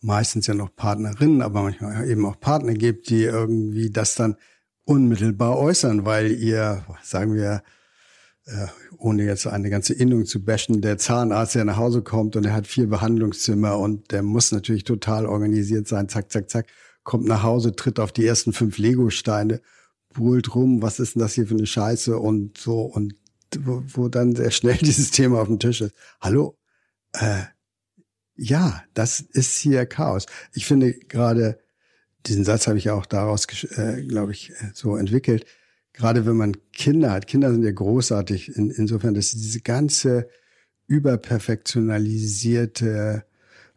meistens 0.01 0.47
ja 0.47 0.55
noch 0.55 0.75
Partnerinnen, 0.77 1.43
aber 1.43 1.63
manchmal 1.63 2.09
eben 2.09 2.25
auch 2.27 2.39
Partner 2.39 2.75
gibt, 2.75 3.09
die 3.09 3.23
irgendwie 3.25 3.91
das 3.91 4.15
dann 4.15 4.37
unmittelbar 4.85 5.59
äußern, 5.59 6.05
weil 6.05 6.33
ihr, 6.33 6.85
sagen 7.03 7.35
wir, 7.35 7.63
äh, 8.47 8.67
ohne 8.99 9.25
jetzt 9.25 9.47
eine 9.47 9.71
ganze 9.71 9.95
Innung 9.95 10.27
zu 10.27 10.45
bashen, 10.45 10.81
der 10.81 10.99
Zahnarzt, 10.99 11.55
der 11.55 11.65
nach 11.65 11.77
Hause 11.77 12.03
kommt 12.03 12.37
und 12.37 12.45
er 12.45 12.53
hat 12.53 12.67
vier 12.67 12.89
Behandlungszimmer 12.89 13.79
und 13.79 14.11
der 14.11 14.23
muss 14.23 14.53
natürlich 14.53 14.85
total 14.85 15.27
organisiert 15.27 15.89
sein, 15.89 16.09
zack, 16.09 16.31
zack, 16.31 16.51
zack, 16.51 16.67
kommt 17.05 17.27
nach 17.27 17.43
Hause, 17.43 17.75
tritt 17.75 17.99
auf 17.99 18.13
die 18.13 18.27
ersten 18.27 18.53
fünf 18.53 18.79
Lego-Steine 18.79 19.61
buhlt 20.13 20.55
rum, 20.55 20.83
was 20.83 21.01
ist 21.01 21.15
denn 21.15 21.21
das 21.21 21.35
hier 21.35 21.47
für 21.47 21.55
eine 21.55 21.67
Scheiße 21.67 22.19
und 22.19 22.59
so 22.59 22.83
und 22.83 23.15
wo, 23.59 23.83
wo 23.87 24.09
dann 24.09 24.35
sehr 24.35 24.51
schnell 24.51 24.77
dieses 24.81 25.11
Thema 25.11 25.41
auf 25.41 25.49
dem 25.49 25.59
Tisch 25.59 25.81
ist. 25.81 25.95
Hallo, 26.21 26.59
äh, 27.13 27.45
ja, 28.35 28.83
das 28.95 29.21
ist 29.21 29.59
hier 29.59 29.87
Chaos. 29.87 30.27
Ich 30.55 30.67
finde 30.67 30.95
gerade, 30.95 31.61
diesen 32.27 32.45
Satz 32.45 32.67
habe 32.67 32.79
ich 32.79 32.91
auch 32.91 33.07
daraus, 33.07 33.47
äh, 33.77 34.03
glaube 34.03 34.33
ich, 34.33 34.51
äh, 34.51 34.71
so 34.75 34.97
entwickelt. 34.97 35.47
Gerade 35.93 36.25
wenn 36.25 36.37
man 36.37 36.57
Kinder 36.73 37.11
hat, 37.11 37.27
Kinder 37.27 37.53
sind 37.53 37.65
ja 37.65 37.73
großartig 37.73 38.57
in, 38.57 38.71
insofern, 38.71 39.15
dass 39.15 39.31
sie 39.31 39.39
diese 39.39 39.61
ganze 39.61 40.29
überperfektionalisierte, 40.87 43.25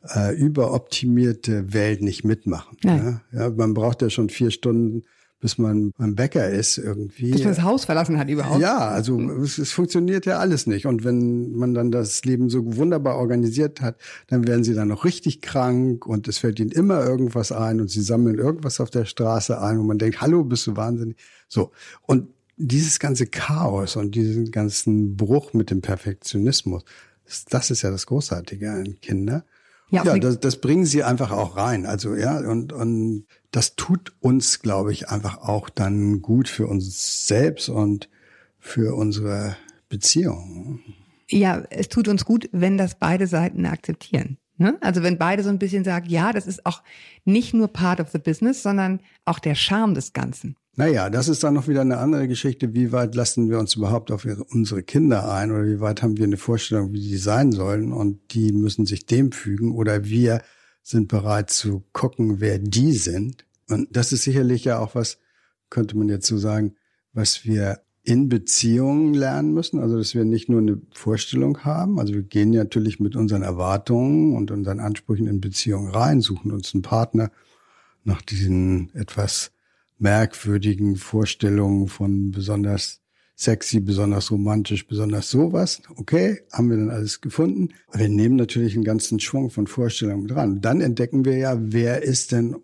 äh, 0.03 0.35
überoptimierte 0.35 1.73
Welt 1.73 2.01
nicht 2.01 2.23
mitmachen. 2.23 2.77
Ja. 2.83 3.21
ja. 3.31 3.49
man 3.49 3.73
braucht 3.73 4.01
ja 4.01 4.09
schon 4.09 4.29
vier 4.29 4.51
Stunden 4.51 5.03
bis 5.45 5.60
man 5.60 5.91
beim 5.95 6.15
Bäcker 6.15 6.49
ist 6.49 6.79
irgendwie. 6.79 7.29
Bis 7.29 7.43
man 7.43 7.53
das 7.53 7.62
Haus 7.62 7.86
verlassen 7.86 8.17
hat 8.17 8.29
überhaupt. 8.29 8.60
Ja, 8.60 8.79
also 8.79 9.21
es, 9.43 9.60
es 9.60 9.71
funktioniert 9.71 10.25
ja 10.25 10.39
alles 10.39 10.65
nicht. 10.65 10.88
Und 10.88 11.03
wenn 11.03 11.51
man 11.51 11.75
dann 11.75 11.91
das 11.91 12.25
Leben 12.25 12.49
so 12.49 12.77
wunderbar 12.77 13.17
organisiert 13.17 13.79
hat, 13.79 14.01
dann 14.25 14.47
werden 14.47 14.63
sie 14.63 14.73
dann 14.73 14.88
noch 14.88 15.05
richtig 15.05 15.41
krank 15.41 16.08
und 16.08 16.27
es 16.27 16.39
fällt 16.39 16.60
ihnen 16.60 16.71
immer 16.71 17.05
irgendwas 17.05 17.51
ein 17.51 17.79
und 17.79 17.91
sie 17.91 18.01
sammeln 18.01 18.39
irgendwas 18.39 18.79
auf 18.79 18.89
der 18.89 19.05
Straße 19.05 19.62
ein 19.62 19.77
und 19.77 19.86
man 19.86 19.99
denkt, 19.99 20.19
hallo, 20.19 20.43
bist 20.43 20.65
du 20.65 20.75
wahnsinnig. 20.75 21.15
So. 21.47 21.69
Und 22.08 22.29
dieses 22.58 22.97
ganze 22.97 23.27
Chaos 23.27 23.97
und 23.97 24.15
diesen 24.15 24.49
ganzen 24.49 25.15
Bruch 25.15 25.53
mit 25.53 25.69
dem 25.69 25.81
Perfektionismus, 25.81 26.86
das 27.51 27.69
ist 27.69 27.84
ja 27.84 27.91
das 27.91 28.08
Großartige 28.08 28.71
an 28.71 28.99
Kinder. 28.99 29.45
Ja, 29.89 30.03
Ja, 30.03 30.17
das, 30.17 30.39
das 30.39 30.61
bringen 30.61 30.85
sie 30.85 31.03
einfach 31.03 31.31
auch 31.31 31.57
rein. 31.57 31.85
Also 31.85 32.15
ja, 32.15 32.37
und, 32.39 32.73
und 32.73 33.25
das 33.51 33.75
tut 33.75 34.13
uns, 34.19 34.61
glaube 34.61 34.91
ich, 34.91 35.09
einfach 35.09 35.37
auch 35.37 35.69
dann 35.69 36.21
gut 36.21 36.47
für 36.49 36.67
uns 36.67 37.27
selbst 37.27 37.69
und 37.69 38.09
für 38.59 38.95
unsere 38.95 39.55
Beziehung. 39.89 40.79
Ja, 41.29 41.63
es 41.69 41.87
tut 41.87 42.07
uns 42.07 42.25
gut, 42.25 42.49
wenn 42.51 42.77
das 42.77 42.95
beide 42.95 43.27
Seiten 43.27 43.65
akzeptieren. 43.65 44.37
Ne? 44.57 44.77
Also 44.81 45.03
wenn 45.03 45.17
beide 45.17 45.43
so 45.43 45.49
ein 45.49 45.59
bisschen 45.59 45.83
sagen, 45.83 46.09
ja, 46.09 46.31
das 46.31 46.47
ist 46.47 46.65
auch 46.65 46.81
nicht 47.25 47.53
nur 47.53 47.67
part 47.67 47.99
of 47.99 48.09
the 48.09 48.19
business, 48.19 48.63
sondern 48.63 49.01
auch 49.25 49.39
der 49.39 49.55
Charme 49.55 49.93
des 49.93 50.13
Ganzen. 50.13 50.55
Naja, 50.77 51.09
das 51.09 51.29
ist 51.29 51.43
dann 51.43 51.53
noch 51.53 51.69
wieder 51.69 51.81
eine 51.81 51.99
andere 51.99 52.27
Geschichte. 52.27 52.73
Wie 52.73 52.91
weit 52.91 53.15
lassen 53.15 53.49
wir 53.49 53.59
uns 53.59 53.75
überhaupt 53.75 54.11
auf 54.11 54.27
unsere 54.49 54.83
Kinder 54.83 55.31
ein 55.31 55.51
oder 55.51 55.65
wie 55.65 55.79
weit 55.79 56.03
haben 56.03 56.17
wir 56.17 56.25
eine 56.25 56.38
Vorstellung, 56.38 56.91
wie 56.91 56.99
die 56.99 57.17
sein 57.17 57.53
sollen 57.53 57.93
und 57.93 58.33
die 58.33 58.51
müssen 58.51 58.85
sich 58.85 59.05
dem 59.05 59.31
fügen 59.31 59.73
oder 59.73 60.03
wir 60.05 60.41
sind 60.83 61.07
bereit 61.07 61.49
zu 61.49 61.85
gucken, 61.93 62.41
wer 62.41 62.59
die 62.59 62.91
sind. 62.91 63.45
Und 63.69 63.88
das 63.95 64.11
ist 64.11 64.23
sicherlich 64.23 64.65
ja 64.65 64.79
auch 64.79 64.95
was, 64.95 65.17
könnte 65.69 65.97
man 65.97 66.09
jetzt 66.09 66.27
so 66.27 66.38
sagen, 66.38 66.75
was 67.13 67.45
wir 67.45 67.79
in 68.03 68.27
Beziehungen 68.29 69.13
lernen 69.13 69.53
müssen. 69.53 69.79
Also, 69.79 69.97
dass 69.97 70.13
wir 70.13 70.25
nicht 70.25 70.49
nur 70.49 70.59
eine 70.59 70.79
Vorstellung 70.91 71.63
haben. 71.63 71.99
Also, 71.99 72.13
wir 72.13 72.21
gehen 72.21 72.51
natürlich 72.51 72.99
mit 72.99 73.15
unseren 73.15 73.41
Erwartungen 73.41 74.35
und 74.35 74.51
unseren 74.51 74.79
Ansprüchen 74.79 75.25
in 75.25 75.41
Beziehungen 75.41 75.89
rein, 75.89 76.21
suchen 76.21 76.51
uns 76.51 76.73
einen 76.75 76.83
Partner 76.83 77.31
nach 78.03 78.21
diesen 78.21 78.93
etwas 78.93 79.54
merkwürdigen 79.97 80.95
Vorstellungen 80.97 81.88
von 81.88 82.31
besonders 82.31 83.01
sexy, 83.36 83.81
besonders 83.81 84.31
romantisch, 84.31 84.88
besonders 84.88 85.29
sowas. 85.29 85.81
Okay, 85.95 86.41
haben 86.51 86.69
wir 86.69 86.77
dann 86.77 86.89
alles 86.89 87.21
gefunden. 87.21 87.69
Wir 87.93 88.10
nehmen 88.10 88.36
natürlich 88.36 88.75
einen 88.75 88.86
ganzen 88.86 89.19
Schwung 89.19 89.49
von 89.49 89.67
Vorstellungen 89.67 90.23
mit 90.23 90.36
ran. 90.36 90.62
Dann 90.62 90.81
entdecken 90.81 91.25
wir 91.25 91.38
ja, 91.38 91.58
wer 91.60 92.03
ist 92.03 92.31
denn, 92.31 92.55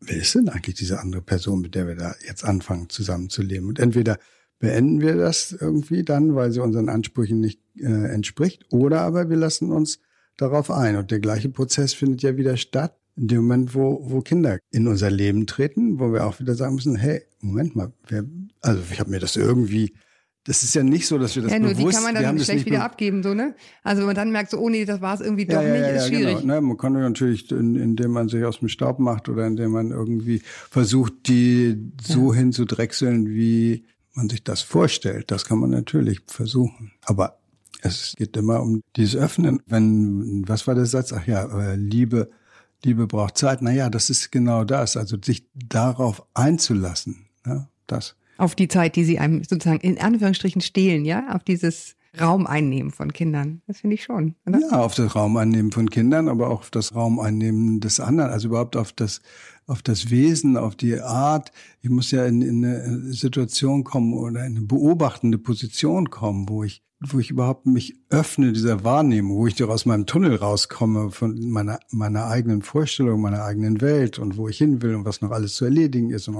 wer 0.00 0.16
ist 0.16 0.34
denn 0.34 0.48
eigentlich 0.48 0.76
diese 0.76 1.00
andere 1.00 1.22
Person, 1.22 1.60
mit 1.60 1.74
der 1.74 1.88
wir 1.88 1.96
da 1.96 2.14
jetzt 2.26 2.44
anfangen 2.44 2.88
zusammenzuleben? 2.88 3.68
Und 3.68 3.78
entweder 3.78 4.18
beenden 4.58 5.00
wir 5.00 5.16
das 5.16 5.52
irgendwie 5.52 6.02
dann, 6.04 6.34
weil 6.34 6.52
sie 6.52 6.62
unseren 6.62 6.88
Ansprüchen 6.88 7.40
nicht 7.40 7.60
äh, 7.76 8.12
entspricht, 8.12 8.64
oder 8.70 9.00
aber 9.02 9.28
wir 9.28 9.36
lassen 9.36 9.72
uns 9.72 9.98
darauf 10.36 10.70
ein. 10.70 10.96
Und 10.96 11.10
der 11.10 11.20
gleiche 11.20 11.48
Prozess 11.48 11.94
findet 11.94 12.22
ja 12.22 12.36
wieder 12.36 12.56
statt 12.56 12.96
in 13.16 13.28
dem 13.28 13.42
Moment, 13.42 13.74
wo, 13.74 14.00
wo 14.02 14.20
Kinder 14.20 14.58
in 14.70 14.86
unser 14.86 15.10
Leben 15.10 15.46
treten, 15.46 15.98
wo 15.98 16.12
wir 16.12 16.26
auch 16.26 16.38
wieder 16.40 16.54
sagen 16.54 16.74
müssen, 16.74 16.96
hey, 16.96 17.22
Moment 17.40 17.74
mal, 17.74 17.92
wer, 18.08 18.24
also 18.60 18.82
ich 18.90 19.00
habe 19.00 19.10
mir 19.10 19.20
das 19.20 19.36
irgendwie, 19.36 19.94
das 20.44 20.62
ist 20.62 20.74
ja 20.74 20.82
nicht 20.82 21.06
so, 21.06 21.18
dass 21.18 21.34
wir 21.34 21.42
das 21.42 21.52
ja, 21.52 21.58
nur 21.58 21.70
die 21.70 21.76
bewusst, 21.76 21.96
kann 21.96 22.04
man 22.04 22.22
dann 22.22 22.38
schlecht 22.38 22.66
wieder 22.66 22.78
be- 22.78 22.84
abgeben, 22.84 23.22
so, 23.22 23.34
ne? 23.34 23.54
Also 23.82 24.00
wenn 24.00 24.06
man 24.06 24.16
dann 24.16 24.32
merkt, 24.32 24.50
so, 24.50 24.58
oh 24.58 24.68
nee, 24.68 24.84
das 24.84 25.00
war 25.00 25.14
es 25.14 25.20
irgendwie 25.20 25.46
doch 25.46 25.54
ja, 25.54 25.62
ja, 25.62 25.72
nicht, 25.72 25.80
ja, 25.80 25.88
ist 25.88 26.02
ja, 26.02 26.08
schwierig. 26.08 26.40
Genau. 26.40 26.54
Ne, 26.54 26.60
man 26.60 26.76
kann 26.76 26.94
ja 26.94 27.00
natürlich, 27.00 27.50
in, 27.50 27.74
indem 27.74 28.12
man 28.12 28.28
sich 28.28 28.44
aus 28.44 28.58
dem 28.60 28.68
Staub 28.68 28.98
macht 28.98 29.28
oder 29.28 29.46
indem 29.46 29.72
man 29.72 29.90
irgendwie 29.90 30.42
versucht, 30.70 31.14
die 31.26 31.90
so 32.00 32.34
hinzudrechseln, 32.34 33.28
wie 33.28 33.86
man 34.14 34.28
sich 34.28 34.44
das 34.44 34.62
vorstellt. 34.62 35.30
Das 35.30 35.46
kann 35.46 35.58
man 35.58 35.70
natürlich 35.70 36.20
versuchen. 36.26 36.92
Aber 37.04 37.38
es 37.82 38.14
geht 38.16 38.36
immer 38.36 38.62
um 38.62 38.82
dieses 38.96 39.16
Öffnen. 39.16 39.60
Wenn, 39.66 40.44
was 40.46 40.66
war 40.66 40.74
der 40.74 40.86
Satz? 40.86 41.12
Ach 41.12 41.26
ja, 41.26 41.44
äh, 41.44 41.76
Liebe, 41.76 42.30
Liebe 42.84 43.06
braucht 43.06 43.38
Zeit. 43.38 43.62
Naja, 43.62 43.90
das 43.90 44.10
ist 44.10 44.30
genau 44.30 44.64
das. 44.64 44.96
Also 44.96 45.16
sich 45.22 45.46
darauf 45.54 46.24
einzulassen. 46.34 47.26
Ja, 47.44 47.68
das. 47.86 48.16
Auf 48.38 48.54
die 48.54 48.68
Zeit, 48.68 48.96
die 48.96 49.04
sie 49.04 49.18
einem 49.18 49.44
sozusagen 49.44 49.80
in 49.80 49.98
Anführungsstrichen 49.98 50.60
stehlen, 50.60 51.04
ja? 51.04 51.34
Auf 51.34 51.42
dieses 51.44 51.96
Raum 52.20 52.46
einnehmen 52.46 52.90
von 52.90 53.12
Kindern. 53.12 53.62
Das 53.66 53.80
finde 53.80 53.94
ich 53.94 54.04
schon. 54.04 54.34
Oder? 54.46 54.60
Ja, 54.60 54.80
auf 54.80 54.94
das 54.94 55.14
Raumeinnehmen 55.14 55.72
von 55.72 55.90
Kindern, 55.90 56.28
aber 56.28 56.48
auch 56.48 56.60
auf 56.60 56.70
das 56.70 56.94
Raumeinnehmen 56.94 57.80
des 57.80 58.00
anderen, 58.00 58.30
also 58.30 58.48
überhaupt 58.48 58.76
auf 58.76 58.92
das, 58.92 59.20
auf 59.66 59.82
das 59.82 60.10
Wesen, 60.10 60.56
auf 60.56 60.76
die 60.76 61.00
Art. 61.00 61.52
Ich 61.82 61.90
muss 61.90 62.10
ja 62.10 62.24
in, 62.26 62.42
in 62.42 62.64
eine 62.64 63.12
Situation 63.12 63.84
kommen 63.84 64.14
oder 64.14 64.46
in 64.46 64.56
eine 64.56 64.66
beobachtende 64.66 65.38
Position 65.38 66.10
kommen, 66.10 66.48
wo 66.48 66.64
ich, 66.64 66.82
wo 67.00 67.18
ich 67.18 67.30
überhaupt 67.30 67.66
mich 67.66 67.94
öffne 68.08 68.52
dieser 68.52 68.82
Wahrnehmung, 68.82 69.36
wo 69.36 69.46
ich 69.46 69.54
doch 69.54 69.68
aus 69.68 69.84
meinem 69.84 70.06
Tunnel 70.06 70.36
rauskomme 70.36 71.10
von 71.10 71.38
meiner, 71.50 71.78
meiner 71.90 72.26
eigenen 72.26 72.62
Vorstellung, 72.62 73.20
meiner 73.20 73.44
eigenen 73.44 73.80
Welt 73.80 74.18
und 74.18 74.36
wo 74.36 74.48
ich 74.48 74.58
hin 74.58 74.80
will 74.80 74.94
und 74.94 75.04
was 75.04 75.20
noch 75.20 75.30
alles 75.30 75.54
zu 75.54 75.66
erledigen 75.66 76.10
ist 76.10 76.28
und 76.28 76.36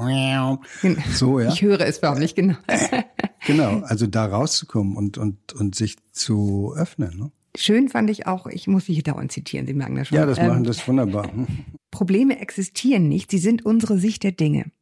so, 1.13 1.41
ja. 1.41 1.49
Ich 1.49 1.63
höre 1.63 1.81
es 1.81 1.99
förmlich, 1.99 2.35
genau. 2.35 2.57
Genau, 3.47 3.79
also 3.83 4.09
da 4.09 4.27
rauszukommen 4.27 4.97
und, 4.97 5.19
und, 5.19 5.53
und 5.53 5.77
sich 5.77 5.97
zu 6.11 6.75
öffnen. 6.77 7.17
Ne? 7.17 7.31
Schön 7.57 7.89
fand 7.89 8.11
ich 8.11 8.27
auch, 8.27 8.49
ich 8.49 8.67
muss 8.67 8.87
Sie 8.87 9.03
dauernd 9.05 9.31
zitieren, 9.31 9.67
Sie 9.67 9.75
merken 9.75 9.95
das 9.95 10.09
schon. 10.09 10.19
Ja, 10.19 10.27
das 10.27 10.39
Ähm, 10.39 10.49
machen 10.49 10.65
das 10.65 10.89
wunderbar. 10.89 11.31
Probleme 11.93 12.41
existieren 12.41 13.09
nicht, 13.09 13.31
sie 13.31 13.39
sind 13.39 13.65
unsere 13.65 13.99
Sicht 13.99 14.25
der 14.25 14.33
Dinge. 14.33 14.73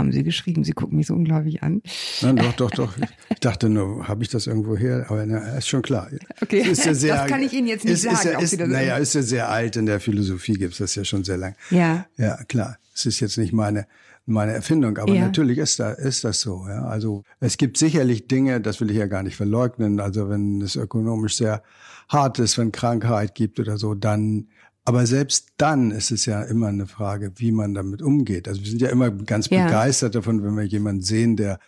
Haben 0.00 0.12
Sie 0.12 0.24
geschrieben, 0.24 0.64
Sie 0.64 0.72
gucken 0.72 0.96
mich 0.96 1.06
so 1.06 1.14
unglaublich 1.14 1.62
an. 1.62 1.82
Nein, 2.22 2.36
doch, 2.36 2.52
doch, 2.54 2.70
doch. 2.70 2.94
Ich 3.28 3.38
dachte 3.40 3.68
nur, 3.68 4.08
habe 4.08 4.22
ich 4.22 4.28
das 4.30 4.46
irgendwo 4.46 4.76
her? 4.76 5.06
Aber 5.08 5.24
na, 5.26 5.56
ist 5.58 5.68
schon 5.68 5.82
klar. 5.82 6.08
Okay, 6.42 6.60
ist 6.62 6.84
ja 6.86 6.92
das 6.92 7.26
kann 7.28 7.42
ich 7.42 7.52
Ihnen 7.52 7.68
jetzt 7.68 7.84
nicht 7.84 7.92
ist, 7.94 8.04
Ist 8.04 8.10
sagen, 8.22 8.28
ja, 8.32 8.36
ob 8.38 8.42
ist, 8.42 8.50
Sie 8.50 8.56
das- 8.56 8.68
naja, 8.68 8.96
ist 8.96 9.14
ja 9.14 9.22
sehr 9.22 9.48
alt. 9.50 9.76
In 9.76 9.86
der 9.86 10.00
Philosophie 10.00 10.54
gibt 10.54 10.72
es 10.72 10.78
das 10.78 10.94
ja 10.94 11.04
schon 11.04 11.22
sehr 11.22 11.36
lang. 11.36 11.54
Ja. 11.70 12.06
Ja, 12.16 12.42
klar. 12.48 12.78
Es 12.94 13.06
ist 13.06 13.20
jetzt 13.20 13.38
nicht 13.38 13.52
meine, 13.52 13.86
meine 14.26 14.52
Erfindung, 14.52 14.96
aber 14.98 15.12
Ja. 15.14 15.22
natürlich 15.26 15.58
ist, 15.58 15.78
da, 15.80 15.90
ist 15.90 16.24
das 16.24 16.40
so. 16.40 16.64
Ja. 16.68 16.84
Also 16.86 17.22
es 17.40 17.56
gibt 17.56 17.76
sicherlich 17.78 18.26
Dinge, 18.26 18.60
das 18.60 18.80
will 18.80 18.90
ich 18.90 18.96
ja 18.96 19.06
gar 19.06 19.22
nicht 19.22 19.36
verleugnen. 19.36 20.00
Also 20.00 20.28
wenn 20.28 20.60
es 20.62 20.76
ökonomisch 20.76 21.36
sehr 21.36 21.62
hart 22.08 22.38
ist, 22.38 22.58
wenn 22.58 22.72
Krankheit 22.72 23.34
gibt 23.34 23.60
oder 23.60 23.76
so, 23.78 23.94
dann 23.94 24.48
aber 24.84 25.06
selbst 25.06 25.48
dann 25.56 25.90
ist 25.90 26.10
es 26.10 26.24
ja 26.26 26.42
immer 26.42 26.68
eine 26.68 26.86
Frage, 26.86 27.32
wie 27.36 27.52
man 27.52 27.74
damit 27.74 28.02
umgeht. 28.02 28.48
Also 28.48 28.60
wir 28.62 28.68
sind 28.68 28.80
ja 28.80 28.88
immer 28.88 29.10
ganz 29.10 29.48
Ja. 29.50 29.64
begeistert 29.66 30.14
davon, 30.14 30.42
wenn 30.42 30.56
wir 30.56 30.64
jemanden 30.64 31.02
sehen, 31.02 31.36
der 31.36 31.58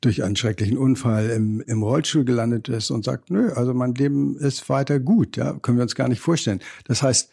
durch 0.00 0.24
einen 0.24 0.34
schrecklichen 0.34 0.76
Unfall 0.76 1.30
im, 1.30 1.60
im 1.60 1.82
Rollstuhl 1.82 2.24
gelandet 2.24 2.68
ist 2.68 2.90
und 2.90 3.04
sagt, 3.04 3.30
nö, 3.30 3.52
also 3.52 3.72
mein 3.72 3.94
Leben 3.94 4.36
ist 4.36 4.68
weiter 4.68 4.98
gut, 4.98 5.36
ja, 5.36 5.52
können 5.60 5.78
wir 5.78 5.82
uns 5.82 5.94
gar 5.94 6.08
nicht 6.08 6.20
vorstellen. 6.20 6.58
Das 6.84 7.02
heißt, 7.02 7.30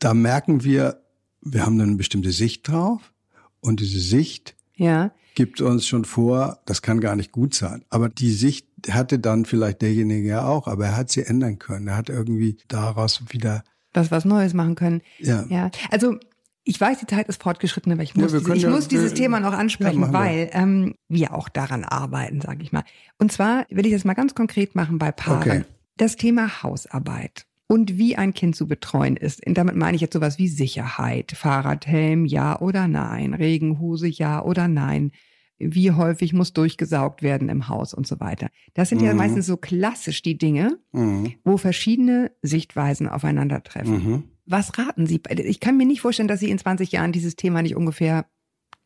da 0.00 0.14
merken 0.14 0.64
wir, 0.64 1.00
wir 1.42 1.64
haben 1.64 1.80
eine 1.80 1.94
bestimmte 1.94 2.32
Sicht 2.32 2.66
drauf 2.66 3.12
und 3.60 3.78
diese 3.78 4.00
Sicht 4.00 4.56
Ja. 4.74 5.12
gibt 5.36 5.60
uns 5.60 5.86
schon 5.86 6.04
vor, 6.04 6.58
das 6.66 6.82
kann 6.82 7.00
gar 7.00 7.14
nicht 7.14 7.30
gut 7.30 7.54
sein. 7.54 7.84
Aber 7.88 8.08
die 8.08 8.32
Sicht 8.32 8.66
hatte 8.90 9.20
dann 9.20 9.44
vielleicht 9.44 9.80
derjenige 9.82 10.26
ja 10.28 10.44
auch, 10.44 10.66
aber 10.66 10.86
er 10.86 10.96
hat 10.96 11.10
sie 11.10 11.22
ändern 11.24 11.60
können. 11.60 11.86
Er 11.86 11.96
hat 11.96 12.08
irgendwie 12.08 12.56
daraus 12.66 13.22
wieder, 13.28 13.62
Was 13.98 14.10
was 14.10 14.24
Neues 14.24 14.54
machen 14.54 14.74
können. 14.74 15.02
ja, 15.18 15.44
Ja. 15.48 15.70
Also, 15.90 16.16
ich 16.64 16.78
weiß, 16.80 16.98
die 16.98 17.06
Zeit 17.06 17.28
ist 17.28 17.42
fortgeschritten, 17.42 17.90
aber 17.92 18.02
ich 18.02 18.14
Ja, 18.14 18.22
muss, 18.22 18.32
wir 18.32 18.40
diese, 18.40 18.54
ich 18.54 18.62
ja- 18.62 18.70
muss 18.70 18.88
dieses 18.88 19.12
wir- 19.12 19.16
Thema 19.16 19.40
noch 19.40 19.54
ansprechen, 19.54 20.02
Ja, 20.02 20.12
weil 20.12 20.50
ähm, 20.52 20.94
wir 21.08 21.32
auch 21.34 21.48
daran 21.48 21.82
arbeiten, 21.84 22.40
sage 22.42 22.62
ich 22.62 22.72
mal. 22.72 22.84
Und 23.18 23.32
zwar 23.32 23.64
will 23.70 23.86
ich 23.86 23.92
das 23.92 24.04
mal 24.04 24.14
ganz 24.14 24.34
konkret 24.34 24.74
machen 24.74 24.98
bei 24.98 25.10
Paaren. 25.10 25.40
Okay. 25.40 25.64
Das 25.96 26.16
Thema 26.16 26.62
Hausarbeit 26.62 27.46
und 27.68 27.96
wie 27.98 28.16
ein 28.16 28.34
Kind 28.34 28.54
zu 28.54 28.66
betreuen 28.68 29.16
ist. 29.16 29.44
Und 29.46 29.56
damit 29.58 29.76
meine 29.76 29.94
ich 29.94 30.00
jetzt 30.02 30.12
sowas 30.12 30.38
wie 30.38 30.48
Sicherheit, 30.48 31.32
Fahrradhelm, 31.32 32.24
ja 32.26 32.58
oder 32.60 32.86
nein, 32.86 33.34
Regenhose, 33.34 34.06
ja 34.06 34.42
oder 34.42 34.68
nein. 34.68 35.10
Wie 35.58 35.90
häufig 35.90 36.32
muss 36.32 36.52
durchgesaugt 36.52 37.22
werden 37.22 37.48
im 37.48 37.68
Haus 37.68 37.92
und 37.94 38.06
so 38.06 38.20
weiter. 38.20 38.48
Das 38.74 38.88
sind 38.90 39.02
ja 39.02 39.12
Mhm. 39.12 39.18
meistens 39.18 39.46
so 39.46 39.56
klassisch 39.56 40.22
die 40.22 40.38
Dinge, 40.38 40.78
mhm. 40.92 41.34
wo 41.44 41.56
verschiedene 41.56 42.30
Sichtweisen 42.42 43.08
aufeinandertreffen. 43.08 43.92
Mhm. 44.12 44.22
Was 44.46 44.78
raten 44.78 45.06
Sie? 45.06 45.20
Ich 45.44 45.60
kann 45.60 45.76
mir 45.76 45.84
nicht 45.86 46.00
vorstellen, 46.00 46.28
dass 46.28 46.40
Sie 46.40 46.50
in 46.50 46.58
20 46.58 46.92
Jahren 46.92 47.12
dieses 47.12 47.36
Thema 47.36 47.60
nicht 47.62 47.76
ungefähr 47.76 48.26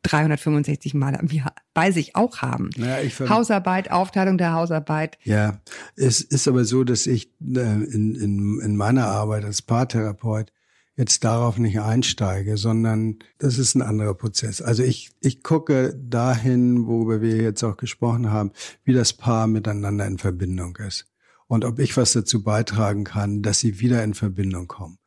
365 0.03 0.95
Mal 0.95 1.15
am 1.17 1.27
Jahr 1.29 1.55
bei 1.75 1.91
sich 1.93 2.17
auch 2.17 2.39
haben. 2.39 2.71
Ver- 3.11 3.29
Hausarbeit, 3.29 3.91
Aufteilung 3.91 4.37
der 4.39 4.53
Hausarbeit. 4.53 5.17
Ja, 5.25 5.61
es 5.97 6.21
ist 6.21 6.49
aber 6.49 6.65
so, 6.65 6.83
dass 6.85 7.07
ich 7.07 7.31
äh, 7.41 7.61
in, 7.61 8.15
in, 8.17 8.61
in 8.61 8.77
meiner 8.77 9.07
Arbeit 9.07 9.45
als 9.45 9.63
Paartherapeut 9.63 10.53
jetzt 10.97 11.25
darauf 11.25 11.59
nicht 11.59 11.81
einsteige, 11.81 12.57
sondern 12.57 13.19
das 13.39 13.59
ist 13.59 13.75
ein 13.75 13.83
anderer 13.83 14.15
Prozess. 14.15 14.61
Also 14.61 14.83
ich, 14.83 15.11
ich 15.21 15.43
gucke 15.43 15.99
dahin, 15.99 16.87
worüber 16.87 17.23
wir 17.23 17.37
jetzt 17.37 17.63
auch 17.63 17.77
gesprochen 17.77 18.31
haben, 18.31 18.53
wie 18.85 18.93
das 18.93 19.13
Paar 19.13 19.47
miteinander 19.47 20.07
in 20.07 20.19
Verbindung 20.19 20.77
ist 20.77 21.07
und 21.47 21.65
ob 21.65 21.79
ich 21.79 21.97
was 21.97 22.13
dazu 22.13 22.43
beitragen 22.43 23.05
kann, 23.05 23.43
dass 23.43 23.59
sie 23.59 23.81
wieder 23.81 24.03
in 24.05 24.15
Verbindung 24.15 24.69
kommen. 24.69 24.99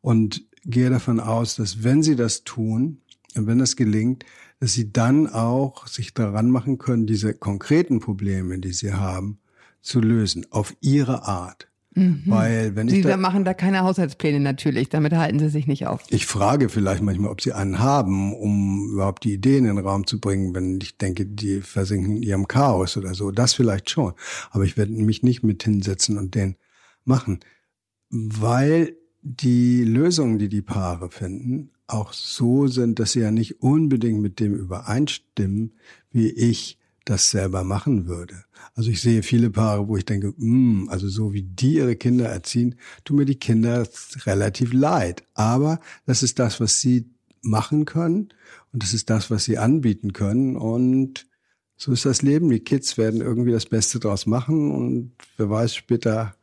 Und 0.00 0.44
gehe 0.64 0.90
davon 0.90 1.20
aus, 1.20 1.56
dass 1.56 1.82
wenn 1.82 2.02
sie 2.02 2.16
das 2.16 2.44
tun, 2.44 3.02
und 3.34 3.46
wenn 3.46 3.58
das 3.58 3.76
gelingt, 3.76 4.24
dass 4.60 4.72
sie 4.72 4.92
dann 4.92 5.26
auch 5.28 5.86
sich 5.86 6.14
daran 6.14 6.50
machen 6.50 6.78
können, 6.78 7.06
diese 7.06 7.34
konkreten 7.34 8.00
Probleme, 8.00 8.58
die 8.58 8.72
sie 8.72 8.92
haben, 8.92 9.40
zu 9.80 10.00
lösen, 10.00 10.46
auf 10.50 10.74
ihre 10.80 11.24
Art. 11.26 11.67
Weil 12.26 12.76
wenn 12.76 12.88
ich 12.88 12.94
Sie 12.94 13.02
da, 13.02 13.16
machen 13.16 13.44
da 13.44 13.54
keine 13.54 13.80
Haushaltspläne 13.80 14.40
natürlich, 14.40 14.88
damit 14.88 15.12
halten 15.12 15.38
Sie 15.38 15.48
sich 15.48 15.66
nicht 15.66 15.86
auf. 15.86 16.02
ich 16.08 16.26
frage 16.26 16.68
vielleicht 16.68 17.02
manchmal, 17.02 17.30
ob 17.30 17.40
sie 17.40 17.52
einen 17.52 17.78
haben, 17.78 18.34
um 18.34 18.90
überhaupt 18.92 19.24
die 19.24 19.32
Ideen 19.32 19.64
in 19.64 19.76
den 19.76 19.84
Raum 19.84 20.06
zu 20.06 20.20
bringen, 20.20 20.54
wenn 20.54 20.78
ich 20.80 20.98
denke, 20.98 21.26
die 21.26 21.60
versinken 21.60 22.16
in 22.16 22.22
ihrem 22.22 22.48
Chaos 22.48 22.96
oder 22.96 23.14
so. 23.14 23.30
Das 23.30 23.54
vielleicht 23.54 23.90
schon. 23.90 24.12
Aber 24.50 24.64
ich 24.64 24.76
werde 24.76 24.92
mich 24.92 25.22
nicht 25.22 25.42
mit 25.42 25.62
hinsetzen 25.62 26.18
und 26.18 26.34
den 26.34 26.56
machen, 27.04 27.40
weil 28.10 28.96
die 29.22 29.84
Lösungen, 29.84 30.38
die 30.38 30.48
die 30.48 30.62
Paare 30.62 31.10
finden, 31.10 31.70
auch 31.86 32.12
so 32.12 32.66
sind, 32.66 32.98
dass 32.98 33.12
sie 33.12 33.20
ja 33.20 33.30
nicht 33.30 33.62
unbedingt 33.62 34.20
mit 34.20 34.40
dem 34.40 34.54
übereinstimmen, 34.54 35.72
wie 36.10 36.28
ich 36.28 36.77
das 37.08 37.30
selber 37.30 37.64
machen 37.64 38.06
würde. 38.06 38.44
Also 38.74 38.90
ich 38.90 39.00
sehe 39.00 39.22
viele 39.22 39.50
Paare, 39.50 39.88
wo 39.88 39.96
ich 39.96 40.04
denke, 40.04 40.34
mm, 40.36 40.88
also 40.88 41.08
so 41.08 41.32
wie 41.32 41.42
die 41.42 41.74
ihre 41.74 41.96
Kinder 41.96 42.28
erziehen, 42.28 42.76
tun 43.04 43.16
mir 43.18 43.24
die 43.24 43.38
Kinder 43.38 43.86
relativ 44.26 44.72
leid. 44.72 45.24
Aber 45.34 45.80
das 46.06 46.22
ist 46.22 46.38
das, 46.38 46.60
was 46.60 46.80
sie 46.80 47.10
machen 47.42 47.84
können 47.84 48.28
und 48.72 48.82
das 48.82 48.92
ist 48.94 49.10
das, 49.10 49.30
was 49.30 49.44
sie 49.44 49.58
anbieten 49.58 50.12
können 50.12 50.56
und 50.56 51.26
so 51.76 51.92
ist 51.92 52.04
das 52.04 52.22
Leben. 52.22 52.50
Die 52.50 52.60
Kids 52.60 52.98
werden 52.98 53.20
irgendwie 53.20 53.52
das 53.52 53.66
Beste 53.66 54.00
draus 54.00 54.26
machen 54.26 54.72
und 54.72 55.12
wer 55.36 55.48
weiß 55.50 55.74
später, 55.74 56.34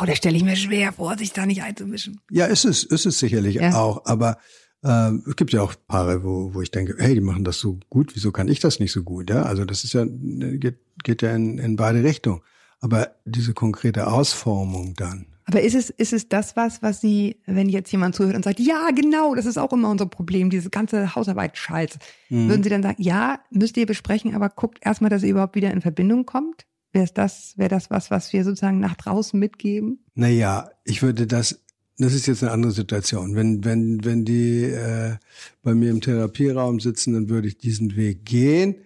Oh, 0.00 0.04
da 0.06 0.14
stelle 0.14 0.36
ich 0.36 0.44
mir 0.44 0.56
schwer 0.56 0.92
vor, 0.92 1.18
sich 1.18 1.32
da 1.32 1.44
nicht 1.44 1.62
einzumischen. 1.62 2.20
ja, 2.30 2.46
ist 2.46 2.64
es, 2.64 2.84
ist 2.84 3.04
es 3.04 3.18
sicherlich 3.18 3.56
Ja. 3.56 3.74
auch, 3.74 4.06
aber 4.06 4.38
ähm, 4.84 5.22
es 5.28 5.36
gibt 5.36 5.52
ja 5.52 5.62
auch 5.62 5.74
Paare, 5.88 6.24
wo, 6.24 6.54
wo 6.54 6.62
ich 6.62 6.70
denke, 6.70 6.96
hey, 6.98 7.14
die 7.14 7.20
machen 7.20 7.44
das 7.44 7.58
so 7.58 7.78
gut, 7.90 8.14
wieso 8.14 8.32
kann 8.32 8.48
ich 8.48 8.60
das 8.60 8.80
nicht 8.80 8.92
so 8.92 9.02
gut? 9.02 9.30
Ja, 9.30 9.42
also 9.42 9.64
das 9.64 9.84
ist 9.84 9.92
ja, 9.92 10.04
geht, 10.06 10.78
geht 11.04 11.22
ja 11.22 11.34
in, 11.34 11.58
in 11.58 11.76
beide 11.76 12.02
Richtungen. 12.02 12.40
Aber 12.80 13.12
diese 13.24 13.54
konkrete 13.54 14.08
Ausformung 14.08 14.94
dann, 14.96 15.26
Aber 15.44 15.60
ist 15.62 15.76
es, 15.76 15.88
ist 15.90 16.12
es 16.12 16.28
das 16.28 16.56
was, 16.56 16.82
was 16.82 17.00
Sie, 17.00 17.36
wenn 17.46 17.68
jetzt 17.68 17.92
jemand 17.92 18.16
zuhört 18.16 18.34
und 18.34 18.44
sagt, 18.44 18.58
ja, 18.58 18.90
genau, 18.90 19.36
das 19.36 19.46
ist 19.46 19.56
auch 19.56 19.72
immer 19.72 19.88
unser 19.88 20.06
Problem, 20.06 20.50
diese 20.50 20.68
ganze 20.70 21.14
Hausarbeit-Scheiß, 21.14 21.98
Mhm. 22.30 22.48
würden 22.48 22.62
Sie 22.64 22.70
dann 22.70 22.82
sagen, 22.82 23.00
ja, 23.00 23.38
müsst 23.50 23.76
ihr 23.76 23.86
besprechen, 23.86 24.34
aber 24.34 24.48
guckt 24.48 24.78
erstmal, 24.82 25.10
dass 25.10 25.22
ihr 25.22 25.30
überhaupt 25.30 25.54
wieder 25.54 25.70
in 25.70 25.80
Verbindung 25.80 26.26
kommt? 26.26 26.66
Wäre 26.92 27.08
das, 27.14 27.54
wäre 27.56 27.68
das 27.70 27.88
was, 27.88 28.10
was 28.10 28.32
wir 28.32 28.44
sozusagen 28.44 28.78
nach 28.80 28.96
draußen 28.96 29.38
mitgeben? 29.38 30.04
Naja, 30.14 30.70
ich 30.84 31.02
würde 31.02 31.26
das, 31.26 31.61
das 31.98 32.14
ist 32.14 32.26
jetzt 32.26 32.42
eine 32.42 32.52
andere 32.52 32.72
Situation. 32.72 33.34
Wenn, 33.34 33.64
wenn, 33.64 34.04
wenn 34.04 34.24
die 34.24 34.64
äh, 34.64 35.16
bei 35.62 35.74
mir 35.74 35.90
im 35.90 36.00
Therapieraum 36.00 36.80
sitzen, 36.80 37.12
dann 37.12 37.28
würde 37.28 37.48
ich 37.48 37.58
diesen 37.58 37.96
Weg 37.96 38.24
gehen. 38.24 38.76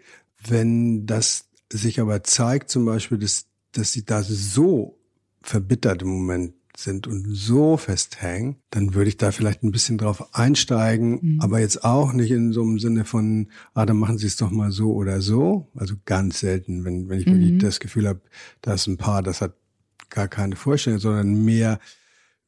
Wenn 0.46 1.06
das 1.06 1.46
sich 1.72 2.00
aber 2.00 2.22
zeigt, 2.22 2.70
zum 2.70 2.84
Beispiel, 2.84 3.18
dass, 3.18 3.46
dass 3.72 3.92
sie 3.92 4.04
da 4.04 4.22
so 4.22 4.98
verbittert 5.42 6.02
im 6.02 6.08
Moment 6.08 6.54
sind 6.76 7.06
und 7.06 7.26
so 7.34 7.76
festhängen, 7.76 8.56
dann 8.70 8.94
würde 8.94 9.08
ich 9.08 9.16
da 9.16 9.32
vielleicht 9.32 9.62
ein 9.62 9.72
bisschen 9.72 9.96
drauf 9.96 10.34
einsteigen, 10.34 11.38
aber 11.40 11.58
jetzt 11.58 11.84
auch 11.84 12.12
nicht 12.12 12.30
in 12.30 12.52
so 12.52 12.62
einem 12.62 12.78
Sinne 12.78 13.04
von, 13.04 13.48
ah, 13.72 13.86
dann 13.86 13.96
machen 13.96 14.18
Sie 14.18 14.26
es 14.26 14.36
doch 14.36 14.50
mal 14.50 14.72
so 14.72 14.92
oder 14.92 15.22
so. 15.22 15.70
Also 15.74 15.94
ganz 16.04 16.40
selten, 16.40 16.84
wenn, 16.84 17.08
wenn 17.08 17.20
ich 17.20 17.26
wirklich 17.26 17.58
das 17.58 17.80
Gefühl 17.80 18.06
habe, 18.06 18.20
da 18.60 18.74
ist 18.74 18.86
ein 18.88 18.98
Paar, 18.98 19.22
das 19.22 19.40
hat 19.40 19.54
gar 20.10 20.28
keine 20.28 20.56
Vorstellung, 20.56 20.98
sondern 20.98 21.44
mehr 21.44 21.80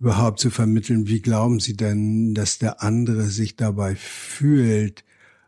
überhaupt 0.01 0.39
zu 0.39 0.51
vermitteln, 0.51 1.09
wie 1.09 1.21
glauben 1.21 1.61
Sie 1.61 1.77
denn, 1.77 2.35
dass 2.35 2.59
der 2.59 2.83
andere 2.83 3.25
sich 3.25 3.57
dabei 3.57 3.97
fühlt, 3.97 5.05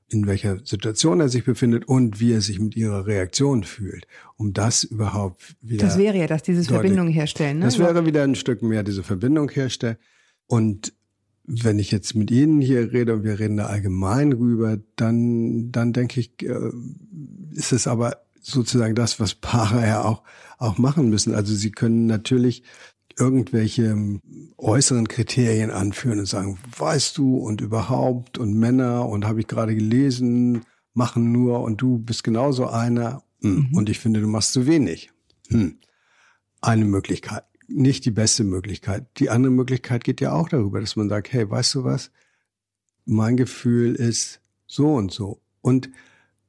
in 0.09 0.27
welcher 0.27 0.59
Situation 0.65 1.21
er 1.21 1.29
sich 1.29 1.45
befindet 1.45 1.87
und 1.87 2.19
wie 2.19 2.33
er 2.33 2.41
sich 2.41 2.59
mit 2.59 2.77
ihrer 2.77 3.07
Reaktion 3.07 3.63
fühlt, 3.63 4.07
um 4.37 4.53
das 4.53 4.83
überhaupt 4.83 5.55
wieder. 5.63 5.87
Das 5.87 5.99
wäre 5.99 6.19
ja, 6.19 6.27
dass 6.27 6.43
dieses 6.43 6.67
deutlich. 6.67 6.91
Verbindung 6.91 7.09
herstellen. 7.09 7.61
Ne? 7.61 7.65
Das 7.65 7.79
wäre 7.79 8.05
wieder 8.05 8.25
ein 8.25 8.35
Stück 8.35 8.63
mehr 8.63 8.83
diese 8.83 9.05
Verbindung 9.05 9.49
herstellen. 9.51 9.97
Und 10.47 10.93
wenn 11.45 11.79
ich 11.79 11.93
jetzt 11.93 12.17
mit 12.17 12.31
Ihnen 12.33 12.61
hier 12.61 12.93
rede 12.93 13.15
und 13.15 13.23
wir 13.23 13.39
reden 13.39 13.57
da 13.57 13.67
allgemein 13.67 14.33
rüber, 14.33 14.79
dann, 14.97 15.71
dann 15.71 15.93
denke 15.93 16.19
ich, 16.19 16.43
äh, 16.43 16.71
ist 17.53 17.73
es 17.73 17.87
aber 17.87 18.17
sozusagen 18.41 18.95
das, 18.95 19.21
was 19.21 19.35
Paare 19.37 19.87
ja 19.87 20.03
auch, 20.03 20.23
auch 20.59 20.79
machen 20.79 21.09
müssen. 21.09 21.35
Also 21.35 21.55
sie 21.55 21.71
können 21.71 22.07
natürlich 22.07 22.65
irgendwelche 23.19 23.85
ähm, 23.87 24.21
äußeren 24.57 25.09
Kriterien 25.09 25.71
anführen 25.71 26.21
und 26.21 26.27
sagen, 26.27 26.59
weißt 26.79 27.17
du 27.19 27.37
und 27.37 27.61
überhaupt 27.61 28.39
und 28.39 28.55
Männer 28.55 29.09
und 29.09 29.27
habe 29.27 29.41
ich 29.41 29.47
gerade 29.47 29.75
gelesen, 29.75 30.63
machen 30.95 31.33
nur 31.33 31.61
und 31.63 31.81
du 31.81 31.99
bist 31.99 32.25
genauso 32.25 32.67
einer 32.67 33.23
Hm, 33.43 33.71
und 33.75 33.89
ich 33.89 33.99
finde, 33.99 34.21
du 34.21 34.27
machst 34.27 34.53
zu 34.53 34.67
wenig. 34.67 35.11
Hm. 35.49 35.79
Eine 36.61 36.85
Möglichkeit, 36.85 37.45
nicht 37.69 38.05
die 38.05 38.11
beste 38.11 38.45
Möglichkeit. 38.45 39.07
Die 39.19 39.31
andere 39.31 39.53
Möglichkeit 39.53 40.05
geht 40.05 40.21
ja 40.21 40.33
auch 40.33 40.49
darüber, 40.49 40.81
dass 40.81 40.97
man 40.97 41.09
sagt, 41.09 41.33
hey, 41.33 41.49
weißt 41.49 41.75
du 41.77 41.85
was? 41.85 42.11
Mein 43.07 43.37
Gefühl 43.37 43.95
ist 43.95 44.41
so 44.67 44.95
und 44.95 45.11
so. 45.11 45.41
Und 45.63 45.91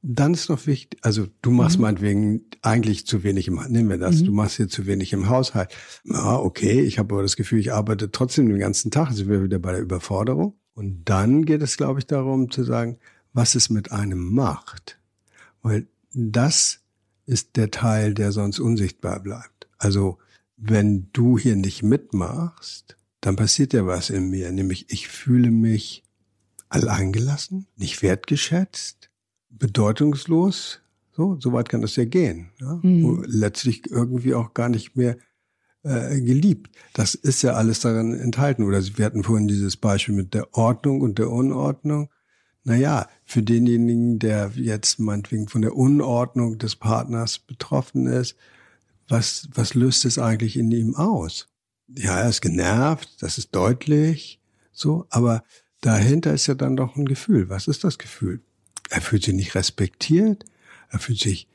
dann 0.02 0.34
ist 0.34 0.48
noch 0.48 0.66
wichtig, 0.66 0.98
also 1.02 1.28
du 1.42 1.52
machst 1.52 1.78
meinetwegen 1.78 2.42
eigentlich 2.60 3.06
zu 3.06 3.22
wenig 3.22 3.46
im, 3.46 3.60
nehmen 3.68 3.88
wir 3.88 3.98
das, 3.98 4.22
du 4.22 4.32
machst 4.32 4.56
hier 4.56 4.68
zu 4.68 4.86
wenig 4.86 5.12
im 5.12 5.28
Haushalt. 5.28 5.72
Ja, 6.04 6.36
okay, 6.36 6.80
ich 6.80 6.98
habe 6.98 7.14
aber 7.14 7.22
das 7.22 7.36
Gefühl, 7.36 7.60
ich 7.60 7.72
arbeite 7.72 8.10
trotzdem 8.10 8.48
den 8.48 8.58
ganzen 8.58 8.90
Tag, 8.90 9.12
sind 9.12 9.28
wir 9.28 9.44
wieder 9.44 9.60
bei 9.60 9.72
der 9.72 9.80
Überforderung. 9.80 10.56
Und 10.74 11.04
dann 11.04 11.44
geht 11.44 11.62
es, 11.62 11.76
glaube 11.76 12.00
ich, 12.00 12.06
darum 12.06 12.50
zu 12.50 12.64
sagen, 12.64 12.98
was 13.32 13.54
es 13.54 13.70
mit 13.70 13.92
einem 13.92 14.34
macht. 14.34 14.98
Weil 15.62 15.86
das 16.12 16.80
ist 17.26 17.56
der 17.56 17.70
Teil, 17.70 18.14
der 18.14 18.32
sonst 18.32 18.58
unsichtbar 18.58 19.20
bleibt. 19.20 19.68
Also 19.78 20.18
wenn 20.56 21.08
du 21.12 21.38
hier 21.38 21.56
nicht 21.56 21.82
mitmachst, 21.82 22.96
dann 23.20 23.36
passiert 23.36 23.72
ja 23.72 23.86
was 23.86 24.10
in 24.10 24.30
mir, 24.30 24.50
nämlich 24.50 24.86
ich 24.90 25.06
fühle 25.08 25.50
mich 25.50 26.02
alleingelassen, 26.68 27.66
nicht 27.76 28.02
wertgeschätzt, 28.02 29.01
bedeutungslos. 29.58 30.80
So, 31.14 31.36
so 31.38 31.52
weit 31.52 31.68
kann 31.68 31.82
das 31.82 31.96
ja 31.96 32.04
gehen. 32.04 32.50
Ja? 32.60 32.72
Und 32.82 33.26
Letztlich 33.26 33.90
irgendwie 33.90 34.34
auch 34.34 34.54
gar 34.54 34.68
nicht 34.68 34.96
mehr 34.96 35.16
äh, 35.82 36.20
geliebt. 36.20 36.70
Das 36.94 37.14
ist 37.14 37.42
ja 37.42 37.52
alles 37.52 37.80
daran 37.80 38.14
enthalten. 38.14 38.64
Oder 38.64 38.80
wir 38.96 39.04
hatten 39.04 39.24
vorhin 39.24 39.48
dieses 39.48 39.76
Beispiel 39.76 40.14
mit 40.14 40.34
der 40.34 40.54
Ordnung 40.54 41.00
und 41.00 41.18
der 41.18 41.30
Unordnung. 41.30 42.08
Naja, 42.64 43.08
für 43.24 43.42
denjenigen, 43.42 44.18
der 44.18 44.52
jetzt 44.54 45.00
meinetwegen 45.00 45.48
von 45.48 45.62
der 45.62 45.76
Unordnung 45.76 46.58
des 46.58 46.76
Partners 46.76 47.38
betroffen 47.40 48.06
ist, 48.06 48.36
was, 49.08 49.48
was 49.52 49.74
löst 49.74 50.04
es 50.04 50.18
eigentlich 50.18 50.56
in 50.56 50.70
ihm 50.70 50.94
aus? 50.94 51.48
Ja, 51.88 52.20
er 52.20 52.28
ist 52.28 52.40
genervt, 52.40 53.20
das 53.20 53.36
ist 53.36 53.54
deutlich, 53.54 54.40
so, 54.72 55.06
aber 55.10 55.42
dahinter 55.80 56.32
ist 56.32 56.46
ja 56.46 56.54
dann 56.54 56.76
doch 56.76 56.96
ein 56.96 57.04
Gefühl. 57.04 57.50
Was 57.50 57.68
ist 57.68 57.84
das 57.84 57.98
Gefühl? 57.98 58.40
Er 58.92 59.00
fühlt 59.00 59.24
sich 59.24 59.34
nicht 59.34 59.54
respektiert, 59.54 60.44
er 60.90 60.98
fühlt 60.98 61.18
sich 61.18 61.48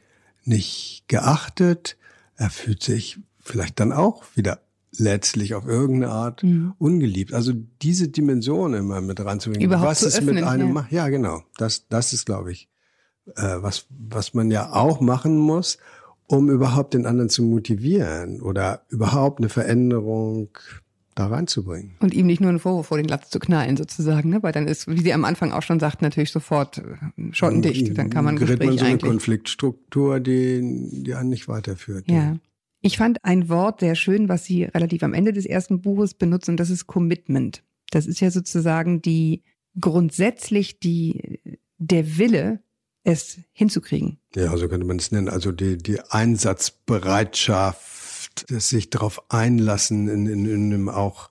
nicht 0.43 1.03
geachtet, 1.07 1.97
er 2.35 2.49
fühlt 2.49 2.81
sich 2.81 3.19
vielleicht 3.39 3.79
dann 3.79 3.91
auch 3.91 4.23
wieder 4.35 4.59
letztlich 4.91 5.53
auf 5.53 5.67
irgendeine 5.67 6.11
Art 6.11 6.43
ungeliebt. 6.79 7.33
Also 7.33 7.53
diese 7.81 8.07
Dimension 8.07 8.73
immer 8.73 9.01
mit 9.01 9.23
reinzubringen. 9.23 9.65
Überhaupt 9.65 9.89
was 9.91 9.99
zu 9.99 10.07
es 10.07 10.21
mit 10.21 10.43
einem 10.43 10.67
ja. 10.67 10.73
macht. 10.73 10.91
Ja, 10.91 11.09
genau. 11.09 11.43
Das, 11.57 11.87
das 11.87 12.13
ist, 12.13 12.25
glaube 12.25 12.51
ich, 12.51 12.69
äh, 13.35 13.57
was, 13.57 13.85
was 13.89 14.33
man 14.33 14.49
ja 14.49 14.73
auch 14.73 14.99
machen 14.99 15.37
muss, 15.37 15.77
um 16.27 16.49
überhaupt 16.49 16.93
den 16.93 17.05
anderen 17.05 17.29
zu 17.29 17.43
motivieren 17.43 18.41
oder 18.41 18.83
überhaupt 18.89 19.39
eine 19.39 19.49
Veränderung 19.49 20.49
da 21.19 21.27
reinzubringen. 21.27 21.95
Und 21.99 22.13
ihm 22.13 22.27
nicht 22.27 22.41
nur 22.41 22.49
einen 22.49 22.59
Vorwurf 22.59 22.87
vor 22.87 22.97
den 22.97 23.07
Latz 23.07 23.29
zu 23.29 23.39
knallen, 23.39 23.77
sozusagen, 23.77 24.29
ne? 24.29 24.43
Weil 24.43 24.51
dann 24.51 24.67
ist, 24.67 24.87
wie 24.87 25.01
sie 25.01 25.13
am 25.13 25.25
Anfang 25.25 25.51
auch 25.51 25.63
schon 25.63 25.79
sagt, 25.79 26.01
natürlich 26.01 26.31
sofort 26.31 26.79
äh, 26.79 26.83
schottendicht. 27.31 27.97
Dann 27.97 28.09
kann 28.09 28.25
man 28.25 28.35
ein 28.35 28.39
gerät 28.39 28.59
man 28.59 28.67
Gespräch 28.67 28.79
so 28.79 28.85
eine 28.85 28.93
eigentlich. 28.93 29.09
Konfliktstruktur, 29.09 30.19
die, 30.19 30.61
die 31.03 31.15
einen 31.15 31.29
nicht 31.29 31.47
weiterführt. 31.47 32.09
Ja. 32.09 32.37
Ich 32.81 32.97
fand 32.97 33.23
ein 33.25 33.49
Wort 33.49 33.79
sehr 33.79 33.95
schön, 33.95 34.29
was 34.29 34.45
Sie 34.45 34.63
relativ 34.63 35.03
am 35.03 35.13
Ende 35.13 35.33
des 35.33 35.45
ersten 35.45 35.81
Buches 35.81 36.13
benutzen, 36.13 36.51
und 36.51 36.59
das 36.59 36.69
ist 36.69 36.87
Commitment. 36.87 37.63
Das 37.91 38.05
ist 38.05 38.19
ja 38.19 38.31
sozusagen 38.31 39.01
die 39.01 39.43
grundsätzlich 39.79 40.79
die 40.79 41.39
der 41.79 42.17
Wille, 42.17 42.59
es 43.07 43.39
hinzukriegen. 43.53 44.19
Ja, 44.35 44.55
so 44.57 44.67
könnte 44.67 44.85
man 44.85 44.97
es 44.97 45.13
nennen. 45.13 45.29
Also 45.29 45.53
die, 45.53 45.77
die 45.77 46.01
Einsatzbereitschaft, 46.01 47.79
das 48.49 48.69
sich 48.69 48.89
darauf 48.89 49.31
einlassen, 49.31 50.07
in, 50.07 50.27
in, 50.27 50.45
in 50.45 50.73
einem 50.73 50.89
auch 50.89 51.29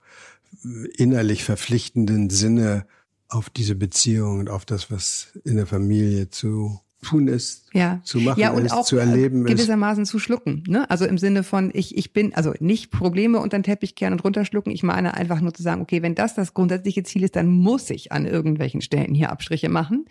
innerlich 0.97 1.45
verpflichtenden 1.45 2.31
Sinne 2.31 2.87
auf 3.29 3.51
diese 3.51 3.75
Beziehung 3.75 4.41
und 4.41 4.51
auf 4.51 4.65
das, 4.65 4.91
was 4.91 5.29
in 5.45 5.57
der 5.57 5.67
Familie 5.67 6.31
zu 6.31 6.81
tun 7.03 7.29
ist, 7.29 7.67
Ja. 7.73 8.01
zu 8.05 8.19
machen 8.19 8.41
ja, 8.41 8.51
und 8.53 8.65
ist, 8.65 8.73
auch 8.73 8.85
zu 8.85 8.97
erleben 8.97 9.47
äh, 9.47 9.51
ist. 9.51 9.57
gewissermaßen 9.57 10.07
zu 10.07 10.19
schlucken. 10.19 10.65
Ne? 10.67 10.89
Also 10.91 11.05
im 11.05 11.19
Sinne 11.19 11.45
von, 11.45 11.71
ich, 11.75 11.97
ich 11.97 12.13
bin, 12.13 12.35
also 12.35 12.55
nicht 12.59 12.91
Probleme 12.91 13.39
unter 13.39 13.59
den 13.59 13.63
Teppich 13.63 13.95
kehren 13.95 14.13
und 14.15 14.25
runterschlucken. 14.25 14.73
Ich 14.73 14.83
meine 14.83 15.15
einfach 15.15 15.41
nur 15.41 15.55
zu 15.55 15.63
sagen, 15.63 15.83
okay, 15.83 16.03
wenn 16.03 16.15
das 16.15 16.35
das 16.35 16.55
grundsätzliche 16.55 17.03
Ziel 17.05 17.23
ist, 17.23 17.37
dann 17.37 17.49
muss 17.49 17.91
ich 17.91 18.11
an 18.13 18.27
irgendwelchen 18.27 18.81
Stellen 18.81 19.15
hier 19.15 19.31
Abstriche 19.31 19.69
machen. 19.69 20.07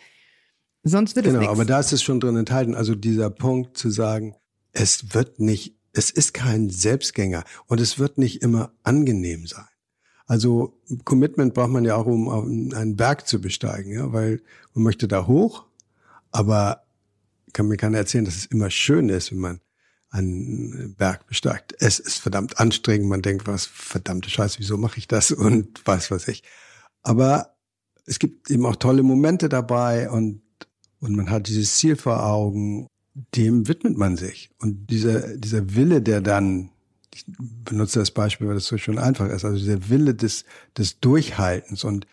Sonst 0.83 1.15
wird 1.15 1.25
Genau, 1.25 1.37
es 1.37 1.41
nichts. 1.41 1.53
aber 1.53 1.65
da 1.65 1.79
ist 1.79 1.91
es 1.91 2.03
schon 2.03 2.19
drin 2.19 2.37
enthalten. 2.37 2.75
Also 2.75 2.95
dieser 2.95 3.29
Punkt 3.29 3.75
zu 3.77 3.89
sagen, 3.89 4.35
es 4.71 5.13
wird 5.13 5.39
nicht, 5.39 5.75
es 5.95 6.11
ist 6.11 6.33
kein 6.33 6.69
Selbstgänger 6.69 7.43
und 7.67 7.79
es 7.79 7.97
wird 7.97 8.17
nicht 8.17 8.41
immer 8.41 8.71
angenehm 8.83 9.47
sein. 9.47 9.65
Also 10.27 10.79
Commitment 11.03 11.53
braucht 11.53 11.69
man 11.69 11.85
ja 11.85 11.95
auch, 11.95 12.05
um 12.05 12.73
einen 12.73 12.95
Berg 12.95 13.27
zu 13.27 13.39
besteigen, 13.39 13.93
ja, 13.93 14.11
weil 14.11 14.41
man 14.73 14.83
möchte 14.83 15.07
da 15.07 15.27
hoch, 15.27 15.65
aber 16.31 16.83
kann 17.53 17.67
mir 17.67 17.77
keiner 17.77 17.99
erzählen, 17.99 18.25
dass 18.25 18.35
es 18.35 18.45
immer 18.47 18.69
schön 18.69 19.09
ist, 19.09 19.31
wenn 19.31 19.39
man 19.39 19.61
einen 20.09 20.95
Berg 20.95 21.27
besteigt. 21.27 21.75
Es 21.79 21.99
ist 21.99 22.19
verdammt 22.19 22.59
anstrengend, 22.59 23.07
man 23.07 23.21
denkt, 23.21 23.47
was 23.47 23.65
verdammte 23.65 24.29
Scheiße, 24.29 24.59
wieso 24.59 24.77
mache 24.77 24.97
ich 24.97 25.07
das 25.07 25.31
und 25.31 25.81
was 25.85 26.11
weiß 26.11 26.27
ich. 26.27 26.43
Aber 27.03 27.55
es 28.05 28.19
gibt 28.19 28.49
eben 28.49 28.65
auch 28.65 28.75
tolle 28.75 29.03
Momente 29.03 29.47
dabei 29.47 30.09
und, 30.09 30.41
und 30.99 31.15
man 31.15 31.29
hat 31.29 31.47
dieses 31.47 31.77
Ziel 31.77 31.95
vor 31.95 32.25
Augen, 32.25 32.87
dem 33.35 33.67
widmet 33.67 33.97
man 33.97 34.17
sich. 34.17 34.49
Und 34.59 34.89
dieser, 34.89 35.37
dieser 35.37 35.75
Wille, 35.75 36.01
der 36.01 36.21
dann, 36.21 36.69
ich 37.13 37.25
benutze 37.37 37.99
das 37.99 38.11
Beispiel, 38.11 38.47
weil 38.47 38.55
das 38.55 38.67
so 38.67 38.77
schön 38.77 38.99
einfach 38.99 39.29
ist, 39.29 39.45
also 39.45 39.57
dieser 39.57 39.89
Wille 39.89 40.13
des, 40.15 40.45
des 40.77 40.99
Durchhaltens 40.99 41.83
und 41.83 42.07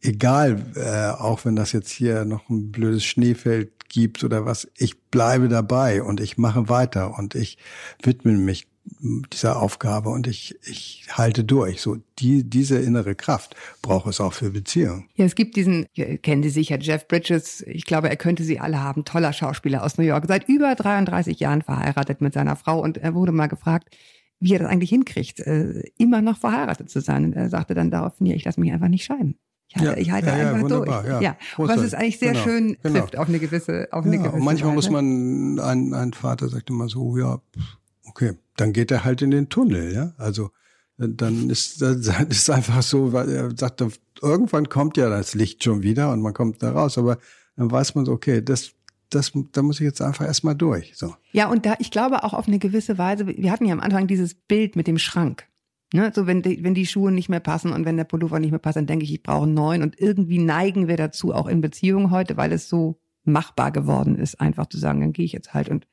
egal, 0.00 0.64
äh, 0.74 1.20
auch 1.20 1.44
wenn 1.44 1.56
das 1.56 1.72
jetzt 1.72 1.90
hier 1.90 2.24
noch 2.24 2.48
ein 2.48 2.72
blödes 2.72 3.04
Schneefeld 3.04 3.88
gibt 3.88 4.24
oder 4.24 4.46
was, 4.46 4.68
ich 4.76 5.02
bleibe 5.10 5.48
dabei 5.48 6.02
und 6.02 6.20
ich 6.20 6.38
mache 6.38 6.68
weiter 6.68 7.18
und 7.18 7.34
ich 7.34 7.58
widme 8.02 8.32
mich 8.32 8.68
dieser 9.00 9.60
Aufgabe 9.62 10.10
und 10.10 10.26
ich, 10.26 10.56
ich 10.66 11.06
halte 11.12 11.44
durch. 11.44 11.80
So, 11.80 11.96
die, 12.18 12.44
diese 12.48 12.78
innere 12.78 13.14
Kraft 13.14 13.54
braucht 13.82 14.06
es 14.08 14.20
auch 14.20 14.32
für 14.32 14.50
Beziehungen. 14.50 15.08
Ja, 15.14 15.24
es 15.24 15.34
gibt 15.34 15.56
diesen, 15.56 15.86
ja, 15.94 16.16
kennen 16.16 16.42
Sie 16.42 16.50
sicher, 16.50 16.78
Jeff 16.80 17.06
Bridges. 17.08 17.62
Ich 17.62 17.84
glaube, 17.84 18.10
er 18.10 18.16
könnte 18.16 18.44
Sie 18.44 18.60
alle 18.60 18.82
haben. 18.82 19.04
Toller 19.04 19.32
Schauspieler 19.32 19.82
aus 19.84 19.96
New 19.98 20.04
York. 20.04 20.24
Seit 20.28 20.48
über 20.48 20.74
33 20.74 21.38
Jahren 21.40 21.62
verheiratet 21.62 22.20
mit 22.20 22.34
seiner 22.34 22.56
Frau 22.56 22.80
und 22.82 22.98
er 22.98 23.14
wurde 23.14 23.32
mal 23.32 23.46
gefragt, 23.48 23.94
wie 24.40 24.54
er 24.54 24.58
das 24.60 24.68
eigentlich 24.68 24.90
hinkriegt, 24.90 25.40
äh, 25.40 25.82
immer 25.98 26.22
noch 26.22 26.38
verheiratet 26.38 26.88
zu 26.90 27.00
sein. 27.00 27.26
Und 27.26 27.34
er 27.34 27.48
sagte 27.50 27.74
dann 27.74 27.90
darauf, 27.90 28.14
nee, 28.20 28.34
ich 28.34 28.44
lasse 28.44 28.58
mich 28.60 28.72
einfach 28.72 28.88
nicht 28.88 29.04
scheiden. 29.04 29.36
Ich 29.68 29.76
halte, 29.76 29.90
Ja, 29.92 29.96
ich 29.98 30.10
halte 30.10 30.26
ja, 30.28 30.36
ja, 30.38 30.48
einfach 30.48 30.62
wunderbar, 30.62 31.02
durch. 31.02 31.12
ja. 31.12 31.20
Ja, 31.20 31.36
was 31.58 31.80
es 31.80 31.94
eigentlich 31.94 32.18
sehr 32.18 32.32
Genau, 32.32 32.44
schön 32.44 32.76
genau. 32.82 32.98
trifft 33.00 33.16
auf 33.18 33.28
eine 33.28 33.38
gewisse, 33.38 33.88
auf 33.92 34.04
eine 34.04 34.16
Ja, 34.16 34.22
gewisse 34.22 34.36
und 34.36 34.44
manchmal 34.44 34.68
Weise. 34.70 34.74
muss 34.76 34.90
man, 34.90 35.58
ein, 35.60 35.94
ein 35.94 36.12
Vater 36.12 36.48
sagt 36.48 36.70
immer 36.70 36.88
so, 36.88 37.16
ja, 37.18 37.36
pff, 37.36 37.76
okay, 38.10 38.32
dann 38.56 38.72
geht 38.72 38.90
er 38.90 39.04
halt 39.04 39.22
in 39.22 39.30
den 39.30 39.48
Tunnel, 39.48 39.94
ja. 39.94 40.12
Also 40.18 40.50
dann 40.96 41.48
ist 41.48 41.80
das 41.82 42.06
ist 42.28 42.50
einfach 42.50 42.82
so, 42.82 43.12
weil 43.12 43.30
er 43.30 43.56
sagt, 43.56 43.82
irgendwann 44.20 44.68
kommt 44.68 44.96
ja 44.96 45.08
das 45.08 45.34
Licht 45.34 45.64
schon 45.64 45.82
wieder 45.82 46.12
und 46.12 46.20
man 46.20 46.34
kommt 46.34 46.62
da 46.62 46.72
raus, 46.72 46.98
aber 46.98 47.18
dann 47.56 47.70
weiß 47.70 47.94
man 47.94 48.04
so, 48.04 48.12
okay, 48.12 48.42
das, 48.42 48.72
das, 49.08 49.32
da 49.52 49.62
muss 49.62 49.80
ich 49.80 49.84
jetzt 49.84 50.02
einfach 50.02 50.26
erstmal 50.26 50.54
durch. 50.54 50.92
So. 50.96 51.14
Ja, 51.32 51.48
und 51.48 51.66
da, 51.66 51.76
ich 51.78 51.90
glaube 51.90 52.24
auch 52.24 52.34
auf 52.34 52.48
eine 52.48 52.58
gewisse 52.58 52.98
Weise, 52.98 53.26
wir 53.26 53.50
hatten 53.50 53.66
ja 53.66 53.72
am 53.72 53.80
Anfang 53.80 54.06
dieses 54.06 54.34
Bild 54.34 54.76
mit 54.76 54.86
dem 54.86 54.98
Schrank. 54.98 55.46
Ne, 55.92 56.12
so 56.14 56.28
wenn 56.28 56.40
die, 56.42 56.62
wenn 56.62 56.74
die 56.74 56.86
Schuhe 56.86 57.10
nicht 57.10 57.28
mehr 57.28 57.40
passen 57.40 57.72
und 57.72 57.84
wenn 57.84 57.96
der 57.96 58.04
Pullover 58.04 58.38
nicht 58.38 58.52
mehr 58.52 58.60
passt, 58.60 58.76
dann 58.76 58.86
denke 58.86 59.04
ich, 59.04 59.12
ich 59.12 59.24
brauche 59.24 59.42
einen 59.42 59.54
neuen. 59.54 59.82
Und 59.82 59.98
irgendwie 59.98 60.38
neigen 60.38 60.86
wir 60.86 60.96
dazu, 60.96 61.34
auch 61.34 61.48
in 61.48 61.60
Beziehungen 61.60 62.12
heute, 62.12 62.36
weil 62.36 62.52
es 62.52 62.68
so 62.68 63.00
machbar 63.24 63.72
geworden 63.72 64.16
ist, 64.16 64.40
einfach 64.40 64.66
zu 64.66 64.78
sagen, 64.78 65.00
dann 65.00 65.12
gehe 65.12 65.24
ich 65.24 65.32
jetzt 65.32 65.52
halt 65.52 65.68
und 65.68 65.88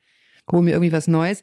hole 0.50 0.62
mir 0.62 0.70
irgendwie 0.70 0.92
was 0.92 1.08
Neues. 1.08 1.42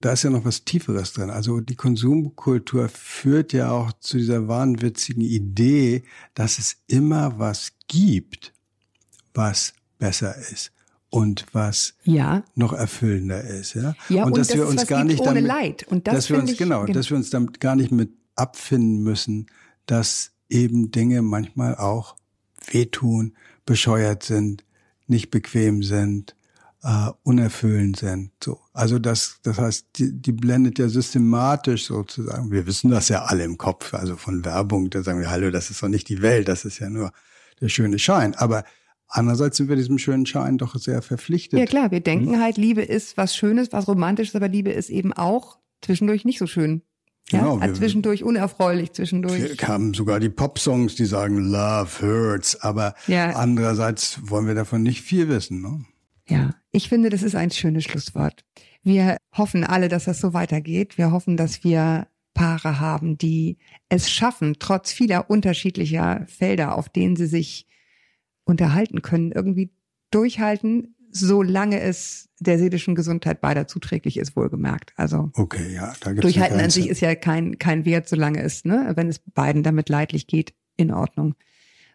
Da 0.00 0.12
ist 0.12 0.24
ja 0.24 0.30
noch 0.30 0.44
was 0.44 0.64
Tieferes 0.64 1.14
drin. 1.14 1.30
Also 1.30 1.60
die 1.60 1.74
Konsumkultur 1.74 2.88
führt 2.88 3.52
ja 3.52 3.70
auch 3.70 3.92
zu 3.94 4.18
dieser 4.18 4.46
wahnwitzigen 4.46 5.22
Idee, 5.22 6.04
dass 6.34 6.58
es 6.58 6.76
immer 6.86 7.38
was 7.38 7.72
gibt, 7.88 8.52
was 9.32 9.72
besser 9.98 10.36
ist 10.36 10.72
und 11.10 11.46
was 11.52 11.94
Ja, 12.04 12.44
noch 12.54 12.72
erfüllender 12.72 13.42
ist, 13.42 13.74
ja. 13.74 13.94
ja, 14.08 14.24
und, 14.24 14.36
dass 14.36 14.48
dass 14.48 14.56
wir 14.56 14.64
es 14.64 14.70
uns 14.70 14.86
gar 14.86 15.04
nicht 15.04 15.20
ohne 15.20 15.28
damit, 15.28 15.44
Leid. 15.44 15.86
Und 15.88 16.06
das 16.06 16.14
dass 16.14 16.30
wir 16.30 16.38
uns 16.38 16.52
ich, 16.52 16.58
genau, 16.58 16.84
dass 16.84 17.10
wir 17.10 17.16
uns 17.16 17.30
damit 17.30 17.60
gar 17.60 17.76
nicht 17.76 17.90
mit 17.90 18.10
abfinden 18.34 19.02
müssen, 19.02 19.46
dass 19.86 20.32
eben 20.48 20.90
Dinge 20.90 21.22
manchmal 21.22 21.74
auch 21.76 22.16
wehtun, 22.70 23.34
bescheuert 23.64 24.22
sind, 24.22 24.64
nicht 25.06 25.30
bequem 25.30 25.82
sind, 25.82 26.36
äh, 26.86 27.10
unerfüllend 27.24 27.96
sind. 27.96 28.30
So, 28.42 28.60
also 28.72 29.00
das, 29.00 29.40
das 29.42 29.58
heißt, 29.58 29.86
die, 29.96 30.12
die 30.22 30.30
blendet 30.32 30.78
ja 30.78 30.88
systematisch 30.88 31.86
sozusagen. 31.86 32.52
Wir 32.52 32.64
wissen 32.66 32.90
das 32.92 33.08
ja 33.08 33.24
alle 33.24 33.42
im 33.42 33.58
Kopf, 33.58 33.92
also 33.92 34.14
von 34.16 34.44
Werbung. 34.44 34.88
Da 34.90 35.02
sagen 35.02 35.18
wir, 35.18 35.28
hallo, 35.30 35.50
das 35.50 35.70
ist 35.70 35.82
doch 35.82 35.88
nicht 35.88 36.08
die 36.08 36.22
Welt, 36.22 36.46
das 36.46 36.64
ist 36.64 36.78
ja 36.78 36.88
nur 36.88 37.10
der 37.60 37.68
schöne 37.70 37.98
Schein. 37.98 38.34
Aber 38.36 38.62
andererseits 39.08 39.56
sind 39.56 39.68
wir 39.68 39.74
diesem 39.76 39.98
schönen 39.98 40.26
Schein 40.26 40.58
doch 40.58 40.76
sehr 40.76 41.02
verpflichtet. 41.02 41.58
Ja 41.58 41.66
klar, 41.66 41.90
wir 41.90 41.98
Hm? 41.98 42.04
denken 42.04 42.40
halt, 42.40 42.56
Liebe 42.56 42.82
ist 42.82 43.16
was 43.16 43.34
Schönes, 43.34 43.72
was 43.72 43.88
Romantisches, 43.88 44.36
aber 44.36 44.48
Liebe 44.48 44.70
ist 44.70 44.88
eben 44.90 45.12
auch 45.12 45.58
zwischendurch 45.82 46.24
nicht 46.24 46.38
so 46.38 46.46
schön. 46.46 46.82
Ja, 47.30 47.40
Genau, 47.40 47.58
Äh, 47.58 47.62
wir- 47.68 47.74
zwischendurch 47.74 48.22
unerfreulich, 48.22 48.92
zwischendurch. 48.92 49.58
Wir 49.58 49.68
haben 49.68 49.92
sogar 49.94 50.20
die 50.20 50.28
Pop-Songs, 50.28 50.94
die 50.94 51.06
sagen 51.06 51.38
Love 51.38 51.88
hurts, 52.00 52.60
aber 52.60 52.94
Ja. 53.08 53.30
andererseits 53.30 54.20
wollen 54.22 54.46
wir 54.46 54.54
davon 54.54 54.84
nicht 54.84 55.02
viel 55.02 55.28
wissen. 55.28 55.60
Ne? 55.62 55.84
Ja, 56.28 56.54
ich 56.76 56.90
finde, 56.90 57.08
das 57.08 57.22
ist 57.22 57.34
ein 57.34 57.50
schönes 57.50 57.84
Schlusswort. 57.84 58.44
Wir 58.82 59.16
hoffen 59.36 59.64
alle, 59.64 59.88
dass 59.88 60.04
das 60.04 60.20
so 60.20 60.34
weitergeht. 60.34 60.98
Wir 60.98 61.10
hoffen, 61.10 61.36
dass 61.36 61.64
wir 61.64 62.06
Paare 62.34 62.80
haben, 62.80 63.16
die 63.16 63.56
es 63.88 64.10
schaffen, 64.10 64.56
trotz 64.58 64.92
vieler 64.92 65.30
unterschiedlicher 65.30 66.26
Felder, 66.28 66.76
auf 66.76 66.90
denen 66.90 67.16
sie 67.16 67.26
sich 67.26 67.66
unterhalten 68.44 69.00
können, 69.00 69.32
irgendwie 69.32 69.72
durchhalten, 70.10 70.94
solange 71.10 71.80
es 71.80 72.28
der 72.40 72.58
seelischen 72.58 72.94
Gesundheit 72.94 73.40
beider 73.40 73.66
zuträglich 73.66 74.18
ist, 74.18 74.36
wohlgemerkt. 74.36 74.92
Also 74.96 75.30
Okay, 75.32 75.74
ja, 75.74 75.94
da 76.00 76.12
gibt's 76.12 76.20
durchhalten 76.20 76.60
an 76.60 76.68
sich 76.68 76.88
ist 76.88 77.00
ja 77.00 77.14
kein, 77.14 77.58
kein 77.58 77.86
Wert, 77.86 78.06
solange 78.06 78.42
es, 78.42 78.66
ne, 78.66 78.92
wenn 78.96 79.08
es 79.08 79.18
beiden 79.18 79.62
damit 79.62 79.88
leidlich 79.88 80.26
geht, 80.26 80.52
in 80.76 80.92
Ordnung. 80.92 81.36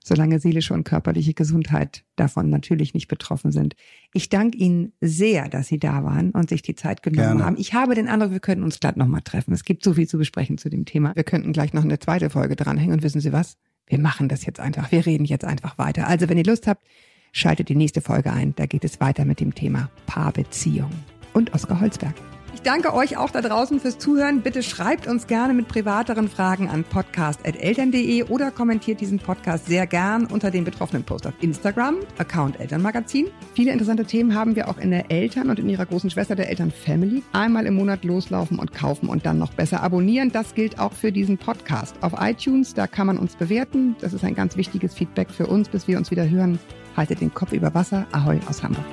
Solange 0.03 0.39
seelische 0.39 0.73
und 0.73 0.83
körperliche 0.83 1.33
Gesundheit 1.33 2.03
davon 2.15 2.49
natürlich 2.49 2.95
nicht 2.95 3.07
betroffen 3.07 3.51
sind. 3.51 3.75
Ich 4.13 4.29
danke 4.29 4.57
Ihnen 4.57 4.93
sehr, 4.99 5.47
dass 5.47 5.67
Sie 5.67 5.77
da 5.77 6.03
waren 6.03 6.31
und 6.31 6.49
sich 6.49 6.63
die 6.63 6.73
Zeit 6.73 7.03
genommen 7.03 7.37
Gerne. 7.37 7.45
haben. 7.45 7.55
Ich 7.59 7.73
habe 7.73 7.93
den 7.93 8.07
Eindruck, 8.07 8.31
wir 8.31 8.39
könnten 8.39 8.63
uns 8.63 8.79
glatt 8.79 8.97
nochmal 8.97 9.21
treffen. 9.21 9.53
Es 9.53 9.63
gibt 9.63 9.83
so 9.83 9.93
viel 9.93 10.07
zu 10.07 10.17
besprechen 10.17 10.57
zu 10.57 10.69
dem 10.69 10.85
Thema. 10.85 11.15
Wir 11.15 11.23
könnten 11.23 11.53
gleich 11.53 11.73
noch 11.73 11.83
eine 11.83 11.99
zweite 11.99 12.31
Folge 12.31 12.55
dranhängen 12.55 12.93
und 12.93 13.03
wissen 13.03 13.21
Sie 13.21 13.31
was? 13.31 13.57
Wir 13.85 13.99
machen 13.99 14.27
das 14.27 14.45
jetzt 14.45 14.59
einfach. 14.59 14.91
Wir 14.91 15.05
reden 15.05 15.25
jetzt 15.25 15.45
einfach 15.45 15.77
weiter. 15.77 16.07
Also, 16.07 16.29
wenn 16.29 16.37
ihr 16.37 16.45
Lust 16.45 16.65
habt, 16.65 16.83
schaltet 17.31 17.69
die 17.69 17.75
nächste 17.75 18.01
Folge 18.01 18.31
ein. 18.31 18.55
Da 18.55 18.65
geht 18.65 18.83
es 18.83 18.99
weiter 19.01 19.25
mit 19.25 19.39
dem 19.39 19.53
Thema 19.53 19.89
Paarbeziehung 20.07 20.91
und 21.33 21.53
Oskar 21.53 21.79
Holzberg. 21.79 22.15
Ich 22.63 22.69
danke 22.69 22.93
euch 22.93 23.17
auch 23.17 23.31
da 23.31 23.41
draußen 23.41 23.79
fürs 23.79 23.97
Zuhören. 23.97 24.43
Bitte 24.43 24.61
schreibt 24.61 25.07
uns 25.07 25.25
gerne 25.25 25.55
mit 25.55 25.67
privateren 25.67 26.29
Fragen 26.29 26.69
an 26.69 26.83
podcast.eltern.de 26.83 28.25
oder 28.25 28.51
kommentiert 28.51 29.01
diesen 29.01 29.17
Podcast 29.17 29.65
sehr 29.65 29.87
gern 29.87 30.27
unter 30.27 30.51
dem 30.51 30.63
betroffenen 30.63 31.03
Post 31.03 31.25
auf 31.25 31.33
Instagram, 31.41 31.95
Account 32.19 32.59
Elternmagazin. 32.59 33.31
Viele 33.55 33.71
interessante 33.71 34.05
Themen 34.05 34.35
haben 34.35 34.55
wir 34.55 34.69
auch 34.69 34.77
in 34.77 34.91
der 34.91 35.09
Eltern 35.09 35.49
und 35.49 35.57
in 35.57 35.69
ihrer 35.69 35.87
großen 35.87 36.11
Schwester 36.11 36.35
der 36.35 36.49
Eltern 36.49 36.69
Family. 36.69 37.23
Einmal 37.31 37.65
im 37.65 37.73
Monat 37.73 38.03
loslaufen 38.03 38.59
und 38.59 38.75
kaufen 38.75 39.09
und 39.09 39.25
dann 39.25 39.39
noch 39.39 39.53
besser 39.53 39.81
abonnieren. 39.81 40.31
Das 40.31 40.53
gilt 40.53 40.77
auch 40.77 40.93
für 40.93 41.11
diesen 41.11 41.39
Podcast. 41.39 41.95
Auf 42.01 42.13
iTunes, 42.19 42.75
da 42.75 42.85
kann 42.85 43.07
man 43.07 43.17
uns 43.17 43.35
bewerten. 43.35 43.95
Das 44.01 44.13
ist 44.13 44.23
ein 44.23 44.35
ganz 44.35 44.55
wichtiges 44.55 44.93
Feedback 44.93 45.31
für 45.31 45.47
uns, 45.47 45.67
bis 45.67 45.87
wir 45.87 45.97
uns 45.97 46.11
wieder 46.11 46.29
hören. 46.29 46.59
Haltet 46.95 47.21
den 47.21 47.33
Kopf 47.33 47.53
über 47.53 47.73
Wasser. 47.73 48.05
Ahoi 48.11 48.39
aus 48.47 48.61
Hamburg. 48.61 48.85